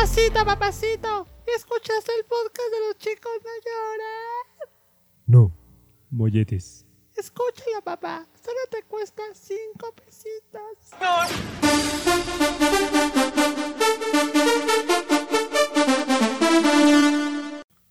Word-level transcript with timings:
Papacito, 0.00 0.46
papacito, 0.46 1.26
¿escuchaste 1.54 2.10
el 2.18 2.24
podcast 2.24 2.70
de 2.72 2.86
los 2.88 2.96
chicos 2.96 3.32
no 3.44 3.50
lloran? 3.66 4.70
No, 5.26 5.52
molletes. 6.10 6.86
Escúchalo, 7.14 7.82
papá. 7.84 8.26
Solo 8.42 8.56
te 8.70 8.82
cuesta 8.84 9.22
cinco 9.34 9.94
pesitos. 9.94 10.94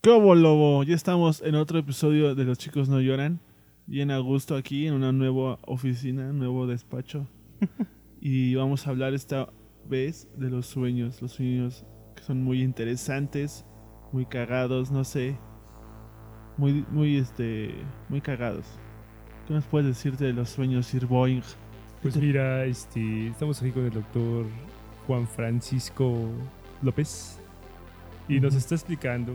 ¿Qué 0.01 0.09
hubo, 0.09 0.33
lobo? 0.33 0.81
Ya 0.81 0.95
estamos 0.95 1.43
en 1.43 1.53
otro 1.53 1.77
episodio 1.77 2.33
de 2.33 2.43
Los 2.43 2.57
chicos 2.57 2.89
no 2.89 3.01
lloran. 3.01 3.39
Bien 3.85 4.09
a 4.09 4.17
gusto 4.17 4.55
aquí 4.55 4.87
en 4.87 4.95
una 4.95 5.11
nueva 5.11 5.59
oficina, 5.61 6.33
nuevo 6.33 6.65
despacho. 6.65 7.27
y 8.19 8.55
vamos 8.55 8.87
a 8.87 8.89
hablar 8.89 9.13
esta 9.13 9.53
vez 9.85 10.27
de 10.35 10.49
los 10.49 10.65
sueños. 10.65 11.21
Los 11.21 11.33
sueños 11.33 11.85
son 12.29 12.43
muy 12.43 12.61
interesantes, 12.61 13.65
muy 14.11 14.23
cagados, 14.23 14.91
no 14.91 15.03
sé. 15.03 15.35
Muy, 16.57 16.85
muy, 16.91 17.17
este, 17.17 17.73
muy 18.07 18.21
cagados. 18.21 18.67
¿Qué 19.47 19.55
nos 19.55 19.65
puedes 19.65 19.87
decir 19.87 20.15
de 20.15 20.31
los 20.31 20.49
sueños, 20.49 20.85
Sir 20.85 21.07
Boeing? 21.07 21.41
Pues 22.03 22.15
mira, 22.17 22.65
este, 22.65 23.29
estamos 23.29 23.59
aquí 23.59 23.71
con 23.71 23.85
el 23.85 23.89
doctor 23.89 24.45
Juan 25.07 25.27
Francisco 25.27 26.29
López 26.83 27.39
y 28.27 28.39
nos 28.39 28.53
está 28.53 28.75
explicando 28.75 29.33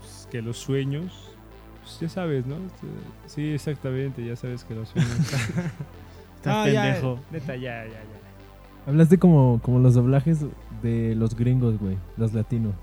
pues, 0.00 0.26
que 0.30 0.40
los 0.40 0.56
sueños, 0.56 1.36
pues, 1.82 2.00
ya 2.00 2.08
sabes, 2.08 2.46
¿no? 2.46 2.56
Este, 2.56 2.86
Sí, 3.26 3.50
exactamente, 3.50 4.24
ya 4.24 4.34
sabes 4.34 4.64
que 4.64 4.74
los 4.74 4.88
sueños. 4.88 5.10
Estás 6.36 6.72
ya, 6.72 6.82
pendejo. 6.84 7.20
neta, 7.30 7.54
ya, 7.54 7.84
ya, 7.84 7.90
ya. 7.92 8.24
Hablaste 8.86 9.18
como, 9.18 9.60
como 9.62 9.78
los 9.78 9.92
doblajes 9.92 10.46
de 10.84 11.16
los 11.16 11.34
gringos, 11.34 11.80
güey. 11.80 11.96
Los 12.16 12.32
latinos. 12.32 12.74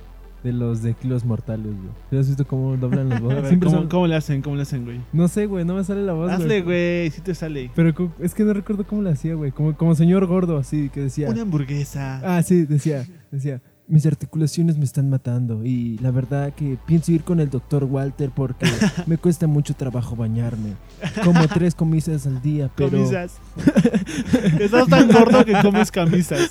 De 0.43 0.51
los 0.51 0.81
de 0.81 0.95
kilos 0.95 1.23
mortales, 1.23 1.67
güey. 1.67 1.91
¿Sí 2.09 2.17
has 2.17 2.27
visto 2.27 2.47
cómo 2.47 2.75
doblan 2.75 3.09
las 3.09 3.21
voces? 3.21 3.43
ver, 3.43 3.59
¿cómo, 3.59 3.71
son- 3.71 3.87
cómo 3.89 4.07
le 4.07 4.15
hacen? 4.15 4.41
¿Cómo 4.41 4.55
le 4.55 4.63
hacen, 4.63 4.83
güey? 4.85 4.99
No 5.13 5.27
sé, 5.27 5.45
güey. 5.45 5.63
No 5.65 5.75
me 5.75 5.83
sale 5.83 6.01
la 6.03 6.13
voz, 6.13 6.31
Hazle, 6.31 6.63
güey, 6.63 7.11
si 7.11 7.21
te 7.21 7.35
sale. 7.35 7.69
Pero 7.75 7.93
es 8.19 8.33
que 8.33 8.43
no 8.43 8.51
recuerdo 8.53 8.83
cómo 8.85 9.03
le 9.03 9.11
hacía, 9.11 9.35
güey. 9.35 9.51
Como, 9.51 9.77
como 9.77 9.93
señor 9.93 10.25
gordo, 10.25 10.57
así, 10.57 10.89
que 10.89 11.01
decía... 11.01 11.29
Una 11.29 11.43
hamburguesa. 11.43 12.21
Ah, 12.37 12.41
sí, 12.41 12.65
decía, 12.65 13.05
decía... 13.31 13.61
Mis 13.91 14.05
articulaciones 14.05 14.77
me 14.77 14.85
están 14.85 15.09
matando 15.09 15.65
y 15.65 15.97
la 15.97 16.11
verdad 16.11 16.53
que 16.53 16.77
pienso 16.85 17.11
ir 17.11 17.23
con 17.23 17.41
el 17.41 17.49
doctor 17.49 17.83
Walter 17.83 18.29
porque 18.33 18.65
me 19.05 19.17
cuesta 19.17 19.47
mucho 19.47 19.73
trabajo 19.73 20.15
bañarme. 20.15 20.75
Como 21.25 21.45
tres 21.49 21.75
comisas 21.75 22.25
al 22.25 22.41
día, 22.41 22.69
pero... 22.73 22.91
Camisas. 22.91 23.33
Estás 24.61 24.87
tan 24.87 25.09
gordo 25.11 25.43
que 25.43 25.53
comes 25.61 25.91
camisas. 25.91 26.49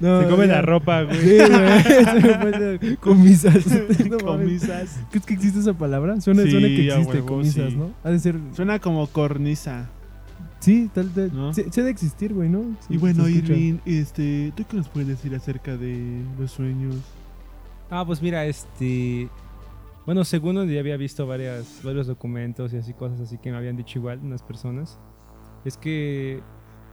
No, 0.00 0.22
Se 0.22 0.28
come 0.28 0.46
ya. 0.46 0.54
la 0.54 0.62
ropa, 0.62 1.02
güey. 1.02 1.20
Sí, 1.20 1.36
güey. 1.36 2.96
Comisas. 3.00 3.66
No. 4.08 4.16
Comisas. 4.18 5.00
¿Crees 5.10 5.26
que 5.26 5.34
existe 5.34 5.60
esa 5.60 5.74
palabra? 5.74 6.18
Suena, 6.22 6.44
Sí, 6.44 6.50
suena 6.50 6.68
que 6.68 6.86
existe, 6.88 7.12
huevo, 7.16 7.26
comisas, 7.26 7.70
sí. 7.72 7.76
¿no? 7.76 7.90
Ha 8.04 8.10
de 8.10 8.18
ser. 8.18 8.36
Suena 8.54 8.78
como 8.78 9.06
cornisa. 9.06 9.90
Sí, 10.62 10.88
tal 10.94 11.08
vez. 11.08 11.32
¿No? 11.32 11.52
Sí 11.52 11.62
ha 11.62 11.82
de 11.82 11.90
existir, 11.90 12.32
güey, 12.32 12.48
¿no? 12.48 12.76
Y 12.88 12.96
bueno, 12.96 13.24
se. 13.24 13.32
Irving, 13.32 13.78
este, 13.84 14.52
¿tú 14.56 14.64
qué 14.68 14.76
nos 14.76 14.88
puedes 14.88 15.08
decir 15.08 15.34
acerca 15.34 15.76
de 15.76 16.22
los 16.38 16.52
sueños? 16.52 16.94
Ah, 17.90 18.04
pues 18.06 18.22
mira, 18.22 18.46
este. 18.46 19.28
Bueno, 20.06 20.24
según 20.24 20.54
donde 20.54 20.74
ya 20.74 20.80
había 20.80 20.96
visto 20.96 21.26
varias, 21.26 21.80
varios 21.82 22.06
documentos 22.06 22.72
y 22.72 22.76
así 22.76 22.94
cosas 22.94 23.20
así 23.20 23.38
que 23.38 23.50
me 23.50 23.56
habían 23.56 23.76
dicho 23.76 23.98
igual 23.98 24.20
unas 24.22 24.42
personas, 24.42 24.98
es 25.64 25.76
que 25.76 26.40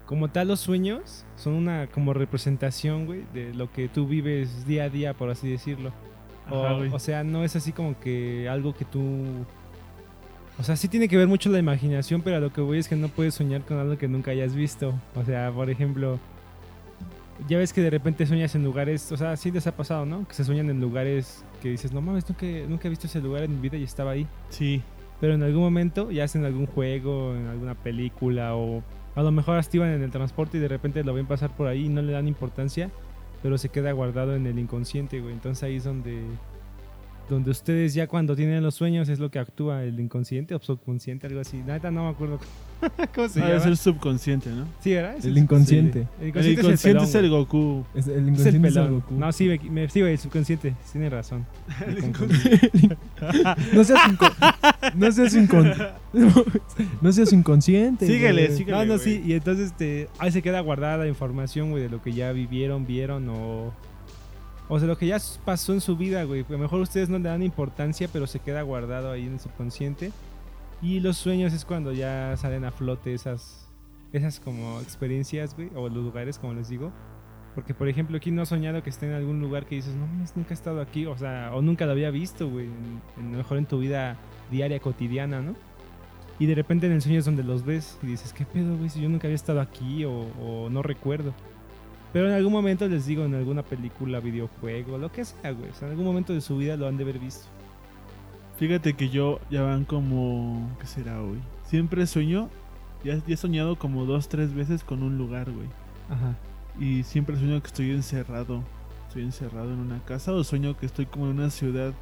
como 0.06 0.30
tal 0.30 0.48
los 0.48 0.60
sueños 0.60 1.26
son 1.36 1.54
una 1.54 1.88
como 1.88 2.14
representación, 2.14 3.06
güey, 3.06 3.26
de 3.34 3.54
lo 3.54 3.72
que 3.72 3.88
tú 3.88 4.08
vives 4.08 4.66
día 4.66 4.86
a 4.86 4.90
día, 4.90 5.14
por 5.14 5.30
así 5.30 5.48
decirlo. 5.48 5.92
O, 6.50 6.66
Ajá, 6.66 6.96
o 6.96 7.00
sea, 7.00 7.24
no 7.24 7.44
es 7.44 7.56
así 7.56 7.72
como 7.72 8.00
que 8.00 8.50
algo 8.50 8.74
que 8.74 8.86
tú... 8.86 9.00
O 10.60 10.64
sea, 10.64 10.76
sí 10.76 10.90
tiene 10.90 11.08
que 11.08 11.16
ver 11.16 11.28
mucho 11.28 11.50
la 11.50 11.58
imaginación, 11.58 12.22
pero 12.22 12.36
a 12.36 12.40
lo 12.40 12.52
que 12.52 12.60
voy 12.60 12.80
es 12.80 12.90
que 12.90 12.96
no 12.98 13.08
puedes 13.08 13.34
soñar 13.34 13.62
con 13.62 13.78
algo 13.78 13.98
que 13.98 14.10
nunca 14.10 14.32
hayas 14.32 14.54
visto. 14.54 14.94
O 15.16 15.24
sea, 15.24 15.52
por 15.52 15.70
ejemplo, 15.70 16.20
ya 17.48 17.58
ves 17.58 17.72
que 17.72 17.82
de 17.82 17.90
repente 17.90 18.26
sueñas 18.26 18.54
en 18.56 18.66
lugares, 18.66 19.10
o 19.14 19.18
sea, 19.18 19.38
sí 19.38 19.52
les 19.52 19.68
ha 19.68 19.72
pasado, 19.76 20.06
¿no? 20.06 20.28
Que 20.28 20.34
se 20.34 20.44
sueñan 20.44 20.70
en 20.70 20.82
lugares 20.82 21.46
que 21.62 21.70
dices, 21.70 21.94
no 21.94 22.02
mames, 22.02 22.28
nunca, 22.28 22.46
nunca 22.68 22.88
he 22.88 22.90
visto 22.90 23.08
ese 23.08 23.22
lugar 23.22 23.44
en 23.44 23.56
mi 23.56 23.62
vida 23.62 23.78
y 23.78 23.84
estaba 23.84 24.12
ahí. 24.12 24.28
Sí. 24.50 24.82
Pero 25.22 25.34
en 25.34 25.44
algún 25.44 25.62
momento, 25.62 26.12
ya 26.12 26.28
sea 26.28 26.42
en 26.42 26.46
algún 26.46 26.66
juego, 26.66 27.36
en 27.36 27.48
alguna 27.48 27.76
película 27.76 28.56
o 28.56 28.84
a 29.16 29.22
lo 29.24 29.32
mejor 29.32 29.58
hasta 29.58 29.78
iban 29.78 29.92
en 29.92 30.04
el 30.04 30.12
transporte 30.12 30.58
y 30.58 30.60
de 30.60 30.68
repente 30.68 31.04
lo 31.06 31.14
ven 31.14 31.26
pasar 31.26 31.56
por 31.56 31.68
ahí 31.68 31.86
y 31.86 31.90
no 31.90 32.02
le 32.02 32.12
dan 32.12 32.28
importancia, 32.28 32.90
pero 33.42 33.58
se 33.58 33.70
queda 33.70 33.94
guardado 33.94 34.36
en 34.36 34.46
el 34.46 34.60
inconsciente, 34.60 35.22
güey. 35.22 35.34
Entonces 35.34 35.64
ahí 35.64 35.78
es 35.78 35.86
donde 35.86 36.22
donde 37.30 37.52
ustedes 37.52 37.94
ya 37.94 38.08
cuando 38.08 38.36
tienen 38.36 38.64
los 38.64 38.76
sueños 38.76 39.08
es 39.10 39.20
lo 39.20 39.30
que 39.30 39.40
actúa 39.40 39.84
el 39.84 40.00
inconsciente 40.00 40.56
o 40.56 40.60
subconsciente, 40.60 41.28
algo 41.28 41.40
así. 41.42 41.58
Neta 41.58 41.92
no 41.92 42.06
me 42.06 42.10
acuerdo 42.10 42.40
cómo 43.16 43.30
se 43.30 43.40
Debe 43.40 43.52
llama. 43.54 43.64
ser 43.64 43.78
subconsciente, 43.78 44.50
¿no? 44.50 44.66
Sí, 44.82 44.94
¿verdad? 44.94 45.16
Es 45.18 45.26
El 45.26 45.38
inconsciente. 45.38 46.08
El 46.20 46.24
El 46.24 46.28
inconsciente, 46.30 46.62
inconsciente 46.62 47.04
es 47.04 47.16
el, 47.16 47.26
el 47.26 47.30
pelón, 47.32 47.40
Goku. 47.44 47.86
Es 47.94 48.08
el. 48.08 48.12
Es 48.14 48.18
el 48.18 48.24
inconsciente 48.30 48.50
es 48.68 48.76
el 48.76 48.84
pelón. 48.84 48.94
Goku. 49.02 49.16
No, 49.16 49.32
sí, 49.32 49.48
me, 49.48 49.60
me- 49.70 49.90
sí, 49.90 50.02
güey, 50.02 50.14
el 50.14 50.20
subconsciente. 50.20 50.74
Tienes 50.92 51.12
razón. 51.12 51.46
Me 51.88 51.96
confundí. 52.02 52.36
No 53.74 53.84
seas, 53.84 54.00
inco- 54.10 54.94
no 54.96 55.12
seas 55.12 55.36
incon- 55.36 55.92
no 57.02 57.12
seas 57.12 57.34
inconsciente. 57.34 58.08
Síguele, 58.08 58.46
güey. 58.48 58.58
síguele. 58.58 58.78
No, 58.78 58.86
no, 58.86 58.94
güey. 58.96 59.00
sí, 59.06 59.24
y 59.26 59.34
entonces 59.34 59.68
este, 59.68 60.08
ahí 60.18 60.32
se 60.32 60.42
queda 60.42 60.60
guardada 60.62 60.98
la 60.98 61.08
información, 61.08 61.72
güey, 61.72 61.84
de 61.84 61.90
lo 61.90 62.02
que 62.02 62.14
ya 62.14 62.32
vivieron, 62.32 62.86
vieron 62.88 63.28
o... 63.30 63.74
O 64.72 64.78
sea, 64.78 64.88
lo 64.88 64.98
que 64.98 65.08
ya 65.08 65.18
pasó 65.44 65.74
en 65.74 65.82
su 65.82 65.98
vida, 65.98 66.24
güey. 66.24 66.46
A 66.48 66.52
lo 66.52 66.60
mejor 66.60 66.80
ustedes 66.80 67.10
no 67.10 67.18
le 67.18 67.28
dan 67.28 67.42
importancia, 67.42 68.08
pero 68.14 68.28
se 68.28 68.40
queda 68.40 68.62
guardado 68.62 69.12
ahí 69.12 69.26
en 69.26 69.34
el 69.34 69.40
subconsciente. 69.40 70.12
Y 70.82 71.00
los 71.00 71.18
sueños 71.18 71.54
es 71.54 71.66
cuando 71.66 71.92
ya 71.92 72.38
salen 72.38 72.64
a 72.64 72.72
flote 72.72 73.16
esas, 73.16 73.68
esas 74.14 74.40
como 74.40 74.80
experiencias, 74.80 75.56
güey, 75.56 75.72
o 75.76 75.90
los 75.90 76.04
lugares, 76.04 76.38
como 76.38 76.54
les 76.54 76.70
digo. 76.70 76.94
Porque, 77.56 77.74
por 77.74 77.90
ejemplo, 77.90 78.20
¿quién 78.22 78.36
no 78.36 78.44
ha 78.44 78.46
soñado 78.46 78.84
que 78.84 78.92
esté 78.92 79.08
en 79.08 79.14
algún 79.14 79.42
lugar 79.42 79.66
que 79.66 79.76
dices, 79.76 79.96
no 79.96 80.06
mames, 80.06 80.38
nunca 80.38 80.52
he 80.52 80.54
estado 80.54 80.82
aquí? 80.82 81.08
O 81.08 81.18
sea, 81.18 81.50
o 81.54 81.64
nunca 81.64 81.88
lo 81.88 81.94
había 81.94 82.12
visto, 82.12 82.48
güey. 82.48 82.68
A 83.18 83.22
lo 83.22 83.38
mejor 83.38 83.58
en 83.58 83.66
tu 83.66 83.80
vida 83.80 84.18
diaria, 84.52 84.80
cotidiana, 84.80 85.42
¿no? 85.42 85.56
Y 86.38 86.46
de 86.46 86.54
repente 86.54 86.86
en 86.86 86.94
el 86.94 87.02
sueño 87.02 87.20
es 87.20 87.26
donde 87.26 87.44
los 87.44 87.66
ves 87.66 87.98
y 88.04 88.06
dices, 88.06 88.34
¿qué 88.34 88.46
pedo, 88.46 88.78
güey? 88.78 88.90
Si 88.90 89.02
yo 89.02 89.10
nunca 89.10 89.28
había 89.28 89.36
estado 89.36 89.60
aquí 89.60 90.06
o, 90.06 90.12
o 90.40 90.70
no 90.70 90.84
recuerdo. 90.84 91.34
Pero 92.12 92.28
en 92.28 92.34
algún 92.34 92.52
momento 92.52 92.88
les 92.88 93.06
digo, 93.06 93.26
en 93.26 93.36
alguna 93.36 93.64
película, 93.64 94.20
videojuego, 94.20 94.98
lo 94.98 95.12
que 95.12 95.26
sea, 95.26 95.52
güey. 95.52 95.70
O 95.70 95.74
sea, 95.74 95.88
en 95.88 95.92
algún 95.92 96.06
momento 96.06 96.34
de 96.34 96.42
su 96.42 96.58
vida 96.58 96.76
lo 96.76 96.88
han 96.88 96.98
de 96.98 97.04
haber 97.04 97.20
visto. 97.20 97.46
Fíjate 98.58 98.94
que 98.94 99.10
yo 99.10 99.40
ya 99.50 99.62
van 99.62 99.86
como. 99.86 100.76
¿Qué 100.80 100.88
será 100.88 101.22
hoy? 101.22 101.40
Siempre 101.66 102.06
sueño. 102.08 102.50
Ya, 103.04 103.16
ya 103.16 103.34
he 103.34 103.38
soñado 103.38 103.78
como 103.78 104.06
dos, 104.06 104.28
tres 104.28 104.54
veces 104.54 104.84
con 104.84 105.04
un 105.04 105.18
lugar, 105.18 105.50
güey. 105.52 105.68
Ajá. 106.10 106.36
Y 106.78 107.04
siempre 107.04 107.38
sueño 107.38 107.62
que 107.62 107.68
estoy 107.68 107.92
encerrado. 107.92 108.64
Estoy 109.08 109.24
encerrado 109.24 109.72
en 109.72 109.80
una 109.80 110.04
casa 110.04 110.34
o 110.34 110.44
sueño 110.44 110.78
que 110.78 110.86
estoy 110.86 111.06
como 111.06 111.26
en 111.26 111.40
una 111.40 111.50
ciudad 111.50 111.94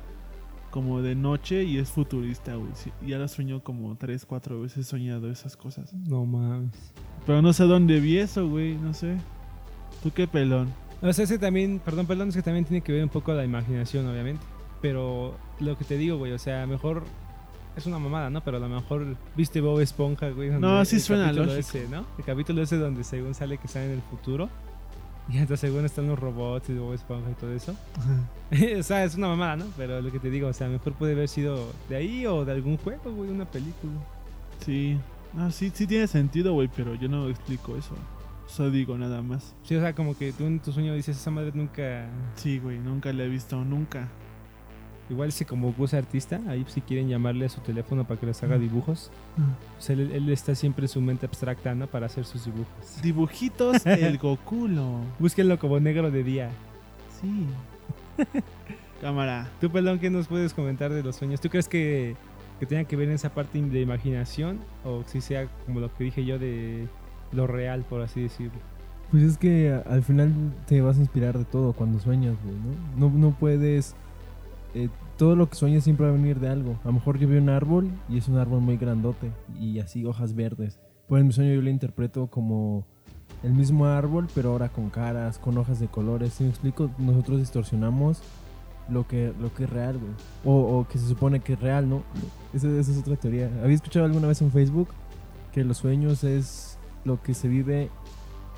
como 0.72 1.02
de 1.02 1.16
noche 1.16 1.64
y 1.64 1.78
es 1.78 1.90
futurista, 1.90 2.56
güey. 2.56 2.72
Ya 3.06 3.18
la 3.18 3.28
sueño 3.28 3.64
como 3.64 3.96
tres, 3.96 4.26
cuatro 4.26 4.62
veces 4.62 4.80
he 4.80 4.84
soñado 4.84 5.30
esas 5.30 5.56
cosas. 5.56 5.94
No 5.94 6.26
mames. 6.26 6.94
Pero 7.26 7.42
no 7.42 7.54
sé 7.54 7.64
dónde 7.64 8.00
vi 8.00 8.18
eso, 8.18 8.48
güey, 8.50 8.76
no 8.76 8.94
sé. 8.94 9.18
¿Tú 10.08 10.14
qué 10.14 10.26
pelón? 10.26 10.74
O 11.02 11.12
sea, 11.12 11.26
ese 11.26 11.38
también, 11.38 11.82
perdón, 11.84 12.06
perdón, 12.06 12.30
es 12.30 12.36
que 12.36 12.42
también 12.42 12.64
tiene 12.64 12.80
que 12.80 12.94
ver 12.94 13.04
un 13.04 13.10
poco 13.10 13.34
la 13.34 13.44
imaginación, 13.44 14.08
obviamente. 14.08 14.42
Pero 14.82 15.36
lo 15.60 15.78
que 15.78 15.84
te 15.84 15.98
digo, 15.98 16.18
güey, 16.18 16.32
o 16.32 16.40
sea, 16.40 16.66
mejor 16.66 17.04
es 17.76 17.86
una 17.88 18.00
mamada, 18.00 18.30
¿no? 18.30 18.42
Pero 18.42 18.56
a 18.56 18.60
lo 18.62 18.70
mejor 18.70 19.18
viste 19.36 19.60
Bob 19.60 19.82
Esponja, 19.82 20.30
güey. 20.30 20.50
No, 20.50 20.86
sí 20.86 20.96
el 20.96 21.02
suena 21.02 21.26
capítulo 21.26 21.46
lógico. 21.48 21.78
Ese, 21.78 21.90
¿no? 21.90 22.06
El 22.18 22.24
capítulo 22.24 22.62
ese 22.62 22.78
donde 22.78 23.04
según 23.04 23.36
sale 23.36 23.58
que 23.58 23.68
están 23.68 23.84
en 23.84 23.92
el 23.92 24.02
futuro. 24.02 24.48
Y 25.30 25.40
hasta 25.40 25.58
según 25.58 25.84
están 25.84 26.08
los 26.08 26.18
robots 26.18 26.70
y 26.70 26.74
Bob 26.76 26.94
Esponja 26.94 27.30
y 27.30 27.34
todo 27.34 27.52
eso. 27.52 27.76
o 28.80 28.84
sea, 28.84 29.04
es 29.04 29.16
una 29.16 29.28
mamada, 29.28 29.58
¿no? 29.58 29.66
Pero 29.76 30.02
lo 30.02 30.10
que 30.10 30.20
te 30.20 30.30
digo, 30.30 30.48
o 30.48 30.54
sea, 30.54 30.70
mejor 30.70 30.94
puede 30.94 31.12
haber 31.12 31.28
sido 31.28 31.74
de 31.90 31.98
ahí 31.98 32.26
o 32.26 32.46
de 32.46 32.54
algún 32.54 32.78
juego, 32.78 33.12
güey, 33.12 33.30
una 33.30 33.44
película. 33.44 33.92
Sí. 34.66 34.98
No, 35.34 35.52
sí, 35.52 35.70
sí 35.76 35.86
tiene 35.86 36.08
sentido, 36.08 36.54
güey, 36.54 36.70
pero 36.74 36.96
yo 36.96 37.10
no 37.10 37.28
explico 37.28 37.76
eso. 37.76 37.94
Solo 38.48 38.72
digo 38.72 38.98
nada 38.98 39.22
más. 39.22 39.56
Sí, 39.64 39.76
o 39.76 39.82
sea, 39.82 39.94
como 39.94 40.18
que 40.18 40.32
tú 40.32 40.46
en 40.46 40.60
tu 40.60 40.72
sueño 40.72 40.94
dices, 40.94 41.18
esa 41.18 41.32
madre 41.32 41.52
nunca... 41.54 42.08
Sí, 42.36 42.60
güey, 42.60 42.80
nunca 42.80 43.12
la 43.14 43.24
he 43.24 43.30
visto, 43.30 43.64
nunca. 43.64 44.08
Igual 45.10 45.32
si 45.32 45.46
como 45.46 45.72
Gus 45.72 45.94
artista, 45.94 46.42
ahí 46.48 46.66
si 46.68 46.82
quieren 46.82 47.08
llamarle 47.08 47.46
a 47.46 47.50
su 47.50 47.62
teléfono 47.62 48.06
para 48.06 48.20
que 48.20 48.26
les 48.26 48.44
haga 48.44 48.58
dibujos. 48.58 49.10
Pues 49.76 49.90
él, 49.90 50.12
él 50.12 50.30
está 50.30 50.54
siempre 50.54 50.86
en 50.86 50.90
su 50.90 51.00
mente 51.00 51.26
abstracta, 51.26 51.74
¿no? 51.76 51.88
Para 51.88 52.08
hacer 52.08 52.26
sus 52.26 52.46
dibujos. 52.46 53.02
Dibujitos, 53.02 53.86
el 53.86 54.18
Gokulo. 54.22 55.00
Búsquenlo 55.18 55.58
como 55.60 55.80
negro 55.80 56.12
de 56.12 56.24
día. 56.24 56.50
Sí. 57.22 57.46
Cámara. 59.02 59.50
Tú, 59.62 59.70
Pelón, 59.70 60.00
¿qué 60.00 60.10
nos 60.10 60.28
puedes 60.28 60.54
comentar 60.54 60.92
de 60.92 61.04
los 61.04 61.16
sueños? 61.16 61.40
¿Tú 61.40 61.50
crees 61.50 61.70
que, 61.70 62.16
que 62.60 62.66
tenga 62.66 62.84
que 62.84 62.96
ver 62.98 63.08
en 63.08 63.16
esa 63.16 63.30
parte 63.30 63.62
de 63.62 63.82
imaginación? 63.82 64.60
¿O 64.84 65.04
si 65.06 65.22
sea 65.22 65.48
como 65.66 65.80
lo 65.80 65.94
que 65.94 66.06
dije 66.06 66.26
yo 66.26 66.38
de 66.38 66.88
lo 67.32 67.48
real, 67.48 67.86
por 67.90 68.02
así 68.02 68.22
decirlo? 68.22 68.60
Pues 69.12 69.24
es 69.24 69.38
que 69.38 69.72
al 69.86 70.04
final 70.04 70.34
te 70.68 70.82
vas 70.82 70.98
a 70.98 71.00
inspirar 71.00 71.38
de 71.38 71.46
todo 71.46 71.74
cuando 71.74 72.00
sueñas, 72.00 72.36
güey, 72.44 72.56
¿no? 72.98 73.10
No, 73.10 73.32
puedes... 73.32 73.96
eh, 74.74 74.90
todo 75.18 75.36
lo 75.36 75.50
que 75.50 75.56
sueñas 75.56 75.84
siempre 75.84 76.06
va 76.06 76.12
a 76.12 76.16
venir 76.16 76.40
de 76.40 76.50
algo. 76.50 76.78
A 76.84 76.88
lo 76.88 76.94
mejor 76.94 77.18
yo 77.18 77.28
veo 77.28 77.42
un 77.42 77.50
árbol 77.50 77.90
y 78.10 78.18
es 78.18 78.28
un 78.28 78.38
árbol 78.38 78.62
muy 78.62 78.78
grandote 78.78 79.32
y 79.60 79.80
así 79.80 80.06
hojas 80.06 80.36
verdes. 80.36 80.80
Pues 81.08 81.22
en 81.22 81.28
mi 81.28 81.34
sueño 81.34 81.54
yo 81.54 81.62
lo 81.62 81.70
interpreto 81.70 82.28
como 82.28 82.86
el 83.44 83.54
mismo 83.54 83.86
árbol, 83.86 84.28
pero 84.36 84.52
ahora 84.52 84.70
con 84.70 84.90
caras, 84.90 85.40
con 85.40 85.58
hojas 85.58 85.80
de 85.80 85.88
colores. 85.88 86.34
Si 86.34 86.44
me 86.44 86.50
explico, 86.50 86.92
nosotros 86.98 87.40
distorsionamos 87.40 88.22
lo 88.90 89.08
que, 89.08 89.34
lo 89.40 89.54
que 89.54 89.64
es 89.64 89.70
real, 89.70 89.98
güey. 89.98 90.12
O, 90.46 90.80
o 90.80 90.88
que 90.88 90.98
se 90.98 91.08
supone 91.08 91.40
que 91.40 91.54
es 91.54 91.60
real, 91.60 91.90
¿no? 91.90 92.04
Esa, 92.54 92.68
esa 92.70 92.92
es 92.92 92.98
otra 93.00 93.16
teoría. 93.16 93.50
¿Había 93.64 93.76
escuchado 93.76 94.06
alguna 94.06 94.28
vez 94.28 94.42
en 94.42 94.52
Facebook 94.52 94.90
que 95.54 95.64
los 95.64 95.78
sueños 95.78 96.24
es 96.24 96.77
lo 97.08 97.22
que 97.24 97.34
se 97.34 97.48
vive 97.48 97.90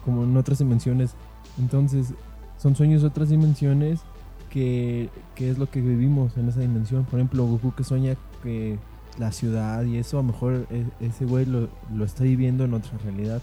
como 0.04 0.24
en 0.24 0.36
otras 0.36 0.60
dimensiones? 0.60 1.16
Entonces, 1.58 2.14
son 2.58 2.76
sueños 2.76 3.02
de 3.02 3.08
otras 3.08 3.30
dimensiones 3.30 4.02
que, 4.50 5.10
que 5.36 5.50
es 5.50 5.58
lo 5.58 5.70
que 5.70 5.80
vivimos 5.82 6.36
en 6.38 6.50
esa 6.50 6.60
dimensión. 6.60 7.06
Por 7.06 7.20
ejemplo, 7.20 7.46
Goku 7.46 7.74
que 7.74 7.84
sueña 7.84 8.16
que 8.44 8.78
la 9.18 9.32
ciudad 9.32 9.84
y 9.84 9.98
eso, 9.98 10.18
a 10.18 10.22
lo 10.22 10.28
mejor 10.28 10.66
e- 10.70 10.86
ese 11.00 11.26
güey 11.26 11.46
lo, 11.46 11.70
lo 11.94 12.04
está 12.04 12.24
viviendo 12.24 12.66
en 12.66 12.74
otra 12.74 12.98
realidad. 13.00 13.42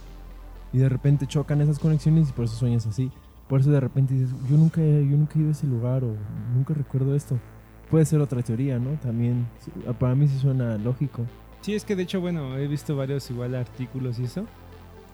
Y 0.73 0.79
de 0.79 0.89
repente 0.89 1.27
chocan 1.27 1.61
esas 1.61 1.79
conexiones 1.79 2.29
y 2.29 2.33
por 2.33 2.45
eso 2.45 2.57
sueñas 2.57 2.87
así. 2.87 3.11
Por 3.49 3.61
eso 3.61 3.71
de 3.71 3.81
repente 3.81 4.15
dices, 4.15 4.31
yo 4.51 4.57
nunca, 4.57 4.81
yo 4.81 5.17
nunca 5.17 5.35
he 5.37 5.43
ido 5.43 5.49
a 5.49 5.53
ese 5.53 5.67
lugar 5.67 6.03
o 6.03 6.15
nunca 6.55 6.75
recuerdo 6.75 7.15
esto. 7.15 7.39
Puede 7.91 8.05
ser 8.05 8.21
otra 8.21 8.43
teoría, 8.43 8.79
¿no? 8.81 8.91
También, 9.01 9.47
para 10.01 10.17
mí 10.17 10.27
sí 10.27 10.39
suena 10.39 10.77
lógico. 10.77 11.23
Sí, 11.61 11.75
es 11.75 11.85
que 11.85 11.95
de 11.95 12.03
hecho, 12.03 12.21
bueno, 12.21 12.57
he 12.57 12.67
visto 12.67 12.97
varios 12.97 13.31
igual 13.31 13.55
artículos 13.55 14.19
y 14.19 14.25
eso, 14.25 14.45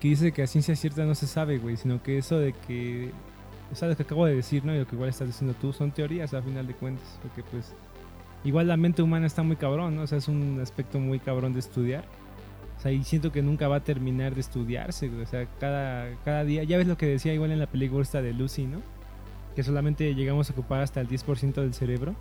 que 0.03 0.09
dice 0.09 0.33
que 0.33 0.43
a 0.43 0.47
ciencia 0.47 0.75
cierta 0.75 1.05
no 1.05 1.15
se 1.15 1.27
sabe, 1.27 1.59
güey, 1.59 1.77
sino 1.77 2.03
que 2.03 2.17
eso 2.17 2.37
de 2.37 2.51
que, 2.51 3.09
o 3.71 3.75
sea, 3.75 3.87
lo 3.87 3.95
que 3.95 4.03
acabo 4.03 4.25
de 4.25 4.35
decir, 4.35 4.65
¿no? 4.65 4.75
Y 4.75 4.79
lo 4.79 4.85
que 4.85 4.95
igual 4.95 5.07
estás 5.07 5.27
diciendo 5.27 5.55
tú, 5.61 5.71
son 5.71 5.91
teorías 5.91 6.33
a 6.33 6.41
final 6.41 6.67
de 6.67 6.73
cuentas, 6.73 7.17
porque 7.21 7.41
pues, 7.41 7.73
igual 8.43 8.67
la 8.67 8.75
mente 8.75 9.01
humana 9.01 9.27
está 9.27 9.43
muy 9.43 9.55
cabrón, 9.55 9.95
¿no? 9.95 10.01
O 10.01 10.07
sea, 10.07 10.17
es 10.17 10.27
un 10.27 10.59
aspecto 10.61 10.99
muy 10.99 11.19
cabrón 11.19 11.53
de 11.53 11.59
estudiar. 11.59 12.03
O 12.77 12.81
sea, 12.81 12.91
y 12.91 13.01
siento 13.05 13.31
que 13.31 13.41
nunca 13.41 13.69
va 13.69 13.77
a 13.77 13.79
terminar 13.85 14.35
de 14.35 14.41
estudiarse, 14.41 15.07
güey. 15.07 15.21
O 15.21 15.25
sea, 15.25 15.47
cada, 15.61 16.13
cada 16.25 16.43
día, 16.43 16.65
ya 16.65 16.77
ves 16.77 16.87
lo 16.87 16.97
que 16.97 17.05
decía 17.05 17.33
igual 17.33 17.51
en 17.51 17.59
la 17.59 17.67
película 17.67 18.01
esta 18.01 18.21
de 18.21 18.33
Lucy, 18.33 18.65
¿no? 18.65 18.81
Que 19.55 19.63
solamente 19.63 20.13
llegamos 20.13 20.49
a 20.49 20.51
ocupar 20.51 20.81
hasta 20.81 20.99
el 20.99 21.07
10% 21.07 21.53
del 21.53 21.73
cerebro. 21.73 22.13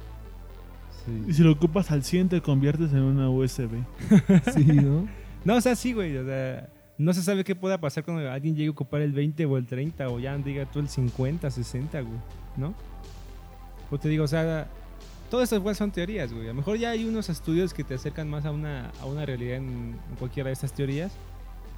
Sí. 1.05 1.25
Y 1.27 1.33
si 1.33 1.43
lo 1.43 1.51
ocupas 1.51 1.91
al 1.91 2.05
100 2.05 2.29
te 2.29 2.43
conviertes 2.43 2.93
en 2.93 3.03
una 3.03 3.29
USB. 3.29 3.71
Sí, 4.55 4.67
¿no? 4.67 5.09
No, 5.45 5.57
o 5.57 5.61
sea, 5.61 5.75
sí, 5.75 5.93
güey. 5.93 6.17
O 6.17 6.25
sea, 6.25 6.69
no 7.03 7.13
se 7.13 7.23
sabe 7.23 7.45
qué 7.45 7.55
pueda 7.55 7.81
pasar 7.81 8.05
cuando 8.05 8.31
alguien 8.31 8.55
llegue 8.55 8.69
a 8.69 8.71
ocupar 8.71 9.01
el 9.01 9.13
20 9.13 9.45
o 9.47 9.57
el 9.57 9.67
30 9.67 10.09
o 10.09 10.19
ya 10.19 10.37
diga 10.39 10.67
tú 10.67 10.79
el 10.79 10.89
50, 10.89 11.51
60, 11.51 12.01
güey. 12.01 12.19
¿No? 12.57 12.75
O 13.91 13.99
te 13.99 14.09
digo, 14.09 14.25
o 14.25 14.29
sea, 14.29 14.69
todo 15.31 15.43
eso 15.43 15.57
igual 15.57 15.75
son 15.75 15.91
teorías, 15.91 16.33
güey. 16.33 16.47
A 16.47 16.49
lo 16.49 16.55
mejor 16.55 16.77
ya 16.79 16.91
hay 16.91 17.05
unos 17.05 17.29
estudios 17.29 17.75
que 17.75 17.85
te 17.85 17.95
acercan 17.95 18.29
más 18.29 18.45
a 18.45 18.51
una, 18.51 18.91
a 19.01 19.07
una 19.07 19.25
realidad 19.27 19.57
en, 19.57 19.99
en 20.11 20.17
cualquiera 20.19 20.49
de 20.49 20.55
estas 20.55 20.73
teorías. 20.73 21.13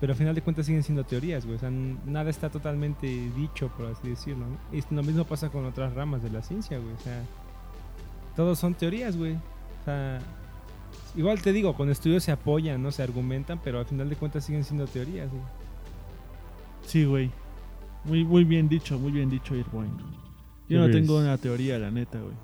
Pero 0.00 0.12
al 0.12 0.18
final 0.18 0.34
de 0.34 0.42
cuentas 0.42 0.66
siguen 0.66 0.82
siendo 0.82 1.04
teorías, 1.04 1.44
güey. 1.44 1.56
O 1.56 1.60
sea, 1.60 1.70
nada 1.70 2.28
está 2.28 2.50
totalmente 2.50 3.06
dicho, 3.36 3.68
por 3.68 3.86
así 3.86 4.08
decirlo, 4.08 4.46
¿no? 4.46 4.76
Y 4.76 4.82
lo 4.94 5.02
mismo 5.02 5.24
pasa 5.24 5.48
con 5.48 5.64
otras 5.64 5.94
ramas 5.94 6.22
de 6.22 6.30
la 6.30 6.42
ciencia, 6.42 6.78
güey. 6.78 6.92
O 6.92 6.98
sea, 6.98 7.22
todos 8.36 8.58
son 8.58 8.74
teorías, 8.74 9.16
güey. 9.16 9.34
O 9.34 9.84
sea, 9.84 10.20
igual 11.16 11.40
te 11.42 11.52
digo, 11.52 11.74
con 11.74 11.90
estudios 11.90 12.24
se 12.24 12.32
apoyan, 12.32 12.82
no 12.82 12.90
se 12.92 13.02
argumentan, 13.02 13.60
pero 13.62 13.78
al 13.78 13.86
final 13.86 14.08
de 14.08 14.16
cuentas 14.16 14.44
siguen 14.44 14.64
siendo 14.64 14.86
teorías, 14.86 15.30
güey. 15.30 15.42
Sí, 16.82 17.04
güey. 17.04 17.30
Muy, 18.04 18.24
muy 18.24 18.44
bien 18.44 18.68
dicho, 18.68 18.98
muy 18.98 19.12
bien 19.12 19.30
dicho, 19.30 19.54
Irwin. 19.54 19.96
Yo 20.68 20.80
no 20.80 20.86
¿Qué 20.86 20.92
tengo 20.92 21.18
una 21.18 21.38
teoría, 21.38 21.78
la 21.78 21.90
neta, 21.90 22.18
güey. 22.18 22.34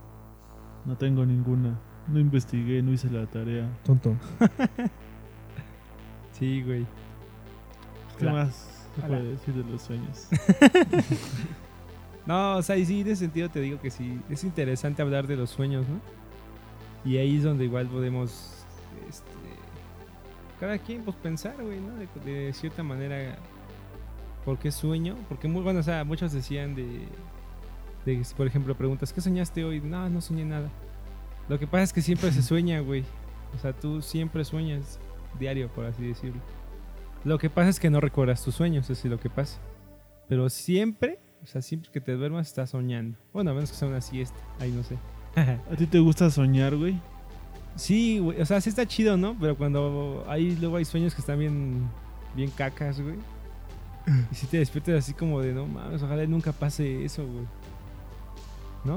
No 0.86 0.96
tengo 0.96 1.24
ninguna. 1.26 1.78
No 2.08 2.18
investigué, 2.18 2.82
no 2.82 2.92
hice 2.92 3.10
la 3.10 3.26
tarea. 3.26 3.68
Tonto. 3.84 4.16
Sí, 6.32 6.62
güey. 6.62 6.86
¿Qué 8.18 8.24
más 8.24 8.88
se 8.94 9.00
Hola. 9.00 9.08
puede 9.18 9.30
decir 9.32 9.54
de 9.54 9.70
los 9.70 9.82
sueños? 9.82 10.28
No, 12.26 12.58
o 12.58 12.62
sea, 12.62 12.76
y 12.76 12.84
sí, 12.86 13.00
en 13.00 13.08
ese 13.08 13.16
sentido 13.16 13.48
te 13.48 13.60
digo 13.60 13.80
que 13.80 13.90
sí, 13.90 14.20
es 14.28 14.44
interesante 14.44 15.02
hablar 15.02 15.26
de 15.26 15.36
los 15.36 15.50
sueños, 15.50 15.84
¿no? 15.88 16.00
Y 17.10 17.16
ahí 17.16 17.38
es 17.38 17.42
donde 17.42 17.64
igual 17.64 17.88
podemos, 17.88 18.59
este, 19.08 19.24
cada 20.58 20.78
quien, 20.78 21.02
pues 21.02 21.16
pensar, 21.16 21.56
güey, 21.62 21.80
¿no? 21.80 21.94
De, 21.96 22.08
de 22.24 22.52
cierta 22.52 22.82
manera, 22.82 23.36
¿por 24.44 24.58
qué 24.58 24.70
sueño? 24.70 25.16
Porque 25.28 25.48
muy 25.48 25.62
bueno, 25.62 25.80
o 25.80 25.82
sea, 25.82 26.04
muchos 26.04 26.32
decían 26.32 26.74
de, 26.74 27.06
de, 28.04 28.24
si, 28.24 28.34
por 28.34 28.46
ejemplo, 28.46 28.76
preguntas, 28.76 29.12
¿qué 29.12 29.20
soñaste 29.20 29.64
hoy? 29.64 29.80
No, 29.80 30.08
no 30.08 30.20
soñé 30.20 30.44
nada. 30.44 30.70
Lo 31.48 31.58
que 31.58 31.66
pasa 31.66 31.84
es 31.84 31.92
que 31.92 32.02
siempre 32.02 32.32
se 32.32 32.42
sueña, 32.42 32.80
güey. 32.80 33.04
O 33.54 33.58
sea, 33.58 33.72
tú 33.72 34.00
siempre 34.02 34.44
sueñas 34.44 35.00
diario, 35.38 35.68
por 35.68 35.84
así 35.86 36.06
decirlo. 36.06 36.40
Lo 37.24 37.38
que 37.38 37.50
pasa 37.50 37.68
es 37.68 37.80
que 37.80 37.90
no 37.90 38.00
recuerdas 38.00 38.42
tus 38.42 38.54
sueños, 38.54 38.88
eso 38.88 39.06
es 39.06 39.10
lo 39.10 39.20
que 39.20 39.28
pasa. 39.28 39.58
Pero 40.28 40.48
siempre, 40.48 41.18
o 41.42 41.46
sea, 41.46 41.60
siempre 41.60 41.90
que 41.90 42.00
te 42.00 42.12
duermas 42.12 42.46
estás 42.46 42.70
soñando. 42.70 43.18
Bueno, 43.32 43.50
a 43.50 43.54
menos 43.54 43.70
que 43.70 43.76
sea 43.76 43.88
una 43.88 44.00
siesta, 44.00 44.38
ahí 44.58 44.70
no 44.70 44.82
sé. 44.82 44.96
¿A 45.36 45.76
ti 45.76 45.86
te 45.86 45.98
gusta 45.98 46.30
soñar, 46.30 46.76
güey? 46.76 47.00
Sí, 47.76 48.18
güey, 48.18 48.40
o 48.40 48.46
sea, 48.46 48.60
sí 48.60 48.68
está 48.68 48.86
chido, 48.86 49.16
¿no? 49.16 49.36
Pero 49.40 49.56
cuando 49.56 50.24
hay, 50.28 50.56
luego 50.56 50.76
hay 50.76 50.84
sueños 50.84 51.14
que 51.14 51.20
están 51.20 51.38
bien, 51.38 51.82
bien 52.36 52.50
cacas, 52.50 53.00
güey. 53.00 53.16
Y 54.32 54.34
si 54.34 54.46
te 54.46 54.58
despiertas 54.58 54.96
así 54.96 55.12
como 55.12 55.40
de, 55.40 55.52
no 55.52 55.66
mames, 55.66 56.02
ojalá 56.02 56.26
nunca 56.26 56.52
pase 56.52 57.04
eso, 57.04 57.22
güey. 57.24 57.44
¿No? 58.84 58.94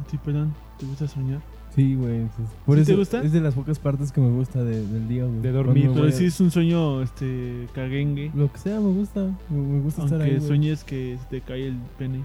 ¿A 0.00 0.04
ti, 0.10 0.18
perdón? 0.18 0.54
¿Te 0.78 0.86
gusta 0.86 1.08
soñar? 1.08 1.40
Sí, 1.74 1.94
güey. 1.94 2.22
es- 2.22 2.30
Por 2.64 2.76
¿Sí 2.76 2.82
eso 2.82 2.92
te 2.92 2.96
gusta? 2.96 3.22
es 3.22 3.32
de 3.32 3.40
las 3.40 3.54
pocas 3.54 3.78
partes 3.78 4.10
que 4.12 4.20
me 4.20 4.30
gusta 4.30 4.62
de- 4.64 4.86
del 4.86 5.08
día, 5.08 5.24
güey. 5.24 5.40
De 5.40 5.52
dormir. 5.52 5.90
Pero 5.92 6.10
si 6.10 6.24
es 6.26 6.40
un 6.40 6.50
sueño, 6.50 7.02
este, 7.02 7.66
caguengue. 7.74 8.30
Lo 8.34 8.50
que 8.50 8.58
sea, 8.58 8.80
me 8.80 8.92
gusta. 8.92 9.20
Me, 9.50 9.58
me 9.58 9.80
gusta 9.80 10.04
estar 10.04 10.20
ahí. 10.20 10.30
Aunque 10.30 10.36
güey. 10.38 10.48
sueñes 10.48 10.84
que 10.84 11.18
se 11.20 11.26
te 11.28 11.40
cae 11.42 11.66
el 11.68 11.76
pene. 11.98 12.22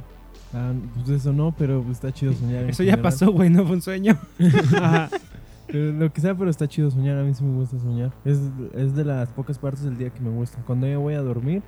Ah, 0.54 0.72
pues 0.96 1.10
eso 1.10 1.34
no, 1.34 1.54
pero 1.58 1.84
está 1.92 2.14
chido 2.14 2.34
soñar. 2.34 2.64
Eso 2.70 2.84
ya 2.84 2.92
general. 2.92 3.02
pasó, 3.02 3.32
güey, 3.32 3.50
no 3.50 3.66
fue 3.66 3.76
un 3.78 3.82
sueño. 3.82 4.18
Ajá. 4.78 5.10
Pero 5.72 5.92
lo 5.94 6.12
que 6.12 6.22
sea, 6.22 6.36
pero 6.36 6.50
está 6.50 6.68
chido 6.68 6.92
soñar. 6.92 7.18
A 7.18 7.24
mí 7.24 7.34
sí 7.34 7.44
me 7.44 7.56
gusta 7.56 7.80
soñar. 7.80 8.12
Es, 8.26 8.40
es 8.74 8.96
de 8.96 9.06
las 9.06 9.30
pocas 9.30 9.58
partes 9.58 9.84
del 9.84 9.98
día 9.98 10.10
que 10.10 10.20
me 10.20 10.30
gusta. 10.30 10.62
Cuando 10.66 10.88
ya 10.88 10.98
voy 10.98 11.14
a 11.14 11.22
dormir, 11.22 11.64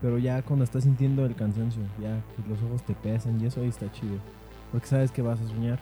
pero 0.00 0.18
ya 0.18 0.42
cuando 0.42 0.64
estás 0.64 0.84
sintiendo 0.84 1.26
el 1.26 1.34
cansancio, 1.34 1.82
ya 2.00 2.22
que 2.36 2.48
los 2.48 2.62
ojos 2.62 2.82
te 2.82 2.94
pesan 2.94 3.40
y 3.40 3.46
eso 3.46 3.60
ahí 3.60 3.68
está 3.68 3.90
chido. 3.92 4.16
Porque 4.70 4.86
sabes 4.86 5.10
que 5.10 5.22
vas 5.22 5.40
a 5.40 5.46
soñar. 5.48 5.80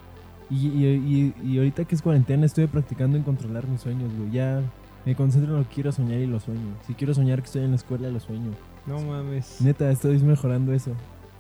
Y, 0.49 0.67
y, 0.69 1.35
y, 1.45 1.49
y 1.49 1.59
ahorita 1.59 1.85
que 1.85 1.95
es 1.95 2.03
cuarentena, 2.03 2.45
estoy 2.45 2.67
practicando 2.67 3.17
en 3.17 3.23
controlar 3.23 3.69
mis 3.69 3.81
sueños, 3.81 4.11
güey. 4.17 4.31
Ya 4.33 4.63
me 5.07 5.15
concentro 5.15 5.53
en 5.53 5.59
lo 5.61 5.69
que 5.69 5.75
quiero 5.75 5.93
soñar 5.93 6.19
y 6.19 6.27
lo 6.27 6.41
sueño. 6.41 6.75
Si 6.87 6.95
quiero 6.95 7.15
soñar 7.15 7.41
que 7.41 7.47
estoy 7.47 7.63
en 7.63 7.71
la 7.71 7.77
escuela, 7.77 8.09
lo 8.09 8.21
sueño. 8.21 8.51
No 8.87 9.01
mames. 9.01 9.61
Neta, 9.61 9.91
estoy 9.91 10.19
mejorando 10.21 10.73
eso. 10.73 10.93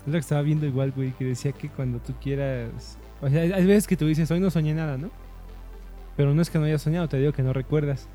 Es 0.03 0.07
lo 0.07 0.13
que 0.13 0.19
estaba 0.19 0.43
viendo 0.43 0.65
igual, 0.65 0.93
güey, 0.93 1.13
que 1.13 1.25
decía 1.25 1.53
que 1.53 1.69
cuando 1.69 1.99
tú 1.99 2.15
quieras... 2.23 2.99
O 3.21 3.29
sea, 3.29 3.43
hay 3.43 3.67
veces 3.67 3.87
que 3.87 3.97
tú 3.97 4.07
dices, 4.07 4.31
hoy 4.31 4.41
no 4.41 4.51
soñé 4.51 4.73
nada, 4.73 4.97
¿no? 4.97 5.11
Pero 6.21 6.35
no 6.35 6.43
es 6.43 6.51
que 6.51 6.59
no 6.59 6.67
hayas 6.67 6.83
soñado, 6.83 7.09
te 7.09 7.17
digo 7.17 7.33
que 7.33 7.43
no 7.43 7.55
recuerdas. 7.55 8.07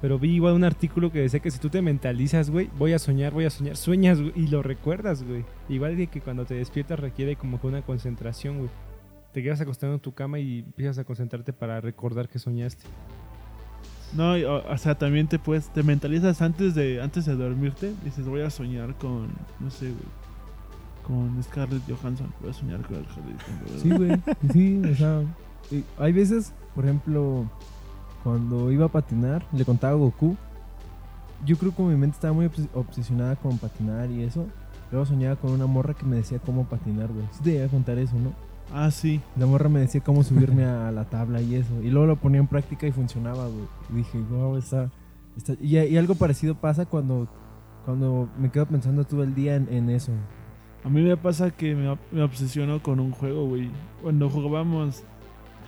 Pero 0.00 0.16
vi 0.16 0.30
igual 0.30 0.54
un 0.54 0.62
artículo 0.62 1.10
que 1.10 1.22
decía 1.22 1.40
que 1.40 1.50
si 1.50 1.58
tú 1.58 1.70
te 1.70 1.82
mentalizas, 1.82 2.50
güey, 2.50 2.70
voy 2.78 2.92
a 2.92 3.00
soñar, 3.00 3.32
voy 3.32 3.46
a 3.46 3.50
soñar, 3.50 3.76
sueñas 3.76 4.20
y 4.36 4.46
lo 4.46 4.62
recuerdas, 4.62 5.24
güey. 5.24 5.44
Igual 5.68 5.96
de 5.96 6.06
que 6.06 6.20
cuando 6.20 6.44
te 6.44 6.54
despiertas 6.54 7.00
requiere 7.00 7.34
como 7.34 7.60
que 7.60 7.66
una 7.66 7.82
concentración, 7.82 8.58
güey. 8.58 8.70
Te 9.32 9.42
quedas 9.42 9.60
acostado 9.60 9.92
en 9.94 9.98
tu 9.98 10.14
cama 10.14 10.38
y 10.38 10.60
empiezas 10.60 10.98
a 10.98 11.04
concentrarte 11.04 11.52
para 11.52 11.80
recordar 11.80 12.28
que 12.28 12.38
soñaste. 12.38 12.84
No, 14.16 14.34
o, 14.34 14.72
o 14.72 14.78
sea, 14.78 14.96
también 14.96 15.26
te 15.26 15.40
puedes, 15.40 15.68
te 15.72 15.82
mentalizas 15.82 16.40
antes 16.42 16.76
de, 16.76 17.02
antes 17.02 17.26
de 17.26 17.34
dormirte. 17.34 17.92
Dices, 18.04 18.28
voy 18.28 18.42
a 18.42 18.50
soñar 18.50 18.94
con, 18.98 19.26
no 19.58 19.68
sé, 19.72 19.86
güey, 19.86 19.98
con 21.02 21.42
Scarlett 21.42 21.82
Johansson. 21.90 22.32
Voy 22.40 22.50
a 22.50 22.52
soñar 22.52 22.82
con 22.82 23.04
Scarlett 23.04 23.42
Johansson. 23.42 23.80
Sí, 23.80 23.90
güey. 23.90 24.20
Sí, 24.52 24.82
o 24.92 24.94
sea, 24.94 25.22
hay 25.98 26.12
veces, 26.12 26.54
por 26.74 26.84
ejemplo, 26.84 27.44
cuando 28.24 28.70
iba 28.72 28.86
a 28.86 28.88
patinar, 28.88 29.44
le 29.52 29.64
contaba 29.64 29.92
a 29.94 29.96
Goku. 29.96 30.36
Yo 31.44 31.56
creo 31.56 31.74
que 31.74 31.82
mi 31.82 31.94
mente 31.96 32.14
estaba 32.16 32.34
muy 32.34 32.46
obses- 32.46 32.68
obsesionada 32.74 33.36
con 33.36 33.58
patinar 33.58 34.10
y 34.10 34.22
eso. 34.22 34.46
Luego 34.90 35.06
soñaba 35.06 35.36
con 35.36 35.52
una 35.52 35.66
morra 35.66 35.94
que 35.94 36.04
me 36.06 36.16
decía 36.16 36.38
cómo 36.38 36.64
patinar, 36.64 37.08
güey. 37.12 37.24
Sí 37.32 37.42
te 37.42 37.54
iba 37.56 37.66
a 37.66 37.68
contar 37.68 37.98
eso, 37.98 38.16
¿no? 38.16 38.32
Ah, 38.74 38.90
sí. 38.90 39.20
La 39.36 39.46
morra 39.46 39.68
me 39.68 39.80
decía 39.80 40.00
cómo 40.02 40.22
subirme 40.24 40.64
a 40.64 40.90
la 40.90 41.04
tabla 41.04 41.40
y 41.40 41.54
eso. 41.54 41.72
Y 41.82 41.90
luego 41.90 42.06
lo 42.06 42.16
ponía 42.16 42.40
en 42.40 42.46
práctica 42.46 42.86
y 42.86 42.92
funcionaba, 42.92 43.44
güey. 43.46 43.66
Y 43.92 43.96
dije, 43.96 44.18
wow, 44.30 44.56
está... 44.56 44.90
está... 45.36 45.54
Y, 45.60 45.78
y 45.78 45.96
algo 45.96 46.14
parecido 46.16 46.54
pasa 46.54 46.86
cuando, 46.86 47.28
cuando 47.84 48.28
me 48.38 48.50
quedo 48.50 48.66
pensando 48.66 49.04
todo 49.04 49.22
el 49.22 49.34
día 49.34 49.56
en, 49.56 49.68
en 49.72 49.90
eso. 49.90 50.12
A 50.84 50.88
mí 50.88 51.02
me 51.02 51.16
pasa 51.16 51.50
que 51.50 51.74
me, 51.74 51.96
me 52.12 52.22
obsesiono 52.22 52.82
con 52.82 52.98
un 53.00 53.12
juego, 53.12 53.46
güey. 53.46 53.70
Cuando 54.02 54.28
jugábamos 54.28 55.02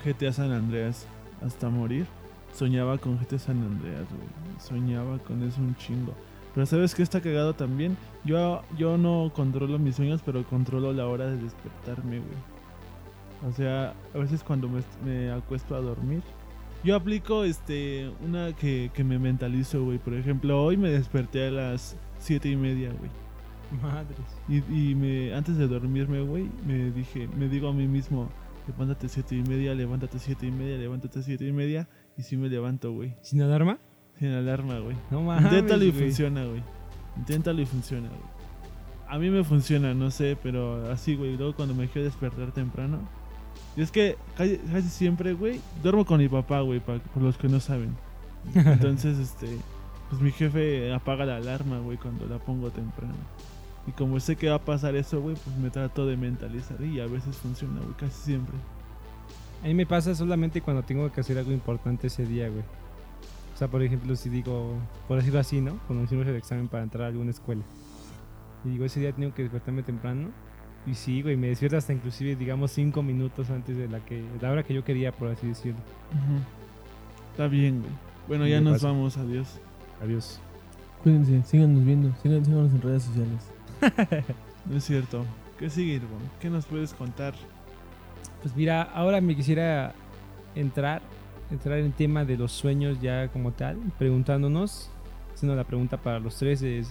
GTA 0.05 0.33
San 0.33 0.53
Andreas 0.53 1.07
hasta 1.45 1.69
morir, 1.69 2.07
soñaba 2.55 2.99
con 2.99 3.19
GTA 3.19 3.39
San 3.39 3.63
Andreas, 3.63 4.07
güey. 4.09 4.61
Soñaba 4.61 5.19
con 5.19 5.43
eso 5.43 5.61
un 5.61 5.77
chingo. 5.77 6.15
Pero 6.55 6.67
¿sabes 6.67 6.95
qué 6.95 7.03
está 7.03 7.21
cagado 7.21 7.55
también? 7.55 7.97
Yo, 8.25 8.63
yo 8.77 8.99
no 8.99 9.31
controlo 9.35 9.79
mis 9.79 9.97
sueños, 9.97 10.21
pero 10.25 10.45
controlo 10.45 10.93
la 10.93 11.07
hora 11.07 11.27
de 11.27 11.37
despertarme, 11.37 12.19
güey. 12.19 13.49
O 13.49 13.53
sea, 13.53 13.95
a 14.15 14.19
veces 14.19 14.43
cuando 14.43 14.69
me, 14.69 14.83
me 15.05 15.31
acuesto 15.31 15.75
a 15.75 15.81
dormir, 15.81 16.23
yo 16.83 16.97
aplico 16.97 17.45
este 17.45 18.11
una 18.27 18.55
que, 18.55 18.91
que 18.93 19.05
me 19.05 19.19
mentalizo, 19.19 19.85
güey. 19.85 19.99
Por 19.99 20.15
ejemplo, 20.15 20.63
hoy 20.63 20.77
me 20.77 20.91
desperté 20.91 21.49
a 21.49 21.51
las 21.51 21.97
siete 22.19 22.49
y 22.49 22.57
media, 22.57 22.91
güey. 22.91 23.11
Madres. 23.83 24.19
Y, 24.49 24.91
y 24.91 24.95
me, 24.95 25.33
antes 25.35 25.57
de 25.57 25.69
dormirme, 25.69 26.23
güey, 26.23 26.49
me 26.67 26.91
dije, 26.91 27.29
me 27.39 27.49
digo 27.49 27.69
a 27.69 27.73
mí 27.73 27.87
mismo, 27.87 28.29
levántate 28.69 29.09
siete 29.09 29.35
y 29.37 29.43
media, 29.43 29.75
levántate 29.75 30.19
siete 30.19 30.47
y 30.47 30.51
media, 30.51 30.77
levántate 30.79 31.23
siete 31.23 31.45
y 31.47 31.53
media. 31.53 31.89
Y 32.17 32.23
sí 32.23 32.37
me 32.37 32.49
levanto, 32.49 32.93
güey. 32.93 33.15
¿Sin 33.23 33.41
alarma? 33.43 33.79
Sin 34.19 34.29
alarma, 34.33 34.79
güey. 34.81 34.97
No 35.11 35.23
mames. 35.23 35.45
Inténtalo 35.45 35.85
y 35.85 35.91
güey. 35.91 36.03
funciona, 36.05 36.45
güey. 36.45 36.63
Inténtalo 37.17 37.61
y 37.63 37.67
funciona, 37.67 38.09
güey. 38.09 38.21
A 39.09 39.19
mí 39.19 39.29
me 39.31 39.43
funciona, 39.43 39.93
no 39.95 40.11
sé, 40.11 40.37
pero 40.43 40.91
así, 40.91 41.17
güey. 41.17 41.37
Luego 41.37 41.55
cuando 41.55 41.75
me 41.75 41.89
quiero 41.89 42.05
despertar 42.05 42.53
temprano. 42.53 42.99
Y 43.77 43.83
es 43.83 43.91
que 43.91 44.17
casi, 44.37 44.59
casi 44.59 44.89
siempre, 44.89 45.33
güey, 45.33 45.61
duermo 45.83 46.05
con 46.05 46.19
mi 46.19 46.29
papá, 46.29 46.61
güey, 46.61 46.81
pa- 46.81 46.99
por 46.99 47.23
los 47.23 47.37
que 47.37 47.49
no 47.49 47.59
saben. 47.61 47.97
Entonces, 48.55 49.19
este, 49.19 49.49
pues 50.09 50.21
mi 50.23 50.31
jefe 50.31 50.93
apaga 50.93 51.25
la 51.25 51.37
alarma, 51.37 51.79
güey, 51.79 51.97
cuando 51.99 52.27
la 52.27 52.39
pongo 52.39 52.71
temprano. 52.71 53.15
Y 53.87 53.93
como 53.93 54.21
sé 54.21 54.37
que 54.37 54.49
va 54.49 54.57
a 54.57 54.65
pasar 54.65 54.95
eso, 54.95 55.21
güey, 55.21 55.37
pues 55.43 55.57
me 55.57 55.71
trato 55.71 56.07
de 56.07 56.17
mentalizar 56.17 56.81
y 56.83 57.01
a 57.01 57.07
veces 57.07 57.37
funciona, 57.37 57.81
güey, 57.81 57.95
casi 57.95 58.23
siempre. 58.25 58.55
A 59.63 59.67
mí 59.67 59.75
me 59.75 59.87
pasa 59.87 60.15
solamente 60.15 60.61
cuando 60.61 60.83
tengo 60.83 61.11
que 61.11 61.21
hacer 61.21 61.39
algo 61.39 61.53
importante 61.53 62.07
ese 62.07 62.25
día, 62.27 62.49
güey. 62.49 62.63
O 63.55 63.57
sea, 63.59 63.69
por 63.69 63.83
ejemplo, 63.83 64.15
si 64.17 64.29
digo, 64.31 64.75
por 65.09 65.19
decirlo 65.19 65.41
así, 65.41 65.61
¿no? 65.61 65.79
Cuando 65.87 66.05
hicimos 66.05 66.27
el 66.27 66.37
examen 66.37 66.69
para 66.69 66.83
entrar 66.83 67.05
a 67.05 67.07
alguna 67.09 67.31
escuela. 67.31 67.63
Y 68.65 68.71
digo, 68.71 68.85
ese 68.85 69.01
día 69.01 69.13
tengo 69.13 69.35
que 69.35 69.43
despertarme 69.43 69.83
temprano. 69.83 70.29
Y 70.87 70.95
sí, 70.95 71.21
güey, 71.21 71.37
me 71.37 71.49
despierto 71.49 71.77
hasta 71.77 71.93
inclusive, 71.93 72.37
digamos, 72.37 72.71
cinco 72.71 73.03
minutos 73.03 73.51
antes 73.51 73.77
de 73.77 73.87
la 73.89 74.01
que, 74.01 74.25
la 74.41 74.51
hora 74.51 74.63
que 74.63 74.73
yo 74.73 74.83
quería, 74.83 75.13
por 75.13 75.29
así 75.29 75.47
decirlo. 75.49 75.81
Está 77.33 77.49
bien, 77.49 77.81
güey. 77.81 77.93
Bueno, 78.29 78.45
Sí, 78.45 78.51
ya 78.51 78.61
nos 78.63 78.75
pasa. 78.75 78.87
vamos, 78.89 79.17
adiós. 79.19 79.61
Adiós. 80.03 80.41
Cuídense, 81.03 81.43
síganos 81.45 81.85
viendo, 81.85 82.15
síganos, 82.23 82.47
síganos 82.47 82.73
en 82.73 82.81
redes 82.83 83.03
sociales. 83.03 83.51
No 84.67 84.77
es 84.77 84.85
cierto. 84.85 85.25
¿Qué 85.59 85.69
sigue, 85.71 85.95
Irvon? 85.95 86.21
¿Qué 86.41 86.49
nos 86.49 86.67
puedes 86.67 86.95
contar? 86.95 87.35
Pues 88.43 88.57
mira, 88.57 88.83
ahora 88.83 89.21
me 89.21 89.37
quisiera 89.37 89.93
entrar, 90.55 91.03
entrar 91.51 91.79
en 91.79 91.87
el 91.87 91.93
tema 91.93 92.25
de 92.25 92.37
los 92.37 92.53
sueños 92.53 93.01
ya 93.01 93.29
como 93.29 93.53
tal, 93.53 93.77
preguntándonos, 93.99 94.91
haciendo 95.35 95.55
la 95.55 95.65
pregunta 95.65 95.99
para 95.99 96.19
los 96.19 96.37
tres 96.37 96.63
es, 96.63 96.91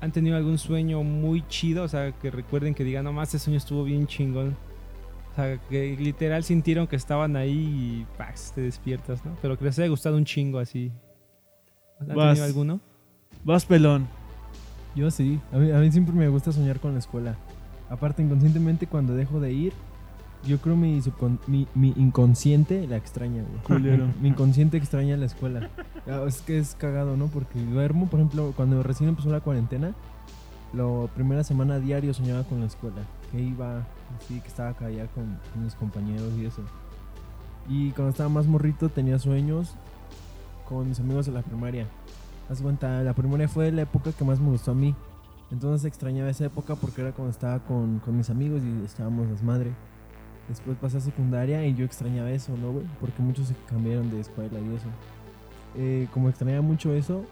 ¿han 0.00 0.12
tenido 0.12 0.36
algún 0.36 0.58
sueño 0.58 1.02
muy 1.02 1.46
chido? 1.48 1.84
O 1.84 1.88
sea, 1.88 2.12
que 2.12 2.30
recuerden 2.30 2.74
que 2.74 2.84
digan, 2.84 3.04
no 3.04 3.12
más, 3.12 3.28
este 3.28 3.38
sueño 3.38 3.58
estuvo 3.58 3.84
bien 3.84 4.06
chingón. 4.06 4.56
O 5.32 5.34
sea, 5.34 5.58
que 5.70 5.96
literal 5.96 6.44
sintieron 6.44 6.86
que 6.86 6.96
estaban 6.96 7.36
ahí 7.36 8.04
y 8.04 8.06
¡pax! 8.18 8.52
te 8.54 8.60
despiertas, 8.60 9.24
¿no? 9.24 9.38
Pero 9.40 9.56
que 9.56 9.64
les 9.64 9.78
haya 9.78 9.88
gustado 9.88 10.18
un 10.18 10.26
chingo 10.26 10.58
así. 10.58 10.92
¿Han 12.00 12.08
Vas. 12.08 12.34
tenido 12.34 12.44
alguno? 12.44 12.80
Vas, 13.42 13.64
pelón. 13.64 14.06
Yo 14.94 15.10
sí, 15.10 15.40
a 15.52 15.56
mí, 15.56 15.70
a 15.70 15.78
mí 15.78 15.90
siempre 15.90 16.14
me 16.14 16.28
gusta 16.28 16.52
soñar 16.52 16.78
con 16.80 16.92
la 16.92 16.98
escuela. 16.98 17.36
Aparte, 17.88 18.22
inconscientemente, 18.22 18.86
cuando 18.86 19.14
dejo 19.14 19.40
de 19.40 19.52
ir, 19.52 19.72
yo 20.46 20.58
creo 20.58 20.76
mi, 20.76 21.00
subcon- 21.00 21.38
mi, 21.46 21.66
mi 21.74 21.94
inconsciente 21.96 22.86
la 22.86 22.96
extraña, 22.96 23.42
güey. 23.42 23.62
Culero. 23.80 24.08
Mi 24.20 24.28
inconsciente 24.28 24.76
extraña 24.76 25.16
la 25.16 25.26
escuela. 25.26 25.70
Ah, 26.06 26.24
Es 26.26 26.40
que 26.42 26.58
es 26.58 26.74
cagado, 26.74 27.16
¿no? 27.16 27.26
Porque 27.28 27.60
duermo, 27.64 28.06
por 28.08 28.20
ejemplo, 28.20 28.52
cuando 28.56 28.82
recién 28.82 29.08
empezó 29.08 29.30
la 29.30 29.40
cuarentena, 29.40 29.94
la 30.74 31.06
primera 31.14 31.44
semana 31.44 31.78
diario 31.78 32.12
soñaba 32.12 32.42
con 32.44 32.60
la 32.60 32.66
escuela. 32.66 33.02
Que 33.30 33.40
iba, 33.40 33.82
así, 34.18 34.40
que 34.40 34.48
estaba 34.48 34.70
acá 34.70 34.90
ya 34.90 35.06
con, 35.08 35.38
con 35.52 35.64
mis 35.64 35.74
compañeros 35.74 36.32
y 36.38 36.46
eso. 36.46 36.62
Y 37.68 37.90
cuando 37.92 38.10
estaba 38.10 38.28
más 38.28 38.46
morrito 38.46 38.88
tenía 38.88 39.18
sueños 39.18 39.74
con 40.68 40.88
mis 40.88 40.98
amigos 41.00 41.26
de 41.26 41.32
la 41.32 41.42
primaria. 41.42 41.86
Haz 42.48 42.60
cuenta, 42.60 43.02
la 43.02 43.14
primaria 43.14 43.48
fue 43.48 43.70
la 43.72 43.82
época 43.82 44.12
que 44.12 44.24
más 44.24 44.40
me 44.40 44.50
gustó 44.50 44.72
a 44.72 44.74
mí. 44.74 44.94
Entonces 45.50 45.84
extrañaba 45.86 46.30
esa 46.30 46.46
época 46.46 46.74
porque 46.76 47.02
era 47.02 47.12
cuando 47.12 47.30
estaba 47.30 47.58
con, 47.60 47.98
con 48.00 48.16
mis 48.16 48.30
amigos 48.30 48.62
y 48.62 48.84
estábamos 48.84 49.28
desmadre. 49.28 49.72
Después 50.48 50.76
pasé 50.80 50.96
a 50.98 51.00
secundaria 51.00 51.64
y 51.66 51.74
yo 51.74 51.84
extrañaba 51.84 52.30
eso, 52.30 52.52
¿no, 52.56 52.72
güey? 52.72 52.84
Porque 53.00 53.22
muchos 53.22 53.48
se 53.48 53.54
cambiaron 53.68 54.10
de 54.10 54.20
escuela 54.20 54.58
y 54.58 54.74
eso. 54.74 54.86
Eh, 55.76 56.08
como 56.12 56.28
extrañaba 56.28 56.62
mucho 56.62 56.92
eso, 56.92 57.24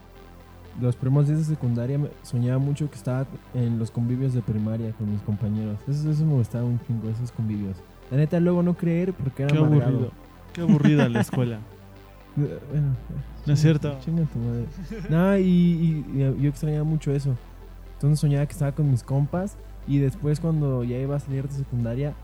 los 0.81 0.97
primeros 0.97 1.27
días 1.27 1.41
de 1.41 1.45
secundaria 1.45 1.99
soñaba 2.23 2.59
mucho 2.59 2.89
que 2.89 2.97
estaba 2.97 3.27
en 3.55 3.79
los 3.79 3.91
convivios 3.91 4.33
de 4.33 4.43
primaria 4.43 4.93
con 4.93 5.11
mis 5.11 5.21
compañeros. 5.23 5.79
Eso, 5.89 6.11
eso 6.11 6.25
me 6.25 6.35
gustaba 6.35 6.65
un 6.65 6.79
chingo, 6.87 7.09
esos 7.09 7.33
convivios. 7.33 7.77
La 8.11 8.17
neta, 8.19 8.39
luego 8.41 8.63
no 8.63 8.75
creer 8.75 9.13
porque 9.13 9.43
era 9.43 9.53
Qué 9.53 9.59
amargado. 9.59 9.85
aburrido. 9.91 10.13
Qué 10.53 10.61
aburrida 10.63 11.09
la 11.09 11.21
escuela. 11.21 11.59
Bueno, 12.37 12.97
No 13.47 13.53
es 13.53 13.61
cierto. 13.61 13.99
Chinga 14.01 14.25
tu 14.25 14.39
madre. 14.39 14.67
No, 15.09 15.37
y, 15.39 15.43
y- 15.43 16.05
y 16.39 16.43
yo 16.43 16.49
extrañaba 16.49 16.85
mucho 16.85 17.13
eso. 17.13 17.37
Entonces 17.95 18.21
soñaba 18.21 18.47
que 18.47 18.53
estaba 18.53 18.73
con 18.73 18.91
mis 18.91 19.03
compas 19.03 19.57
y 19.87 19.99
después 19.99 20.41
cuando 20.41 20.85
ya 20.85 20.99
iba 20.99 21.17
a 21.17 21.21
salir 21.21 21.49
de 21.49 21.55
secundaria, 21.55 22.15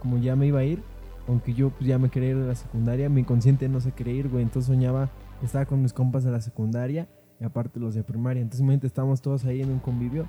como 0.00 0.18
ya 0.18 0.36
me 0.36 0.46
iba 0.46 0.60
a 0.60 0.64
ir, 0.64 0.82
aunque 1.28 1.52
yo 1.54 1.70
pues, 1.70 1.86
ya 1.88 1.98
me 1.98 2.08
quería 2.10 2.30
ir 2.30 2.38
de 2.38 2.46
la 2.46 2.54
secundaria, 2.54 3.08
mi 3.08 3.22
inconsciente 3.22 3.68
no 3.68 3.80
se 3.80 3.92
quería 3.92 4.14
ir, 4.14 4.28
güey. 4.28 4.42
Entonces 4.42 4.66
soñaba 4.68 5.08
que 5.40 5.46
estaba 5.46 5.64
con 5.66 5.82
mis 5.82 5.92
compas 5.92 6.22
de 6.24 6.30
la 6.30 6.40
secundaria 6.40 7.08
y 7.40 7.44
aparte 7.44 7.80
los 7.80 7.94
de 7.94 8.02
primaria. 8.04 8.40
Entonces 8.42 8.60
imagínate, 8.60 8.86
estábamos 8.86 9.20
todos 9.20 9.44
ahí 9.44 9.62
en 9.62 9.70
un 9.70 9.78
convivio 9.80 10.26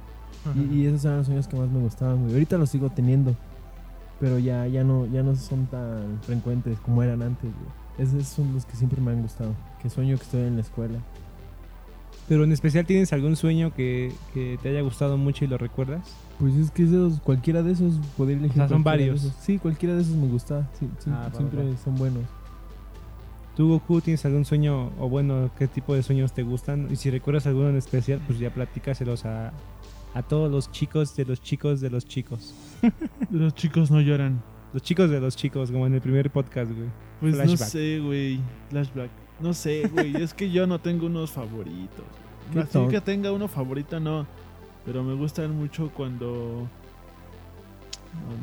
y, 0.55 0.75
y 0.81 0.85
esos 0.87 1.05
eran 1.05 1.17
los 1.17 1.27
sueños 1.27 1.47
que 1.47 1.57
más 1.57 1.69
me 1.69 1.79
gustaban, 1.79 2.21
güey. 2.21 2.33
Ahorita 2.33 2.57
los 2.57 2.69
sigo 2.69 2.89
teniendo, 2.89 3.35
pero 4.19 4.39
ya, 4.39 4.65
ya, 4.67 4.83
no, 4.83 5.05
ya 5.05 5.21
no 5.21 5.35
son 5.35 5.67
tan 5.67 6.19
frecuentes 6.23 6.79
como 6.79 7.03
eran 7.03 7.21
antes, 7.21 7.51
güey. 7.53 7.86
Esos 7.97 8.27
son 8.27 8.53
los 8.53 8.65
que 8.65 8.75
siempre 8.75 9.01
me 9.01 9.11
han 9.11 9.21
gustado. 9.21 9.53
Que 9.81 9.89
sueño 9.89 10.17
que 10.17 10.23
estoy 10.23 10.41
en 10.41 10.55
la 10.55 10.61
escuela. 10.61 10.99
Pero 12.27 12.43
en 12.43 12.51
especial, 12.51 12.85
¿tienes 12.85 13.13
algún 13.13 13.35
sueño 13.37 13.73
que, 13.73 14.11
que 14.33 14.59
te 14.61 14.69
haya 14.69 14.81
gustado 14.81 15.17
mucho 15.17 15.45
y 15.45 15.47
lo 15.47 15.57
recuerdas? 15.57 16.01
Pues 16.39 16.55
es 16.55 16.71
que 16.71 16.83
esos, 16.83 17.19
cualquiera 17.21 17.63
de 17.63 17.71
esos 17.71 17.95
poder 18.17 18.37
elegir. 18.37 18.61
O 18.61 18.67
sea, 18.67 18.69
son 18.69 18.83
varios. 18.83 19.31
Sí, 19.41 19.57
cualquiera 19.57 19.95
de 19.95 20.01
esos 20.01 20.15
me 20.15 20.27
gusta. 20.27 20.69
Sí, 20.77 20.87
sí, 20.99 21.09
Ah, 21.11 21.29
va, 21.31 21.35
siempre 21.37 21.71
va. 21.71 21.77
son 21.77 21.95
buenos. 21.95 22.23
¿Tú, 23.55 23.69
Goku, 23.69 24.01
tienes 24.01 24.23
algún 24.25 24.45
sueño, 24.45 24.91
o 24.99 25.09
bueno, 25.09 25.49
qué 25.57 25.67
tipo 25.67 25.95
de 25.95 26.03
sueños 26.03 26.31
te 26.33 26.43
gustan? 26.43 26.89
Y 26.91 26.95
si 26.97 27.09
recuerdas 27.09 27.47
alguno 27.47 27.69
en 27.69 27.77
especial, 27.77 28.21
pues 28.27 28.37
ya 28.37 28.51
platícaselos 28.53 29.25
a, 29.25 29.51
a 30.13 30.21
todos 30.21 30.51
los 30.51 30.69
chicos 30.71 31.15
de 31.15 31.25
los 31.25 31.41
chicos 31.41 31.81
de 31.81 31.89
los 31.89 32.05
chicos. 32.05 32.53
Los 33.31 33.55
chicos 33.55 33.89
no 33.89 33.99
lloran. 34.01 34.43
Los 34.73 34.81
chicos 34.83 35.09
de 35.09 35.19
los 35.19 35.35
chicos, 35.35 35.71
como 35.71 35.87
en 35.87 35.93
el 35.93 36.01
primer 36.01 36.29
podcast, 36.29 36.71
güey. 36.71 36.89
Pues 37.21 37.35
no 37.37 37.57
sé, 37.57 37.99
güey. 37.99 38.39
Flashback. 38.69 39.09
No 39.39 39.53
sé, 39.53 39.87
güey. 39.87 40.15
es 40.21 40.33
que 40.33 40.49
yo 40.51 40.67
no 40.67 40.79
tengo 40.79 41.05
unos 41.07 41.31
favoritos. 41.31 42.05
Así 42.55 42.87
que 42.89 43.01
tenga 43.01 43.31
uno 43.31 43.47
favorito, 43.47 43.99
no. 43.99 44.25
Pero 44.85 45.03
me 45.03 45.13
gustan 45.15 45.55
mucho 45.55 45.89
cuando. 45.93 46.67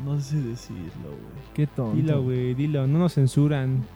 No, 0.05 0.13
no 0.15 0.21
sé 0.21 0.37
decirlo, 0.41 0.83
güey. 1.03 1.45
Qué 1.53 1.67
tonto. 1.67 1.95
Dilo, 1.95 2.21
güey, 2.23 2.53
dilo, 2.53 2.85
no 2.87 2.99
nos 2.99 3.13
censuran. 3.13 3.85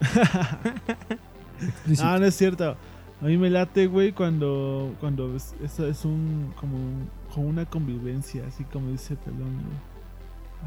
Ah, 2.02 2.16
no 2.18 2.24
es 2.24 2.34
cierto. 2.34 2.74
A 3.20 3.24
mí 3.26 3.36
me 3.36 3.50
late, 3.50 3.86
güey, 3.86 4.12
cuando, 4.12 4.94
cuando 4.98 5.36
es, 5.36 5.54
eso 5.62 5.86
es 5.86 6.06
un 6.06 6.52
como, 6.58 6.74
un- 6.76 7.08
como 7.34 7.48
una 7.48 7.66
convivencia, 7.66 8.44
así 8.48 8.64
como 8.64 8.88
dice 8.90 9.14
Pelón, 9.16 9.40
güey. 9.56 9.89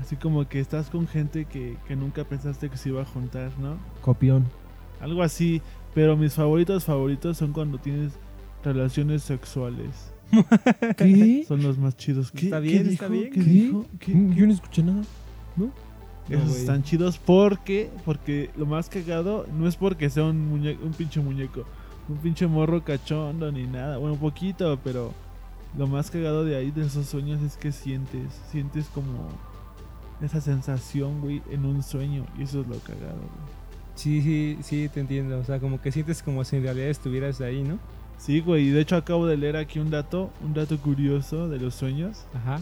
Así 0.02 0.16
como 0.16 0.48
que 0.48 0.60
estás 0.60 0.90
con 0.90 1.08
gente 1.08 1.46
que, 1.46 1.78
que 1.88 1.96
nunca 1.96 2.24
pensaste 2.24 2.70
que 2.70 2.78
se 2.78 2.90
iba 2.90 3.02
a 3.02 3.06
juntar, 3.06 3.52
¿no? 3.60 3.78
Copión. 4.02 4.46
Algo 5.00 5.22
así. 5.24 5.62
Pero 5.94 6.18
mis 6.18 6.34
favoritos 6.34 6.86
favoritos 6.86 7.38
son 7.38 7.54
cuando 7.54 7.78
tienes 7.78 8.14
relaciones 8.64 9.22
sexuales. 9.24 10.12
¿Qué? 10.98 11.46
Son 11.48 11.62
los 11.62 11.78
más 11.78 11.96
chidos. 11.96 12.32
¿Qué, 12.32 12.46
Está 12.46 12.60
qué 12.62 12.68
bien, 12.68 12.84
dijo? 12.90 12.94
está 12.94 13.08
bien. 13.08 13.24
¿Qué 13.32 13.40
¿Qué? 13.40 13.46
dijo? 13.50 13.86
¿Qué- 14.00 14.14
qué- 14.14 14.36
Yo 14.36 14.48
no 14.48 14.54
escuché 14.54 14.84
nada. 14.84 15.04
Esos 16.30 16.48
güey. 16.50 16.60
están 16.62 16.84
chidos 16.84 17.18
porque, 17.20 17.90
porque 18.06 18.50
lo 18.58 18.66
más 18.66 18.88
cagado 18.90 19.46
no 19.58 19.68
es 19.68 19.76
porque 19.76 20.10
sea 20.10 20.24
un, 20.24 20.50
muñe- 20.52 20.78
un 20.82 20.94
pinche 20.94 21.20
muñeco, 21.20 21.66
un 22.08 22.18
pinche 22.18 22.48
morro 22.48 22.82
cachondo 22.84 23.52
ni 23.52 23.68
nada. 23.68 23.98
Bueno, 23.98 24.14
un 24.14 24.20
poquito, 24.22 24.80
pero 24.86 25.12
lo 25.78 25.86
más 25.88 26.10
cagado 26.10 26.46
de 26.46 26.56
ahí, 26.56 26.72
de 26.72 26.86
esos 26.86 27.08
sueños, 27.08 27.42
es 27.42 27.58
que 27.58 27.74
sientes, 27.74 28.32
sientes 28.52 28.86
como 28.96 29.28
esa 30.24 30.42
sensación, 30.42 31.22
güey, 31.22 31.42
en 31.52 31.66
un 31.66 31.84
sueño. 31.84 32.26
Y 32.38 32.44
eso 32.44 32.62
es 32.62 32.68
lo 32.68 32.78
cagado, 32.80 33.18
güey. 33.18 33.54
Sí, 33.96 34.22
sí, 34.22 34.58
sí, 34.64 34.90
te 34.92 35.00
entiendo. 35.02 35.38
O 35.40 35.44
sea, 35.44 35.60
como 35.60 35.80
que 35.82 35.92
sientes 35.92 36.24
como 36.24 36.44
si 36.44 36.56
en 36.58 36.64
realidad 36.64 36.88
estuvieras 36.90 37.40
ahí, 37.42 37.64
¿no? 37.64 37.78
Sí, 38.18 38.40
güey, 38.40 38.68
y 38.68 38.70
de 38.72 38.82
hecho 38.82 38.96
acabo 38.96 39.26
de 39.28 39.38
leer 39.38 39.58
aquí 39.58 39.80
un 39.80 39.90
dato, 39.92 40.32
un 40.44 40.54
dato 40.54 40.78
curioso 40.80 41.48
de 41.50 41.60
los 41.60 41.76
sueños. 41.76 42.26
Ajá. 42.34 42.62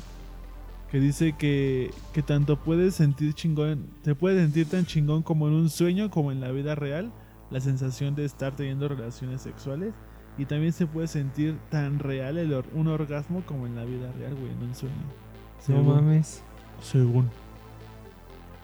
que 0.90 1.00
dice 1.00 1.34
que, 1.38 1.92
que 2.14 2.22
tanto 2.22 2.58
puedes 2.58 2.96
sentir 2.96 3.34
chingón, 3.34 3.86
te 4.04 4.14
puedes 4.14 4.42
sentir 4.42 4.68
tan 4.68 4.86
chingón 4.86 5.24
como 5.24 5.48
en 5.48 5.54
un 5.54 5.70
sueño 5.70 6.10
como 6.12 6.34
en 6.34 6.42
la 6.42 6.52
vida 6.52 6.76
real, 6.76 7.14
la 7.50 7.62
sensación 7.62 8.14
de 8.14 8.26
estar 8.26 8.56
teniendo 8.58 8.90
relaciones 8.90 9.42
sexuales 9.42 9.94
Y 10.38 10.46
también 10.46 10.74
se 10.74 10.88
puede 10.88 11.08
sentir 11.08 11.58
tan 11.70 12.00
real 12.00 12.38
el 12.38 12.54
or- 12.54 12.66
un 12.74 12.88
orgasmo 12.90 13.42
como 13.46 13.68
en 13.68 13.76
la 13.78 13.86
vida 13.86 14.12
real, 14.18 14.36
güey, 14.36 14.52
en 14.52 14.64
un 14.64 14.76
sueño. 14.76 14.96
No 14.98 15.64
Según. 15.64 15.88
mames. 15.96 16.44
Según. 16.82 17.30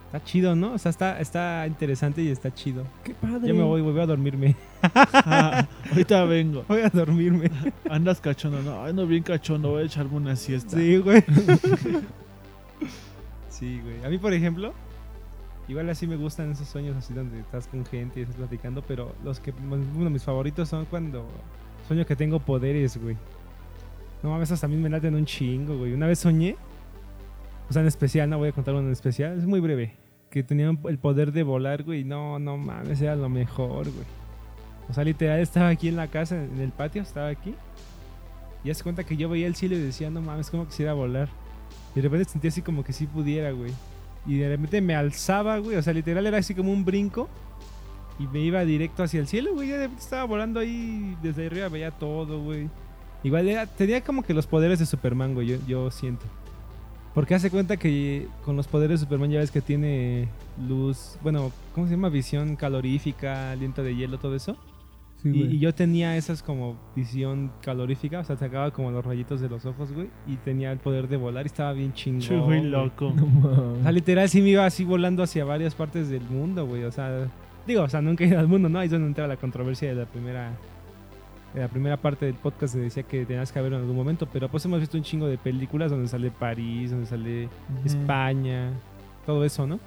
Está 0.07 0.23
chido, 0.23 0.55
¿no? 0.55 0.71
O 0.71 0.77
sea, 0.77 0.89
está, 0.89 1.19
está 1.19 1.67
interesante 1.67 2.21
y 2.21 2.29
está 2.29 2.53
chido. 2.53 2.85
¡Qué 3.03 3.13
padre! 3.13 3.45
Ya 3.45 3.53
me 3.53 3.63
voy, 3.63 3.81
voy 3.81 3.99
a 3.99 4.05
dormirme. 4.05 4.55
Ah, 4.81 5.67
ahorita 5.91 6.23
vengo. 6.23 6.63
Voy 6.65 6.79
a 6.79 6.89
dormirme. 6.89 7.51
Andas 7.89 8.21
cachondo, 8.21 8.61
no, 8.61 8.85
ando 8.85 9.05
bien 9.05 9.21
cachondo, 9.21 9.71
voy 9.71 9.83
a 9.83 9.85
echarme 9.85 10.15
una 10.15 10.37
siesta. 10.37 10.77
Sí, 10.77 10.95
güey. 10.95 11.21
sí, 13.49 13.81
güey. 13.83 14.05
A 14.05 14.07
mí, 14.07 14.17
por 14.17 14.31
ejemplo, 14.31 14.73
igual 15.67 15.89
así 15.89 16.07
me 16.07 16.15
gustan 16.15 16.51
esos 16.51 16.69
sueños 16.69 16.95
así 16.95 17.13
donde 17.13 17.41
estás 17.41 17.67
con 17.67 17.85
gente 17.85 18.21
y 18.21 18.23
estás 18.23 18.37
platicando, 18.37 18.81
pero 18.87 19.13
los 19.25 19.41
que, 19.41 19.51
uno 19.51 20.05
de 20.05 20.09
mis 20.09 20.23
favoritos 20.23 20.69
son 20.69 20.85
cuando 20.85 21.27
sueño 21.85 22.05
que 22.05 22.15
tengo 22.15 22.39
poderes, 22.39 22.95
güey. 22.95 23.17
No 24.23 24.29
mames, 24.29 24.47
esos 24.47 24.61
también 24.61 24.81
me 24.81 24.89
laten 24.89 25.15
un 25.15 25.25
chingo, 25.25 25.77
güey. 25.77 25.91
Una 25.91 26.07
vez 26.07 26.19
soñé, 26.19 26.55
o 27.69 27.73
sea, 27.73 27.81
en 27.81 27.87
especial, 27.87 28.29
no 28.29 28.37
voy 28.37 28.49
a 28.49 28.51
contar 28.51 28.73
uno 28.75 28.85
en 28.87 28.91
especial, 28.93 29.37
es 29.37 29.45
muy 29.45 29.59
breve, 29.59 29.93
que 30.29 30.43
tenía 30.43 30.69
el 30.87 30.97
poder 30.99 31.31
de 31.31 31.43
volar, 31.43 31.83
güey. 31.83 32.03
No, 32.03 32.39
no 32.39 32.57
mames, 32.57 33.01
era 33.01 33.15
lo 33.15 33.29
mejor, 33.29 33.85
güey. 33.91 34.05
O 34.89 34.93
sea, 34.93 35.03
literal 35.03 35.39
estaba 35.39 35.67
aquí 35.69 35.87
en 35.89 35.95
la 35.97 36.07
casa, 36.07 36.41
en 36.41 36.59
el 36.59 36.71
patio, 36.71 37.01
estaba 37.01 37.27
aquí. 37.27 37.53
Y 38.63 38.69
hace 38.69 38.83
cuenta 38.83 39.03
que 39.03 39.17
yo 39.17 39.29
veía 39.29 39.47
el 39.47 39.55
cielo 39.55 39.75
y 39.75 39.79
decía, 39.79 40.09
no 40.09 40.21
mames, 40.21 40.49
como 40.49 40.65
quisiera 40.65 40.93
volar. 40.93 41.29
Y 41.93 41.97
de 41.97 42.01
repente 42.03 42.29
sentía 42.29 42.49
así 42.49 42.61
como 42.61 42.83
que 42.83 42.93
sí 42.93 43.05
pudiera, 43.05 43.51
güey. 43.51 43.71
Y 44.25 44.37
de 44.37 44.49
repente 44.49 44.81
me 44.81 44.95
alzaba, 44.95 45.57
güey. 45.59 45.77
O 45.77 45.81
sea, 45.81 45.93
literal 45.93 46.25
era 46.27 46.37
así 46.37 46.53
como 46.53 46.71
un 46.71 46.83
brinco. 46.85 47.29
Y 48.19 48.27
me 48.27 48.39
iba 48.39 48.63
directo 48.65 49.03
hacia 49.03 49.19
el 49.19 49.27
cielo, 49.27 49.53
güey. 49.53 49.69
Ya 49.69 49.77
de 49.77 49.85
estaba 49.85 50.23
volando 50.25 50.59
ahí 50.59 51.15
desde 51.21 51.47
arriba, 51.47 51.69
veía 51.69 51.91
todo, 51.91 52.41
güey. 52.41 52.69
Igual 53.23 53.47
era- 53.47 53.65
tenía 53.67 54.01
como 54.03 54.23
que 54.23 54.33
los 54.33 54.47
poderes 54.47 54.79
de 54.79 54.85
Superman, 54.85 55.33
güey, 55.33 55.47
yo, 55.47 55.57
yo 55.67 55.91
siento. 55.91 56.25
Porque 57.17 57.33
hace 57.33 57.49
cuenta 57.49 57.77
que 57.77 58.27
con 58.45 58.55
los 58.55 58.67
poderes 58.67 58.99
de 58.99 59.05
Superman 59.05 59.31
ya 59.31 59.39
ves 59.39 59.49
que 59.49 59.59
tiene 59.59 60.27
luz, 60.69 61.17
bueno, 61.23 61.51
¿cómo 61.73 61.87
se 61.87 61.95
llama? 61.95 62.09
Visión 62.09 62.55
calorífica, 62.55 63.53
aliento 63.53 63.81
de 63.81 63.95
hielo, 63.95 64.19
todo 64.19 64.35
eso. 64.35 64.55
Sí, 65.23 65.29
Y, 65.29 65.55
y 65.55 65.57
yo 65.57 65.73
tenía 65.73 66.15
esas 66.15 66.43
como 66.43 66.77
visión 66.95 67.51
calorífica, 67.63 68.19
o 68.19 68.23
sea, 68.23 68.37
sacaba 68.37 68.69
como 68.69 68.91
los 68.91 69.03
rayitos 69.03 69.41
de 69.41 69.49
los 69.49 69.65
ojos, 69.65 69.91
güey. 69.93 70.09
Y 70.27 70.35
tenía 70.35 70.71
el 70.71 70.77
poder 70.77 71.07
de 71.07 71.17
volar 71.17 71.47
y 71.47 71.47
estaba 71.47 71.73
bien 71.73 71.91
chingón. 71.93 72.45
Güey. 72.45 72.63
loco. 72.65 73.11
No. 73.15 73.77
O 73.79 73.81
sea, 73.81 73.91
literal 73.91 74.29
sí 74.29 74.43
me 74.43 74.49
iba 74.49 74.67
así 74.67 74.83
volando 74.83 75.23
hacia 75.23 75.43
varias 75.43 75.73
partes 75.73 76.09
del 76.09 76.21
mundo, 76.21 76.67
güey. 76.67 76.83
O 76.83 76.91
sea, 76.91 77.31
digo, 77.65 77.81
o 77.81 77.89
sea, 77.89 77.99
nunca 77.99 78.25
he 78.25 78.27
ido 78.27 78.37
al 78.37 78.47
mundo, 78.47 78.69
¿no? 78.69 78.77
Ahí 78.77 78.85
es 78.85 78.91
donde 78.91 79.07
entra 79.07 79.25
la 79.25 79.37
controversia 79.37 79.89
de 79.89 79.95
la 79.95 80.05
primera 80.05 80.51
de 81.53 81.61
la 81.61 81.67
primera 81.69 81.97
parte 81.97 82.25
del 82.25 82.35
podcast 82.35 82.73
se 82.73 82.79
decía 82.79 83.03
que 83.03 83.25
tenías 83.25 83.51
que 83.51 83.61
verlo 83.61 83.77
en 83.77 83.83
algún 83.83 83.95
momento, 83.95 84.27
pero 84.31 84.49
pues 84.49 84.63
hemos 84.65 84.79
visto 84.79 84.97
un 84.97 85.03
chingo 85.03 85.27
de 85.27 85.37
películas 85.37 85.89
donde 85.91 86.07
sale 86.07 86.29
París, 86.29 86.91
donde 86.91 87.05
sale 87.07 87.45
Ujú. 87.45 87.85
España, 87.85 88.71
todo 89.25 89.43
eso, 89.45 89.65
¿no? 89.65 89.79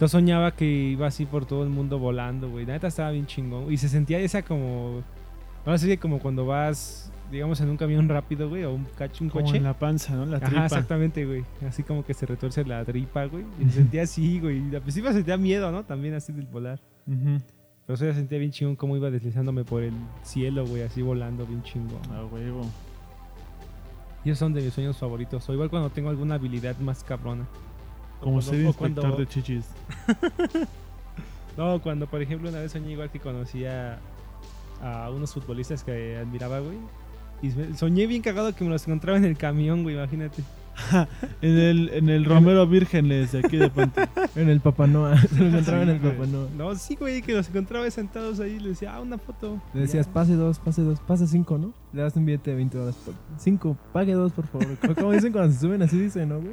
Yo 0.00 0.08
soñaba 0.08 0.50
que 0.52 0.66
iba 0.66 1.06
así 1.06 1.24
por 1.24 1.46
todo 1.46 1.62
el 1.62 1.70
mundo 1.70 1.98
volando, 1.98 2.50
güey. 2.50 2.66
La 2.66 2.74
neta 2.74 2.88
estaba 2.88 3.10
bien 3.12 3.26
chingón. 3.26 3.72
Y 3.72 3.78
se 3.78 3.88
sentía 3.88 4.18
esa 4.18 4.42
como. 4.42 5.02
Ahora 5.64 5.78
sí 5.78 5.86
que 5.88 5.96
como 5.98 6.18
cuando 6.18 6.44
vas, 6.44 7.10
digamos, 7.32 7.60
en 7.62 7.70
un 7.70 7.78
camión 7.78 8.06
rápido, 8.08 8.48
güey, 8.50 8.64
o 8.64 8.74
un, 8.74 8.84
cacho, 8.96 9.24
un 9.24 9.30
Como 9.30 9.46
coche. 9.46 9.56
en 9.56 9.64
la 9.64 9.72
panza, 9.78 10.14
¿no? 10.14 10.26
La 10.26 10.36
Ajá, 10.36 10.46
tripa. 10.48 10.66
exactamente, 10.66 11.24
güey. 11.24 11.44
Así 11.66 11.82
como 11.82 12.04
que 12.04 12.12
se 12.12 12.26
retuerce 12.26 12.62
la 12.66 12.84
tripa, 12.84 13.24
güey. 13.24 13.44
Y 13.58 13.64
se 13.64 13.70
sentía 13.78 14.02
así, 14.02 14.38
güey. 14.38 14.58
Y 14.70 14.74
al 14.76 14.82
principio 14.82 15.10
sentía 15.14 15.38
miedo, 15.38 15.72
¿no? 15.72 15.82
También 15.84 16.12
así 16.14 16.30
del 16.32 16.46
volar. 16.46 16.78
Ujú. 17.06 17.38
Pero 17.86 17.98
ya 17.98 18.14
sentía 18.14 18.38
bien 18.38 18.50
chingón 18.50 18.74
cómo 18.76 18.96
iba 18.96 19.10
deslizándome 19.10 19.64
por 19.64 19.82
el 19.82 19.94
cielo, 20.24 20.66
güey. 20.66 20.82
Así 20.82 21.02
volando 21.02 21.46
bien 21.46 21.62
chingón. 21.62 22.00
A 22.12 22.24
huevo. 22.24 22.62
Y 24.24 24.30
esos 24.30 24.40
son 24.40 24.52
de 24.54 24.62
mis 24.62 24.74
sueños 24.74 24.96
favoritos. 24.96 25.48
O 25.48 25.52
igual 25.52 25.70
cuando 25.70 25.90
tengo 25.90 26.10
alguna 26.10 26.34
habilidad 26.34 26.76
más 26.78 27.04
cabrona. 27.04 27.46
Como 28.20 28.42
ser 28.42 28.60
inspector 28.60 29.02
cuando- 29.04 29.16
de 29.18 29.26
chichis. 29.26 29.66
No, 31.56 31.80
cuando 31.80 32.06
por 32.06 32.20
ejemplo 32.20 32.50
una 32.50 32.58
vez 32.58 32.72
soñé 32.72 32.92
igual 32.92 33.10
que 33.10 33.18
conocía 33.18 33.98
a 34.82 35.08
unos 35.10 35.32
futbolistas 35.32 35.82
que 35.82 36.18
admiraba, 36.18 36.60
güey. 36.60 36.76
Y 37.40 37.74
soñé 37.76 38.06
bien 38.06 38.20
cagado 38.20 38.54
que 38.54 38.62
me 38.62 38.68
los 38.68 38.86
encontraba 38.86 39.16
en 39.16 39.24
el 39.24 39.38
camión, 39.38 39.82
güey, 39.82 39.96
imagínate. 39.96 40.42
En 41.42 41.56
el, 41.58 41.88
en 41.90 42.08
el 42.08 42.24
Romero 42.24 42.66
Vírgenes 42.66 43.32
de 43.32 43.38
aquí 43.40 43.56
de 43.56 43.70
Pante. 43.70 44.08
En 44.34 44.48
el 44.48 44.60
Papá 44.60 44.86
Noah. 44.86 45.16
Se 45.28 45.38
lo 45.40 45.46
encontraba 45.48 45.82
en 45.82 45.88
el 45.90 46.02
Noah. 46.02 46.48
No, 46.56 46.74
sí, 46.74 46.96
güey, 46.96 47.22
que 47.22 47.34
los 47.34 47.48
encontraba 47.48 47.90
sentados 47.90 48.40
ahí 48.40 48.52
y 48.52 48.58
les 48.58 48.68
decía, 48.70 48.94
ah, 48.94 49.00
una 49.00 49.18
foto. 49.18 49.60
Le 49.74 49.82
decías, 49.82 50.06
pase 50.08 50.34
dos, 50.34 50.58
pase 50.58 50.82
dos, 50.82 51.00
pase 51.00 51.26
cinco, 51.26 51.58
¿no? 51.58 51.72
Le 51.92 52.02
das 52.02 52.14
un 52.16 52.24
billete 52.26 52.50
de 52.50 52.56
20 52.56 52.78
horas. 52.78 52.94
por- 52.96 53.14
Cinco, 53.38 53.76
pague 53.92 54.12
dos, 54.14 54.32
por 54.32 54.46
favor. 54.46 54.68
Co- 54.78 54.94
Como 55.00 55.12
dicen 55.12 55.32
cuando 55.32 55.52
se 55.52 55.60
suben, 55.60 55.82
así 55.82 55.98
dicen, 55.98 56.28
¿no, 56.28 56.40
güey? 56.40 56.52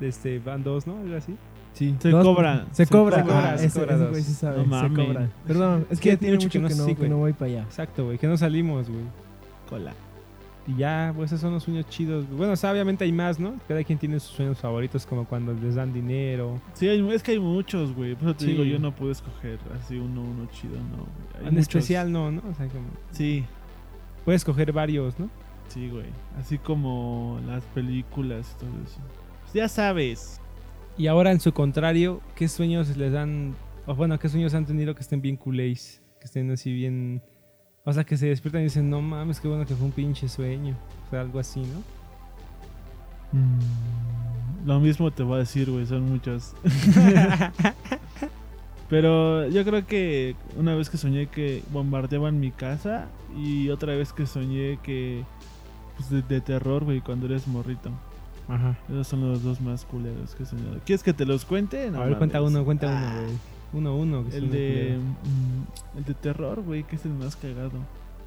Este, 0.00 0.38
van 0.38 0.62
dos, 0.64 0.86
¿no? 0.86 0.98
Algo 0.98 1.16
así. 1.16 1.36
Sí. 1.72 1.94
Se 1.98 2.10
dos, 2.10 2.24
cobra, 2.24 2.66
Se 2.72 2.86
se 2.86 2.92
cobra. 2.92 3.22
cobra, 3.22 3.52
ah, 3.54 3.58
se 3.58 3.66
ese, 3.66 3.80
cobra 3.80 3.94
ese 3.94 4.02
dos. 4.04 4.10
güey 4.12 4.22
sí 4.22 4.32
sabe. 4.32 4.66
No 4.66 4.80
se 4.80 4.94
cobra. 4.94 5.28
Perdón, 5.46 5.86
es 5.90 5.98
que 5.98 6.10
que 6.10 6.14
ya 6.14 6.16
tiene 6.18 6.34
mucho 6.36 6.48
que, 6.50 6.58
no, 6.60 6.68
sí, 6.70 6.94
que 6.94 7.08
no 7.08 7.16
voy 7.18 7.32
para 7.32 7.50
allá. 7.50 7.62
Exacto, 7.62 8.04
güey, 8.04 8.18
que 8.18 8.26
no 8.28 8.36
salimos, 8.36 8.88
güey. 8.88 9.02
Cola. 9.68 9.92
Y 10.66 10.76
ya, 10.76 11.12
pues 11.14 11.30
esos 11.30 11.40
son 11.42 11.52
los 11.52 11.62
sueños 11.62 11.86
chidos. 11.90 12.26
Bueno, 12.30 12.54
o 12.54 12.56
sea, 12.56 12.72
obviamente 12.72 13.04
hay 13.04 13.12
más, 13.12 13.38
¿no? 13.38 13.54
Cada 13.68 13.84
quien 13.84 13.98
tiene 13.98 14.18
sus 14.18 14.30
sueños 14.34 14.58
favoritos, 14.58 15.04
como 15.04 15.26
cuando 15.26 15.52
les 15.52 15.74
dan 15.74 15.92
dinero. 15.92 16.58
Sí, 16.72 16.88
hay- 16.88 17.06
es 17.12 17.22
que 17.22 17.32
hay 17.32 17.38
muchos, 17.38 17.94
güey. 17.94 18.14
Por 18.14 18.28
eso 18.30 18.36
te 18.38 18.44
Sí. 18.46 18.50
digo, 18.52 18.64
yo 18.64 18.78
no 18.78 18.94
puedo 18.94 19.12
escoger 19.12 19.58
así 19.78 19.96
uno, 19.98 20.22
uno 20.22 20.46
chido, 20.50 20.76
no. 20.76 21.06
Hay 21.38 21.48
en 21.48 21.54
muchos. 21.54 21.68
especial 21.68 22.10
no, 22.10 22.32
¿no? 22.32 22.42
O 22.50 22.54
sea, 22.54 22.66
como 22.68 22.86
Sí, 23.10 23.44
puedes 24.24 24.42
coger 24.44 24.72
varios, 24.72 25.18
¿no? 25.18 25.28
sí, 25.68 25.88
güey. 25.90 26.06
Así 26.38 26.56
como 26.58 27.38
las 27.46 27.62
películas 27.66 28.54
y 28.56 28.60
todo 28.60 28.70
eso. 28.86 29.00
Pues 29.42 29.52
ya 29.54 29.68
sabes. 29.68 30.40
Y 30.96 31.08
ahora, 31.08 31.30
en 31.32 31.40
su 31.40 31.52
contrario, 31.52 32.20
¿qué 32.36 32.48
sueños 32.48 32.96
les 32.96 33.12
dan? 33.12 33.54
O 33.86 33.94
bueno, 33.94 34.18
¿qué 34.18 34.28
sueños 34.30 34.54
han 34.54 34.64
tenido 34.64 34.94
que 34.94 35.00
estén 35.02 35.20
bien 35.20 35.36
culés? 35.36 36.00
Que 36.20 36.24
estén 36.26 36.50
así 36.50 36.72
bien. 36.72 37.20
O 37.84 37.92
sea, 37.92 38.04
que 38.04 38.16
se 38.16 38.26
despiertan 38.26 38.62
y 38.62 38.64
dicen, 38.64 38.88
no 38.88 39.02
mames, 39.02 39.40
qué 39.40 39.48
bueno 39.48 39.66
que 39.66 39.74
fue 39.74 39.84
un 39.86 39.92
pinche 39.92 40.28
sueño. 40.28 40.74
O 41.06 41.10
sea, 41.10 41.20
algo 41.20 41.38
así, 41.38 41.60
¿no? 41.60 41.82
Mm, 43.38 44.66
Lo 44.66 44.80
mismo 44.80 45.10
te 45.10 45.22
voy 45.22 45.36
a 45.36 45.38
decir, 45.40 45.70
güey, 45.70 45.86
son 45.86 46.08
muchos. 46.10 46.54
Pero 48.88 49.48
yo 49.48 49.64
creo 49.64 49.86
que 49.86 50.36
una 50.56 50.74
vez 50.74 50.90
que 50.90 50.96
soñé 50.98 51.26
que 51.26 51.62
bombardeaban 51.72 52.38
mi 52.38 52.50
casa 52.50 53.06
y 53.36 53.68
otra 53.70 53.94
vez 53.96 54.12
que 54.12 54.26
soñé 54.26 54.78
que 54.82 55.24
pues 55.96 56.10
de, 56.10 56.22
de 56.22 56.40
terror, 56.40 56.84
güey, 56.84 57.00
cuando 57.00 57.26
eres 57.26 57.46
morrito. 57.48 57.90
Ajá. 58.48 58.76
Esos 58.88 59.06
son 59.08 59.28
los 59.28 59.42
dos 59.42 59.60
más 59.60 59.84
culeros 59.86 60.34
que 60.34 60.42
he 60.42 60.46
soñado. 60.46 60.78
¿Quieres 60.84 61.02
que 61.02 61.14
te 61.14 61.24
los 61.24 61.44
cuente? 61.44 61.90
No 61.90 62.02
a 62.02 62.06
ver, 62.06 62.18
cuenta 62.18 62.42
uno, 62.42 62.64
cuenta 62.64 62.86
Ah, 62.90 63.12
uno, 63.14 63.22
güey. 63.22 63.38
Uno, 63.74 63.96
uno. 63.96 64.24
que 64.28 64.36
El 64.36 64.50
de 64.50 64.98
mm, 64.98 65.98
el 65.98 66.04
de 66.04 66.14
terror, 66.14 66.62
güey, 66.62 66.84
que 66.84 66.96
es 66.96 67.04
el 67.04 67.12
más 67.12 67.36
cagado. 67.36 67.72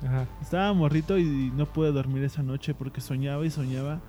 Ajá. 0.05 0.27
Estaba 0.41 0.73
morrito 0.73 1.17
y 1.17 1.51
no 1.55 1.65
pude 1.65 1.91
dormir 1.91 2.23
esa 2.23 2.43
noche 2.43 2.73
porque 2.73 3.01
soñaba 3.01 3.45
y 3.45 3.49
soñaba 3.49 3.99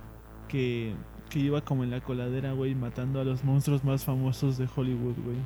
que, 0.47 0.93
que 1.29 1.39
iba 1.39 1.61
como 1.61 1.83
en 1.83 1.91
la 1.91 2.01
coladera, 2.01 2.53
güey, 2.53 2.75
matando 2.75 3.19
a 3.19 3.23
los 3.23 3.43
monstruos 3.43 3.83
más 3.83 4.03
famosos 4.03 4.57
de 4.57 4.67
Hollywood, 4.75 5.15
güey. 5.23 5.37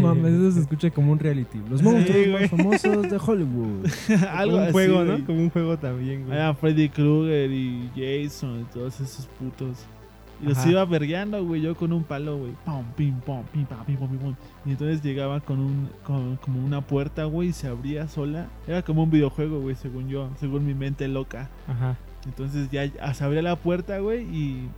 No 0.00 0.08
mames, 0.08 0.32
eso 0.34 0.52
se 0.52 0.60
escucha 0.60 0.90
como 0.90 1.12
un 1.12 1.18
reality. 1.18 1.60
Los 1.68 1.82
monstruos 1.82 2.28
más 2.28 2.50
famosos 2.50 3.10
de 3.10 3.18
Hollywood. 3.18 3.86
Algo 4.30 4.52
Como 4.52 4.56
un 4.56 4.62
así, 4.62 4.72
juego, 4.72 5.04
¿no? 5.04 5.26
Como 5.26 5.38
un 5.40 5.50
juego 5.50 5.78
también, 5.78 6.26
güey. 6.26 6.38
Ah, 6.38 6.54
Freddy 6.54 6.88
Krueger 6.88 7.50
y 7.50 7.90
Jason 7.94 8.60
y 8.60 8.64
todos 8.72 9.00
esos 9.00 9.26
putos. 9.38 9.84
Y 10.42 10.46
los 10.46 10.58
Ajá. 10.58 10.70
iba 10.70 10.84
vergueando, 10.84 11.44
güey, 11.44 11.60
yo 11.60 11.76
con 11.76 11.92
un 11.92 12.02
palo, 12.02 12.38
güey. 12.38 12.52
Pum, 12.64 12.84
pim, 12.96 13.20
pum, 13.20 13.42
pim, 13.52 13.66
pam, 13.66 13.84
pim, 13.84 13.96
pum, 13.96 14.08
pim, 14.08 14.18
pum. 14.18 14.34
Y 14.64 14.70
entonces 14.70 15.02
llegaba 15.02 15.40
con 15.40 15.60
un 15.60 15.90
con, 16.02 16.36
como 16.36 16.64
una 16.64 16.80
puerta, 16.80 17.24
güey, 17.24 17.48
y 17.48 17.52
se 17.52 17.68
abría 17.68 18.08
sola. 18.08 18.48
Era 18.66 18.82
como 18.82 19.02
un 19.02 19.10
videojuego, 19.10 19.60
güey, 19.60 19.74
según 19.74 20.08
yo, 20.08 20.30
según 20.38 20.66
mi 20.66 20.74
mente 20.74 21.08
loca. 21.08 21.50
Ajá. 21.68 21.96
Entonces 22.24 22.70
ya 22.70 23.14
se 23.14 23.24
abría 23.24 23.42
la 23.42 23.56
puerta, 23.56 23.98
güey, 23.98 24.24
y 24.24 24.68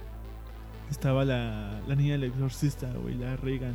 estaba 0.90 1.25
la, 1.25 1.81
la 1.87 1.94
niña 1.94 2.12
del 2.12 2.25
exorcista, 2.25 2.92
güey, 2.92 3.14
la 3.16 3.37
Reagan. 3.37 3.75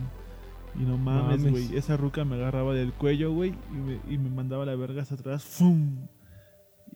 Y 0.80 0.84
no 0.84 0.98
mames, 0.98 1.50
güey, 1.50 1.76
esa 1.76 1.98
ruca 1.98 2.24
me 2.24 2.36
agarraba 2.36 2.74
del 2.74 2.94
cuello, 2.94 3.34
güey, 3.34 3.56
y 3.72 3.76
me, 3.76 4.14
y 4.14 4.18
me 4.18 4.30
mandaba 4.30 4.66
la 4.66 4.76
verga 4.76 5.02
hasta 5.02 5.16
atrás. 5.16 5.44
¡Fum! 5.44 6.08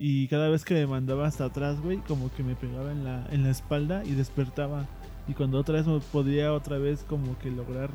Y 0.04 0.28
cada 0.30 0.50
vez 0.50 0.66
que 0.66 0.74
me 0.74 0.88
mandaba 0.88 1.28
hasta 1.28 1.46
atrás, 1.46 1.80
güey, 1.80 1.98
como 1.98 2.32
que 2.34 2.42
me 2.42 2.56
pegaba 2.56 2.92
en 2.92 3.04
la, 3.04 3.28
en 3.30 3.44
la 3.44 3.52
espalda 3.52 4.04
y 4.04 4.14
despertaba. 4.14 4.88
Y 5.28 5.34
cuando 5.34 5.60
otra 5.60 5.76
vez 5.76 5.86
me 5.86 6.00
podía 6.00 6.54
otra 6.54 6.80
vez 6.80 7.06
como 7.08 7.38
que 7.38 7.52
lograr 7.52 7.92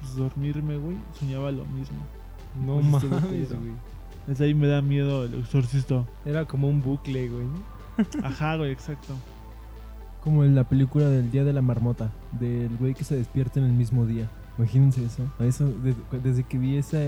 pues, 0.00 0.16
dormirme, 0.16 0.78
güey, 0.78 0.96
soñaba 1.20 1.52
lo 1.52 1.64
mismo. 1.66 1.98
No 2.66 2.80
Pues 2.80 3.04
mames, 3.04 3.50
güey. 3.50 3.72
Desde 4.26 4.46
ahí 4.46 4.54
me 4.54 4.66
da 4.66 4.82
miedo 4.82 5.24
el 5.24 5.34
exorcista. 5.34 6.04
Era 6.24 6.44
como 6.44 6.68
un 6.68 6.82
bucle, 6.82 7.28
güey. 7.28 7.44
¿no? 7.44 8.26
Ajá, 8.26 8.56
güey, 8.56 8.72
exacto. 8.72 9.14
Como 10.24 10.42
en 10.44 10.56
la 10.56 10.64
película 10.64 11.08
del 11.08 11.30
Día 11.30 11.44
de 11.44 11.52
la 11.52 11.62
Marmota, 11.62 12.10
del 12.32 12.76
güey 12.78 12.94
que 12.94 13.04
se 13.04 13.14
despierta 13.14 13.60
en 13.60 13.66
el 13.66 13.72
mismo 13.72 14.06
día. 14.06 14.28
Imagínense 14.58 15.04
eso. 15.04 15.22
Eso 15.38 15.66
de- 15.68 15.94
desde 16.20 16.42
que 16.42 16.58
vi 16.58 16.76
esa... 16.78 16.98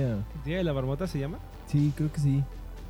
¿Día 0.44 0.58
de 0.58 0.64
la 0.64 0.72
marmota 0.72 1.06
se 1.08 1.18
llama? 1.18 1.38
Sí, 1.66 1.92
creo 1.96 2.12
que 2.12 2.20
sí. 2.20 2.44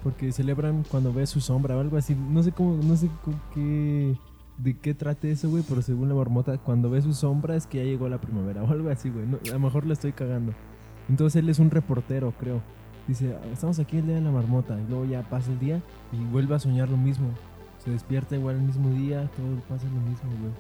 Porque 0.04 0.30
celebran 0.30 0.84
cuando 0.88 1.12
ve 1.12 1.26
su 1.26 1.40
sombra 1.40 1.76
o 1.76 1.80
algo 1.80 1.96
así. 1.96 2.14
No 2.14 2.42
sé 2.44 2.52
cómo, 2.52 2.76
no 2.82 2.94
sé 2.96 3.08
con 3.24 3.34
qué, 3.54 4.14
de 4.58 4.76
qué 4.78 4.94
trate 4.94 5.32
eso, 5.32 5.50
güey, 5.50 5.64
pero 5.68 5.82
según 5.82 6.08
la 6.08 6.14
marmota, 6.14 6.58
cuando 6.58 6.90
ve 6.90 7.02
su 7.02 7.12
sombra 7.14 7.56
es 7.56 7.66
que 7.66 7.78
ya 7.78 7.84
llegó 7.84 8.08
la 8.08 8.20
primavera 8.20 8.62
o 8.62 8.70
algo 8.70 8.90
así, 8.90 9.10
güey. 9.10 9.26
No, 9.26 9.38
a 9.48 9.52
lo 9.54 9.58
mejor 9.58 9.86
le 9.86 9.94
estoy 9.94 10.12
cagando. 10.12 10.52
Entonces 11.08 11.42
él 11.42 11.48
es 11.48 11.58
un 11.58 11.70
reportero, 11.70 12.32
creo. 12.38 12.60
Dice, 13.08 13.34
"Ah, 13.36 13.46
estamos 13.52 13.78
aquí 13.80 13.96
el 13.98 14.06
día 14.06 14.14
de 14.14 14.20
la 14.22 14.30
marmota. 14.30 14.80
Y 14.80 14.88
luego 14.88 15.04
ya 15.06 15.22
pasa 15.28 15.50
el 15.50 15.58
día 15.58 15.82
y 16.12 16.24
vuelve 16.32 16.54
a 16.54 16.58
soñar 16.58 16.88
lo 16.88 16.96
mismo. 16.96 17.26
Se 17.84 17.90
despierta 17.90 18.36
igual 18.36 18.56
el 18.56 18.62
mismo 18.62 18.88
día, 18.90 19.28
todo 19.36 19.56
pasa 19.68 19.86
lo 19.86 20.00
mismo, 20.00 20.30
güey. 20.40 20.52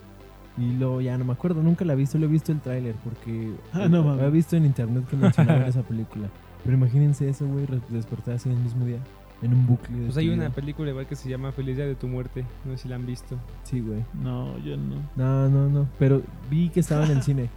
Y 0.56 0.76
luego 0.78 1.00
ya 1.00 1.16
no 1.18 1.24
me 1.24 1.32
acuerdo, 1.32 1.62
nunca 1.62 1.84
la 1.84 1.94
he 1.94 1.96
visto, 1.96 2.16
lo 2.18 2.26
he 2.26 2.28
visto 2.28 2.52
el 2.52 2.60
tráiler 2.60 2.94
porque 3.02 3.54
Ah, 3.72 3.88
no 3.88 4.00
he 4.00 4.04
mames. 4.04 4.32
visto 4.32 4.56
en 4.56 4.64
internet 4.66 5.04
que 5.08 5.16
mencionaban 5.16 5.62
esa 5.66 5.82
película. 5.82 6.28
Pero 6.62 6.76
imagínense 6.76 7.28
eso, 7.28 7.46
güey, 7.46 7.66
despertar 7.88 8.34
así 8.36 8.48
el 8.50 8.56
mismo 8.56 8.84
día, 8.84 8.98
en 9.42 9.52
un 9.54 9.66
bucle. 9.66 9.96
de 9.96 10.04
Pues 10.06 10.16
hay 10.16 10.28
una 10.30 10.50
película 10.50 10.90
igual 10.90 11.06
que 11.06 11.16
se 11.16 11.28
llama 11.28 11.52
Feliz 11.52 11.76
Día 11.76 11.86
de 11.86 11.94
tu 11.94 12.08
Muerte. 12.08 12.44
No 12.64 12.72
sé 12.72 12.84
si 12.84 12.88
la 12.88 12.96
han 12.96 13.06
visto. 13.06 13.36
Sí, 13.64 13.80
güey. 13.80 14.04
No, 14.14 14.58
yo 14.58 14.76
no. 14.76 14.96
No, 15.16 15.48
no, 15.48 15.68
no. 15.68 15.88
Pero 15.98 16.22
vi 16.50 16.68
que 16.70 16.80
estaba 16.80 17.04
en 17.04 17.12
el 17.12 17.22
cine. 17.24 17.50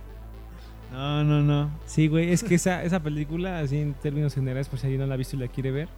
No, 0.91 1.23
no, 1.23 1.41
no. 1.41 1.69
Sí, 1.85 2.07
güey, 2.07 2.31
es 2.31 2.43
que 2.43 2.55
esa, 2.55 2.83
esa 2.83 3.01
película, 3.01 3.59
así 3.59 3.77
en 3.77 3.93
términos 3.93 4.33
generales, 4.33 4.69
por 4.69 4.79
si 4.79 4.87
alguien 4.87 5.01
no 5.01 5.07
la 5.07 5.15
ha 5.15 5.17
visto 5.17 5.35
y 5.35 5.39
la 5.39 5.47
quiere 5.47 5.71
ver, 5.71 5.89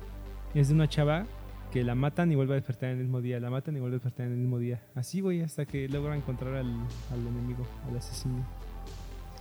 es 0.53 0.69
de 0.69 0.73
una 0.73 0.87
chava 0.89 1.25
que 1.71 1.83
la 1.83 1.93
matan 1.93 2.31
y 2.31 2.35
vuelve 2.35 2.53
a 2.53 2.55
despertar 2.55 2.89
en 2.89 2.97
el 2.97 3.03
mismo 3.03 3.21
día, 3.21 3.39
la 3.39 3.51
matan 3.51 3.77
y 3.77 3.79
vuelve 3.79 3.95
a 3.95 3.99
despertar 3.99 4.25
en 4.25 4.33
el 4.33 4.39
mismo 4.39 4.57
día. 4.57 4.81
Así, 4.95 5.21
güey, 5.21 5.41
hasta 5.41 5.65
que 5.65 5.87
logra 5.87 6.15
encontrar 6.15 6.55
al, 6.55 6.65
al 6.65 7.27
enemigo, 7.27 7.65
al 7.87 7.97
asesino. 7.97 8.43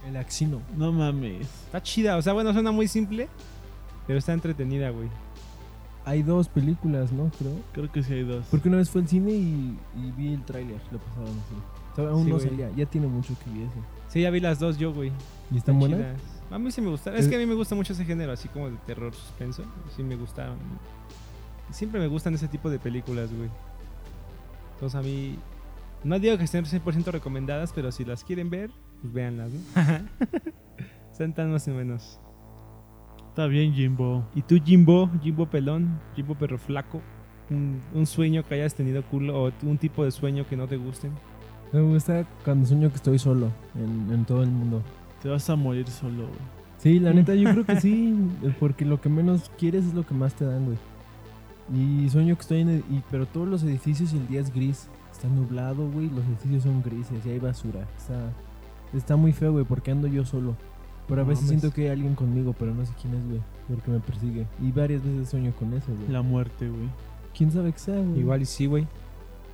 El 0.07 0.17
Axino. 0.17 0.61
No 0.77 0.93
mames. 0.93 1.41
Está 1.41 1.83
chida, 1.83 2.17
o 2.17 2.23
sea, 2.23 2.33
bueno, 2.33 2.53
suena 2.53 2.71
muy 2.71 2.87
simple, 2.87 3.29
pero 4.07 4.19
está 4.19 4.33
entretenida, 4.33 4.91
güey. 4.91 5.09
Hay 6.05 6.23
dos 6.23 6.49
películas, 6.49 7.13
¿no? 7.13 7.31
Creo. 7.39 7.53
Creo 7.73 7.93
que 7.93 8.03
sí 8.03 8.15
hay 8.15 8.23
dos. 8.25 8.47
Porque 8.51 8.69
una 8.69 8.79
vez 8.79 8.89
fue 8.89 9.03
al 9.03 9.09
cine 9.09 9.31
y, 9.33 9.79
y 9.97 10.13
vi 10.17 10.33
el 10.35 10.43
tráiler, 10.45 10.81
lo 10.91 10.99
pasaban 10.99 11.29
así. 11.29 11.55
O 11.93 11.97
sea, 11.97 12.09
aún 12.09 12.25
Sí, 12.25 12.31
no 12.31 12.37
güey. 12.37 12.49
salía, 12.49 12.71
ya 12.77 12.87
tiene 12.87 13.07
mucho 13.09 13.35
que 13.45 13.51
vi. 13.51 13.67
Sí, 14.09 14.23
ya 14.23 14.31
vi 14.31 14.41
las 14.41 14.59
dos 14.59 14.79
yo, 14.79 14.93
güey. 14.95 15.13
¿Y 15.51 15.59
están 15.59 15.79
buenas? 15.79 15.99
chidas. 16.01 16.21
A 16.51 16.59
mí 16.59 16.71
sí 16.71 16.81
me 16.81 16.89
gusta. 16.89 17.15
Es 17.15 17.29
que 17.29 17.37
a 17.37 17.39
mí 17.39 17.45
me 17.45 17.55
gusta 17.55 17.75
mucho 17.75 17.93
ese 17.93 18.07
género, 18.07 18.33
así 18.33 18.49
como 18.49 18.71
de 18.71 18.77
terror, 18.87 19.15
suspenso. 19.15 19.65
Sí 19.95 20.03
me 20.03 20.17
gusta. 20.17 20.55
Siempre 21.71 22.01
me 22.01 22.07
gustan 22.07 22.33
ese 22.35 22.49
tipo 22.49 22.71
de 22.71 22.79
películas, 22.79 23.31
güey. 23.35 23.51
Entonces 24.75 24.99
a 24.99 25.03
mí... 25.03 25.39
No 26.05 26.19
digo 26.21 26.39
que 26.39 26.45
estén 26.45 26.65
100% 26.65 27.11
recomendadas, 27.11 27.73
pero 27.75 27.91
si 27.93 28.05
las 28.05 28.23
quieren 28.25 28.49
ver, 28.49 28.71
pues 29.03 29.13
véanlas, 29.13 29.51
¿no? 29.53 29.61
Están 31.13 31.35
tan 31.35 31.51
más 31.53 31.67
o 31.69 31.73
menos. 31.73 32.21
Está 33.39 33.47
bien, 33.47 33.73
Jimbo. 33.73 34.25
¿Y 34.35 34.43
tú, 34.43 34.57
Jimbo? 34.65 35.09
Jimbo 35.23 35.47
pelón, 35.47 36.01
Jimbo 36.17 36.35
perro 36.35 36.59
flaco. 36.59 37.01
Un, 37.51 37.81
un 37.95 38.05
sueño 38.05 38.43
que 38.43 38.57
hayas 38.57 38.75
tenido 38.75 39.01
culo 39.05 39.45
o 39.45 39.53
un 39.63 39.79
tipo 39.79 40.05
de 40.05 40.11
sueño 40.11 40.45
que 40.45 40.57
no 40.57 40.67
te 40.67 40.77
gusten. 40.77 41.13
Me 41.73 41.81
gusta 41.81 42.27
cuando 42.45 42.67
sueño 42.67 42.89
que 42.89 42.97
estoy 42.97 43.17
solo 43.21 43.53
en, 43.77 44.13
en 44.13 44.25
todo 44.25 44.43
el 44.43 44.51
mundo. 44.51 44.83
Te 45.23 45.29
vas 45.29 45.49
a 45.49 45.55
morir 45.55 45.87
solo, 45.87 46.27
güey. 46.27 46.41
Sí, 46.79 46.99
la 46.99 47.13
neta, 47.15 47.33
yo 47.37 47.49
creo 47.53 47.65
que 47.65 47.81
sí, 47.81 48.13
porque 48.59 48.85
lo 48.85 49.01
que 49.01 49.09
menos 49.09 49.53
quieres 49.57 49.85
es 49.85 49.95
lo 49.95 50.05
que 50.05 50.15
más 50.15 50.35
te 50.35 50.45
dan, 50.45 50.65
güey. 50.65 50.79
Y 51.73 52.11
sueño 52.11 52.35
que 52.35 52.41
estoy 52.41 52.63
en 52.63 52.71
el, 52.71 52.79
y, 52.91 53.05
pero 53.09 53.25
todos 53.25 53.47
los 53.47 53.63
edificios 53.63 54.13
y 54.15 54.17
el 54.17 54.27
día 54.27 54.41
es 54.41 54.53
gris. 54.53 54.89
Está 55.13 55.29
nublado, 55.29 55.89
güey, 55.89 56.11
los 56.11 56.25
edificios 56.25 56.65
son 56.65 56.83
grises 56.83 57.25
y 57.25 57.31
hay 57.31 57.39
basura. 57.39 57.87
Está, 57.99 58.33
está 58.93 59.15
muy 59.15 59.33
feo, 59.33 59.53
güey, 59.53 59.65
porque 59.65 59.93
ando 59.93 60.09
yo 60.09 60.25
solo. 60.25 60.57
Pero 61.09 61.23
a 61.23 61.25
veces 61.25 61.45
mames. 61.47 61.61
siento 61.61 61.75
que 61.75 61.83
hay 61.85 61.89
alguien 61.89 62.15
conmigo, 62.15 62.55
pero 62.59 62.75
no 62.75 62.85
sé 62.85 62.93
quién 63.01 63.15
es, 63.15 63.25
güey, 63.27 63.41
porque 63.69 63.91
me 63.91 64.01
persigue. 64.01 64.47
Y 64.63 64.71
varias 64.73 65.03
veces 65.03 65.29
sueño 65.31 65.53
con 65.59 65.73
eso, 65.73 65.87
güey. 65.97 66.09
La 66.09 66.23
muerte, 66.23 66.69
güey. 66.69 66.89
¿Quién 67.37 67.51
sabe 67.51 67.73
qué 67.73 67.79
sea, 67.79 67.99
güey? 68.01 68.21
Igual 68.21 68.43
y 68.43 68.47
sí, 68.47 68.67
güey. 68.67 68.87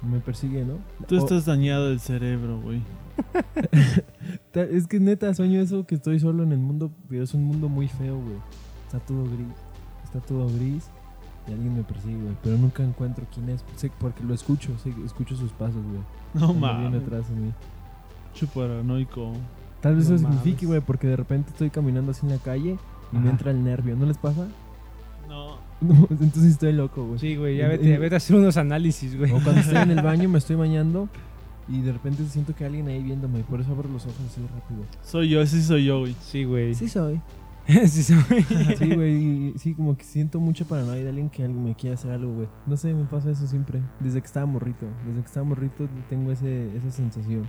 Me 0.02 0.18
persigue, 0.20 0.64
¿no? 0.64 0.78
Tú 1.06 1.14
O- 1.16 1.18
estás 1.18 1.46
dañado 1.46 1.88
del 1.88 2.00
cerebro, 2.00 2.60
güey. 2.60 2.82
Ta- 4.52 4.62
Es 4.64 4.86
que 4.86 5.00
neta 5.00 5.32
sueño 5.34 5.60
eso 5.60 5.86
que 5.86 5.94
estoy 5.94 6.18
solo 6.20 6.42
en 6.42 6.52
el 6.52 6.58
mundo, 6.58 6.90
pero 7.08 7.22
es 7.22 7.34
un 7.34 7.44
mundo 7.44 7.68
muy 7.68 7.88
feo, 7.88 8.16
güey. 8.18 8.36
Está 8.86 8.98
todo 9.00 9.24
gris, 9.24 9.46
está 10.04 10.20
todo 10.20 10.46
gris 10.48 10.88
y 11.48 11.52
alguien 11.52 11.74
me 11.76 11.82
persigue, 11.84 12.16
güey. 12.20 12.36
Pero 12.42 12.58
nunca 12.58 12.82
encuentro 12.82 13.24
quién 13.32 13.48
es, 13.50 13.64
sé- 13.76 13.90
porque 13.98 14.22
lo 14.24 14.34
escucho, 14.34 14.76
sé- 14.78 14.94
escucho 15.04 15.36
sus 15.36 15.52
pasos, 15.52 15.82
güey. 15.82 16.02
No 16.34 16.48
cuando 16.58 16.80
viene 16.80 16.96
mames. 16.98 17.02
atrás 17.06 17.28
de 17.30 17.36
mí. 17.36 17.52
Mucho 18.32 18.46
paranoico. 18.48 19.32
Tal 19.84 19.96
vez 19.96 20.08
No 20.08 20.16
eso 20.16 20.26
signifique, 20.26 20.66
güey, 20.66 20.80
porque 20.80 21.06
de 21.06 21.14
repente 21.16 21.50
estoy 21.50 21.70
caminando 21.70 22.10
así 22.10 22.24
en 22.26 22.32
la 22.32 22.38
calle 22.38 22.76
y 23.12 23.16
me 23.16 23.20
Ajá. 23.20 23.30
entra 23.30 23.50
el 23.50 23.62
nervio. 23.62 23.94
¿No 23.96 24.06
les 24.06 24.18
pasa? 24.18 24.48
No. 25.28 25.62
No, 25.80 26.06
entonces 26.08 26.44
estoy 26.52 26.72
loco, 26.72 27.04
güey. 27.04 27.18
Sí, 27.18 27.36
güey, 27.36 27.58
ya 27.58 27.68
vete, 27.68 27.98
vete 27.98 28.14
a 28.14 28.16
hacer 28.16 28.36
unos 28.36 28.56
análisis, 28.56 29.18
güey. 29.18 29.30
O 29.32 29.40
cuando 29.42 29.60
estoy 29.60 29.76
en 29.76 29.90
el 29.90 30.02
baño, 30.02 30.28
me 30.30 30.38
estoy 30.38 30.56
bañando 30.56 31.08
y 31.68 31.82
de 31.82 31.92
repente 31.92 32.24
siento 32.26 32.54
que 32.54 32.64
hay 32.64 32.68
alguien 32.68 32.88
ahí 32.88 33.02
viéndome 33.02 33.40
y 33.40 33.42
por 33.42 33.60
eso 33.60 33.72
abro 33.72 33.88
los 33.90 34.04
ojos 34.06 34.16
así 34.26 34.40
rápido. 34.40 34.82
Soy 35.02 35.28
yo, 35.28 35.42
ese 35.42 35.58
sí 35.60 35.66
soy 35.66 35.84
yo, 35.84 35.98
güey. 36.00 36.16
Sí, 36.22 36.44
güey. 36.44 36.74
Sí 36.74 36.88
soy. 36.88 37.20
sí, 37.66 38.02
soy. 38.02 38.16
Sí, 38.78 38.94
güey, 38.94 39.14
y- 39.14 39.54
sí, 39.58 39.74
como 39.74 39.94
que 39.96 40.04
siento 40.04 40.40
mucha 40.40 40.64
paranoia 40.64 41.02
de 41.02 41.08
alguien 41.10 41.28
que 41.28 41.42
alguien 41.44 41.62
me 41.64 41.74
quiere 41.74 41.94
hacer 41.94 42.12
algo, 42.12 42.32
güey. 42.32 42.48
No 42.66 42.76
sé, 42.78 42.94
me 42.94 43.04
pasa 43.04 43.30
eso 43.30 43.46
siempre. 43.46 43.82
Desde 44.00 44.20
que 44.20 44.26
estaba 44.26 44.46
morrito. 44.46 44.86
Desde 45.06 45.20
que 45.20 45.26
estaba 45.26 45.44
morrito 45.44 45.86
tengo 46.08 46.32
ese, 46.32 46.74
esa 46.76 46.90
sensación. 46.92 47.42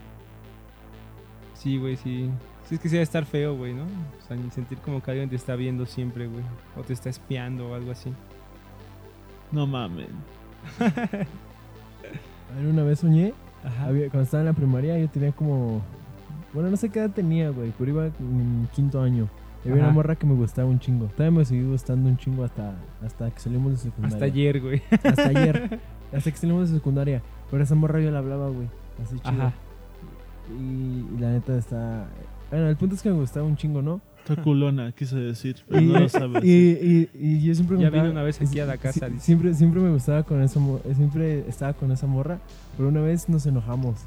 Sí, 1.65 1.79
güey, 1.79 1.95
sí. 1.95 2.29
Sí, 2.69 2.75
es 2.75 2.81
que 2.81 2.89
debe 2.89 3.01
estar 3.01 3.25
feo, 3.25 3.55
güey, 3.57 3.73
¿no? 3.73 3.85
O 3.85 4.27
sea, 4.27 4.37
sentir 4.51 4.77
como 4.77 5.01
que 5.01 5.09
alguien 5.09 5.29
te 5.31 5.35
está 5.35 5.55
viendo 5.55 5.87
siempre, 5.87 6.27
güey. 6.27 6.43
O 6.77 6.81
te 6.83 6.93
está 6.93 7.09
espiando 7.09 7.71
o 7.71 7.73
algo 7.73 7.89
así. 7.89 8.13
No 9.51 9.65
mames. 9.65 10.09
A 10.79 12.57
ver, 12.59 12.67
una 12.67 12.83
vez 12.83 12.99
soñé, 12.99 13.33
Ajá. 13.63 13.85
había- 13.87 14.09
cuando 14.11 14.25
estaba 14.25 14.41
en 14.41 14.45
la 14.47 14.53
primaria 14.53 14.99
yo 14.99 15.09
tenía 15.09 15.31
como... 15.31 15.81
Bueno, 16.53 16.69
no 16.69 16.77
sé 16.77 16.89
qué 16.89 16.99
edad 16.99 17.09
tenía, 17.09 17.49
güey, 17.49 17.73
pero 17.79 17.89
iba 17.89 18.05
en 18.05 18.69
quinto 18.75 19.01
año. 19.01 19.27
Y 19.65 19.69
había 19.69 19.81
Ajá. 19.81 19.87
una 19.89 19.95
morra 19.95 20.15
que 20.15 20.27
me 20.27 20.35
gustaba 20.35 20.69
un 20.69 20.79
chingo. 20.79 21.07
Todavía 21.17 21.39
me 21.39 21.45
seguí 21.45 21.63
gustando 21.63 22.07
un 22.09 22.17
chingo 22.17 22.43
hasta, 22.43 22.75
hasta 23.03 23.31
que 23.31 23.39
salimos 23.39 23.71
de 23.71 23.77
secundaria. 23.79 24.15
Hasta 24.17 24.25
ayer, 24.25 24.61
güey. 24.61 24.83
Hasta 25.03 25.29
ayer. 25.29 25.79
hasta 26.15 26.29
que 26.29 26.37
salimos 26.37 26.69
de 26.69 26.75
secundaria. 26.77 27.23
Pero 27.49 27.63
esa 27.63 27.73
morra 27.73 27.99
yo 28.01 28.11
la 28.11 28.19
hablaba, 28.19 28.49
güey. 28.49 28.67
Así 29.03 29.15
chido. 29.19 29.29
Ajá. 29.31 29.53
Y, 30.49 31.05
y 31.15 31.17
la 31.19 31.31
neta 31.31 31.57
está... 31.57 32.07
Bueno, 32.51 32.67
el 32.69 32.75
punto 32.75 32.95
es 32.95 33.01
que 33.01 33.09
me 33.09 33.15
gustaba 33.15 33.45
un 33.45 33.57
chingo, 33.57 33.81
¿no? 33.81 34.01
Está 34.27 34.41
culona, 34.41 34.91
quise 34.91 35.17
decir, 35.17 35.57
pero 35.67 35.81
Y, 35.81 35.85
no 35.85 35.99
lo 35.99 36.09
sabes. 36.09 36.43
y, 36.43 36.49
y- 36.49 37.09
y 37.13 37.41
yo 37.43 37.53
siempre 37.53 37.77
Ya 37.77 37.89
vine 37.91 38.09
una 38.09 38.23
vez 38.23 38.41
aquí 38.41 38.59
a 38.59 38.65
la 38.65 38.77
casa, 38.77 39.07
siempre, 39.19 39.53
siempre 39.53 39.79
me 39.81 39.91
gustaba 39.91 40.23
con 40.23 40.41
esa 40.41 40.59
siempre 40.95 41.47
estaba 41.47 41.73
con 41.73 41.91
esa 41.91 42.07
morra, 42.07 42.39
pero 42.75 42.89
una 42.89 43.01
vez 43.01 43.29
nos 43.29 43.45
enojamos. 43.45 43.97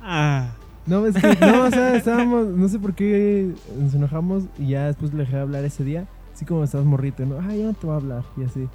Ah. 0.00 0.52
No, 0.86 1.06
es 1.06 1.14
que, 1.16 1.36
no, 1.40 1.64
o 1.64 1.70
sea, 1.70 1.96
estábamos, 1.96 2.46
no 2.48 2.68
sé 2.68 2.78
por 2.78 2.94
qué 2.94 3.52
nos 3.80 3.94
enojamos 3.94 4.44
y 4.58 4.68
ya 4.68 4.86
después 4.86 5.12
le 5.12 5.20
dejé 5.20 5.36
de 5.36 5.42
hablar 5.42 5.64
ese 5.64 5.84
día, 5.84 6.06
así 6.34 6.44
como 6.44 6.62
estabas 6.64 6.86
morrito, 6.86 7.24
¿no? 7.24 7.38
Ah, 7.40 7.54
ya 7.54 7.66
no 7.66 7.72
te 7.74 7.86
voy 7.86 7.94
a 7.94 7.98
hablar, 7.98 8.22
y 8.36 8.42
así. 8.44 8.68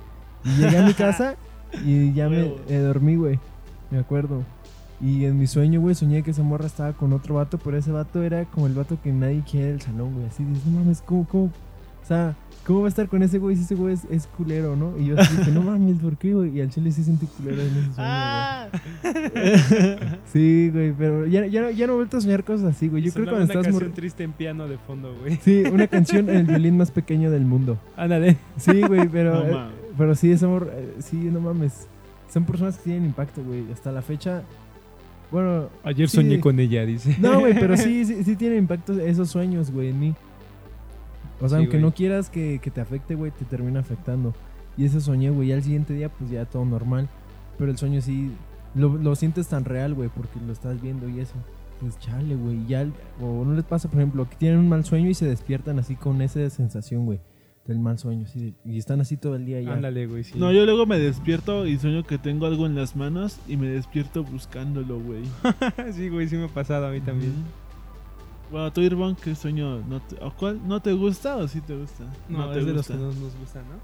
Y 0.45 0.49
llegué 0.61 0.77
a 0.77 0.85
mi 0.85 0.93
casa 0.95 1.35
y 1.85 2.13
ya 2.13 2.29
me 2.29 2.53
eh, 2.69 2.77
dormí, 2.79 3.15
güey, 3.15 3.39
me 3.91 3.99
acuerdo. 3.99 4.43
Y 4.99 5.25
en 5.25 5.37
mi 5.37 5.45
sueño, 5.45 5.79
güey, 5.79 5.93
soñé 5.93 6.23
que 6.23 6.31
esa 6.31 6.41
morra 6.43 6.65
estaba 6.65 6.93
con 6.93 7.13
otro 7.13 7.35
vato, 7.35 7.59
pero 7.59 7.77
ese 7.77 7.91
vato 7.91 8.23
era 8.23 8.45
como 8.45 8.65
el 8.67 8.73
vato 8.73 8.97
que 9.03 9.11
nadie 9.13 9.43
quiere 9.49 9.67
del 9.67 9.81
salón, 9.81 10.13
güey. 10.15 10.25
Así 10.25 10.43
dices, 10.43 10.65
no 10.65 10.79
mames, 10.79 11.01
¿cómo, 11.05 11.27
cómo? 11.27 11.45
O 11.45 12.07
sea, 12.07 12.35
¿cómo 12.65 12.79
va 12.79 12.85
a 12.85 12.89
estar 12.89 13.07
con 13.07 13.21
ese 13.21 13.37
güey 13.37 13.55
si 13.57 13.63
ese 13.63 13.75
güey 13.75 13.93
es, 13.93 14.05
es 14.09 14.25
culero, 14.27 14.75
no? 14.75 14.97
Y 14.97 15.07
yo 15.07 15.19
así 15.19 15.35
dije, 15.37 15.51
no 15.51 15.61
mames, 15.61 15.97
¿por 15.99 16.17
qué, 16.17 16.33
güey? 16.33 16.57
Y 16.57 16.61
al 16.61 16.69
chile 16.69 16.91
sí 16.91 17.03
sentí 17.03 17.25
culero 17.27 17.61
en 17.61 17.67
ese 17.67 17.93
sueño, 17.93 17.93
güey. 17.93 17.97
Ah. 18.07 18.67
Sí, 20.33 20.69
güey, 20.73 20.93
pero 20.93 21.25
ya, 21.27 21.45
ya, 21.47 21.61
no, 21.61 21.69
ya 21.69 21.85
no 21.87 21.93
he 21.93 21.95
vuelto 21.97 22.17
a 22.17 22.21
soñar 22.21 22.43
cosas 22.43 22.75
así, 22.75 22.87
güey. 22.87 23.03
Yo 23.03 23.11
creo 23.13 23.25
que 23.25 23.31
cuando 23.31 23.45
una 23.45 23.53
estás 23.53 23.63
canción 23.65 23.89
mor- 23.89 23.95
triste 23.95 24.23
en 24.23 24.31
piano 24.33 24.67
de 24.67 24.77
fondo, 24.77 25.15
güey. 25.19 25.37
Sí, 25.43 25.63
una 25.71 25.87
canción 25.87 26.29
en 26.29 26.37
el 26.37 26.45
violín 26.45 26.77
más 26.77 26.91
pequeño 26.91 27.29
del 27.31 27.45
mundo. 27.45 27.77
Ándale. 27.95 28.37
Sí, 28.57 28.81
güey, 28.81 29.07
pero, 29.07 29.33
No 29.35 29.67
eh, 29.67 29.71
pero 29.97 30.15
sí, 30.15 30.31
ese 30.31 30.45
amor, 30.45 30.69
eh, 30.73 30.95
sí, 30.99 31.17
no 31.17 31.39
mames. 31.39 31.87
Son 32.33 32.43
personas 32.45 32.77
que 32.77 32.83
tienen 32.85 33.05
impacto, 33.05 33.43
güey. 33.43 33.71
Hasta 33.71 33.91
la 33.91 34.01
fecha, 34.01 34.43
bueno, 35.31 35.69
Ayer 35.83 36.09
Sí. 36.09 36.17
soñé 36.17 36.39
con 36.39 36.59
ella, 36.59 36.85
dice. 36.85 37.15
no, 37.19 37.39
güey, 37.41 37.53
pero 37.53 37.75
sí, 37.77 38.05
sí, 38.05 38.23
sí 38.23 38.35
tienen 38.35 38.59
impacto 38.59 38.93
esos 38.99 39.29
sueños, 39.29 39.71
güey, 39.71 39.89
en 39.89 39.99
mí. 39.99 40.15
O 41.41 41.47
sea, 41.49 41.57
Sí, 41.59 41.63
aunque 41.63 41.77
no 41.79 41.93
quieras 41.93 42.29
que, 42.29 42.59
que 42.61 42.71
te 42.71 42.81
afecte, 42.81 43.15
güey, 43.15 43.31
te 43.31 43.45
termina 43.45 43.79
afectando. 43.79 44.33
Y 44.77 44.85
ese 44.85 45.01
soñé, 45.01 45.29
güey, 45.29 45.49
y 45.49 45.51
al 45.53 45.63
siguiente 45.63 45.93
día, 45.93 46.09
pues 46.09 46.29
ya 46.29 46.45
todo 46.45 46.65
normal. 46.65 47.09
Pero 47.57 47.71
el 47.71 47.77
sueño 47.77 48.01
sí, 48.01 48.31
lo, 48.75 48.89
lo 48.97 49.15
sientes 49.15 49.47
tan 49.47 49.65
real, 49.65 49.93
güey, 49.93 50.09
porque 50.09 50.39
lo 50.45 50.53
estás 50.53 50.81
viendo 50.81 51.07
y 51.09 51.19
eso. 51.19 51.33
Pues 51.79 51.99
chale, 51.99 52.35
güey, 52.35 52.65
ya, 52.67 52.87
o 53.21 53.43
no 53.45 53.53
les 53.53 53.63
pasa, 53.63 53.87
por 53.89 53.99
ejemplo, 53.99 54.27
que 54.27 54.35
tienen 54.35 54.57
un 54.59 54.67
mal 54.69 54.83
sueño 54.83 55.09
y 55.09 55.13
se 55.13 55.27
despiertan 55.27 55.77
así 55.77 55.95
con 55.95 56.21
esa 56.23 56.49
sensación, 56.49 57.05
güey, 57.05 57.19
del 57.67 57.79
mal 57.79 57.99
sueño, 57.99 58.25
así, 58.25 58.39
de- 58.39 58.53
y 58.73 58.77
están 58.77 59.01
así 59.01 59.17
todo 59.17 59.35
el 59.35 59.45
día 59.45 59.61
ya. 59.61 59.73
Ándale, 59.73 60.07
güey, 60.07 60.23
sí. 60.23 60.37
No, 60.39 60.51
yo 60.53 60.65
luego 60.65 60.85
me 60.85 60.97
despierto 60.97 61.65
y 61.67 61.77
sueño 61.77 62.03
que 62.05 62.17
tengo 62.17 62.45
algo 62.45 62.65
en 62.65 62.75
las 62.75 62.95
manos 62.95 63.37
y 63.47 63.57
me 63.57 63.67
despierto 63.67 64.23
buscándolo, 64.23 64.99
güey. 64.99 65.23
sí, 65.93 66.09
güey, 66.09 66.27
sí 66.29 66.37
me 66.37 66.45
ha 66.45 66.49
pasado 66.49 66.87
a 66.87 66.91
mí 66.91 67.01
también. 67.01 67.33
Bueno, 68.49 68.71
tú, 68.71 68.79
Irván, 68.81 69.17
¿qué 69.21 69.35
sueño? 69.35 69.81
No 69.87 69.99
te, 69.99 70.15
¿o 70.23 70.31
cuál? 70.31 70.65
¿No 70.65 70.81
te 70.81 70.93
gusta 70.93 71.35
o 71.35 71.47
sí 71.49 71.59
te 71.59 71.75
gusta? 71.75 72.05
No, 72.29 72.49
te 72.51 72.59
es 72.59 72.65
de 72.65 72.71
los 72.71 72.87
gusta. 72.87 72.93
que 72.93 72.99
nos, 73.01 73.15
nos 73.17 73.35
gustan, 73.37 73.63
¿no? 73.63 73.75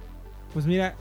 Pues 0.53 0.65
mira, 0.65 0.95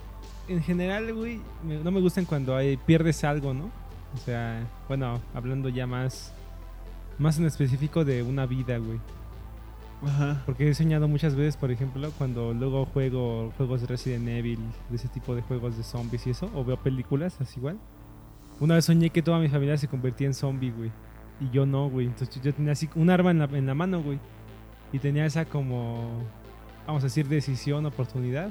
en 0.49 0.61
general, 0.63 1.15
güey, 1.15 1.39
me- 1.65 1.79
no 1.79 1.93
me 1.93 2.01
gustan 2.01 2.25
cuando 2.25 2.57
hay, 2.57 2.77
pierdes 2.79 3.23
algo, 3.23 3.55
¿no? 3.55 3.67
O 4.15 4.19
sea, 4.25 4.67
bueno, 4.89 5.21
hablando 5.33 5.69
ya 5.69 5.87
más, 5.87 6.33
más 7.19 7.39
en 7.39 7.47
específico 7.47 8.05
de 8.05 8.25
una 8.25 8.47
vida, 8.47 8.79
güey. 8.79 8.99
Ajá. 10.05 10.43
Porque 10.47 10.69
he 10.69 10.75
soñado 10.75 11.09
muchas 11.09 11.35
veces, 11.35 11.57
por 11.57 11.71
ejemplo, 11.71 12.11
cuando 12.19 12.53
luego 12.53 12.87
juego 12.87 13.53
juegos 13.57 13.83
de 13.83 13.87
Resident 13.87 14.29
Evil, 14.29 14.59
de 14.91 14.97
ese 14.97 15.09
tipo 15.09 15.35
de 15.35 15.43
juegos 15.43 15.77
de 15.77 15.83
zombies 15.83 16.27
y 16.27 16.31
eso, 16.31 16.51
o 16.55 16.65
veo 16.65 16.77
películas, 16.77 17.41
así 17.41 17.61
igual. 17.61 17.79
Una 18.61 18.75
vez 18.75 18.85
soñé 18.85 19.11
que 19.11 19.23
toda 19.23 19.39
mi 19.39 19.49
familia 19.49 19.77
se 19.77 19.89
convertía 19.89 20.27
en 20.27 20.35
zombie, 20.35 20.71
güey. 20.71 20.91
Y 21.41 21.51
yo 21.51 21.67
no, 21.67 21.89
güey. 21.89 22.07
Entonces 22.07 22.41
yo 22.43 22.53
tenía 22.53 22.73
así 22.73 22.89
un 22.95 23.11
arma 23.11 23.31
en 23.31 23.39
la, 23.39 23.45
en 23.45 23.67
la 23.67 23.75
mano, 23.75 24.03
güey. 24.03 24.19
Y 24.93 24.99
tenía 24.99 25.25
esa 25.25 25.45
como, 25.45 26.23
vamos 26.87 27.03
a 27.03 27.07
decir, 27.07 27.27
decisión, 27.29 27.87
oportunidad 27.87 28.51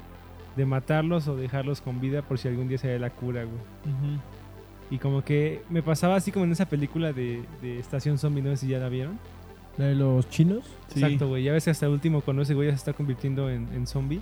de 0.56 0.66
matarlos 0.66 1.28
o 1.28 1.36
dejarlos 1.36 1.82
con 1.82 2.02
vida 2.02 2.22
por 2.22 2.38
si 2.38 2.48
algún 2.48 2.68
día 2.68 2.78
se 2.78 2.92
da 2.92 3.00
la 3.00 3.10
cura, 3.10 3.44
güey. 3.44 3.56
Ujú. 3.56 4.22
Y 4.90 4.98
como 4.98 5.24
que 5.24 5.64
me 5.70 5.82
pasaba 5.82 6.16
así 6.16 6.32
como 6.32 6.44
en 6.44 6.52
esa 6.52 6.66
película 6.66 7.14
de, 7.14 7.44
de 7.62 7.80
Estación 7.80 8.18
Zombie, 8.18 8.42
no 8.42 8.50
sé 8.52 8.58
si 8.58 8.68
ya 8.68 8.80
la 8.80 8.90
vieron. 8.90 9.18
¿La 9.78 9.86
de 9.86 9.96
los 9.96 10.30
chinos? 10.30 10.66
Sí. 10.90 11.02
Exacto, 11.02 11.28
güey. 11.30 11.44
Ya 11.44 11.54
ves 11.54 11.66
que 11.66 11.72
hasta 11.72 11.86
el 11.86 11.94
último, 11.94 12.22
cuando 12.22 12.44
ese 12.44 12.54
güey 12.54 12.68
ya 12.68 12.74
se 12.74 12.80
está 12.80 12.94
convirtiendo 12.94 13.50
en, 13.50 13.68
en 13.74 13.88
zombie, 13.88 14.22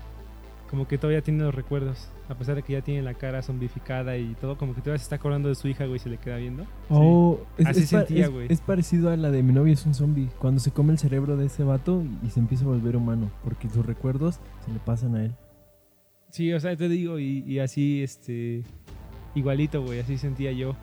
como 0.69 0.87
que 0.87 0.97
todavía 0.97 1.21
tiene 1.21 1.43
los 1.43 1.53
recuerdos. 1.55 2.09
A 2.29 2.35
pesar 2.35 2.55
de 2.55 2.61
que 2.61 2.73
ya 2.73 2.81
tiene 2.81 3.01
la 3.01 3.15
cara 3.15 3.41
zombificada 3.41 4.15
y 4.17 4.35
todo, 4.39 4.55
como 4.57 4.75
que 4.75 4.81
todavía 4.81 4.99
se 4.99 5.03
está 5.03 5.15
acordando 5.15 5.49
de 5.49 5.55
su 5.55 5.67
hija, 5.67 5.85
güey, 5.85 5.95
y 5.95 5.99
se 5.99 6.09
le 6.09 6.17
queda 6.17 6.37
viendo. 6.37 6.65
Oh, 6.89 7.39
es, 7.57 7.65
Así 7.65 7.79
es 7.81 7.89
sentía, 7.89 8.27
güey. 8.27 8.45
es 8.49 8.61
parecido 8.61 9.09
a 9.09 9.17
la 9.17 9.31
de 9.31 9.41
mi 9.41 9.51
novio 9.51 9.73
es 9.73 9.85
un 9.87 9.95
zombie. 9.95 10.29
Cuando 10.37 10.59
se 10.59 10.69
come 10.69 10.93
el 10.93 10.99
cerebro 10.99 11.37
de 11.37 11.47
ese 11.47 11.63
vato 11.63 12.03
y, 12.23 12.27
y 12.27 12.29
se 12.29 12.39
empieza 12.39 12.65
a 12.65 12.67
volver 12.67 12.95
humano. 12.95 13.31
Porque 13.43 13.67
sus 13.69 13.83
recuerdos 13.83 14.39
se 14.63 14.71
le 14.71 14.79
pasan 14.79 15.15
a 15.15 15.25
él. 15.25 15.35
Sí, 16.29 16.53
o 16.53 16.59
sea, 16.59 16.75
te 16.75 16.87
digo, 16.87 17.17
y, 17.17 17.39
y 17.47 17.57
así, 17.57 18.03
este, 18.03 18.63
igualito, 19.33 19.81
güey, 19.81 19.99
así 19.99 20.19
sentía 20.19 20.51
yo. 20.51 20.75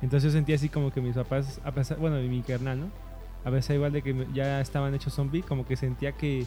Entonces 0.00 0.24
yo 0.24 0.36
sentía 0.36 0.54
así 0.54 0.70
como 0.70 0.90
que 0.90 1.02
mis 1.02 1.14
papás, 1.14 1.60
a 1.64 1.72
pesar, 1.72 1.98
bueno, 1.98 2.18
y 2.22 2.28
mi 2.28 2.40
carnal, 2.40 2.80
¿no? 2.80 2.86
A 3.46 3.50
pesar 3.52 3.76
igual 3.76 3.92
de 3.92 4.02
que 4.02 4.26
ya 4.34 4.60
estaban 4.60 4.92
hechos 4.96 5.14
zombie, 5.14 5.40
como 5.40 5.64
que 5.64 5.76
sentía 5.76 6.10
que 6.10 6.44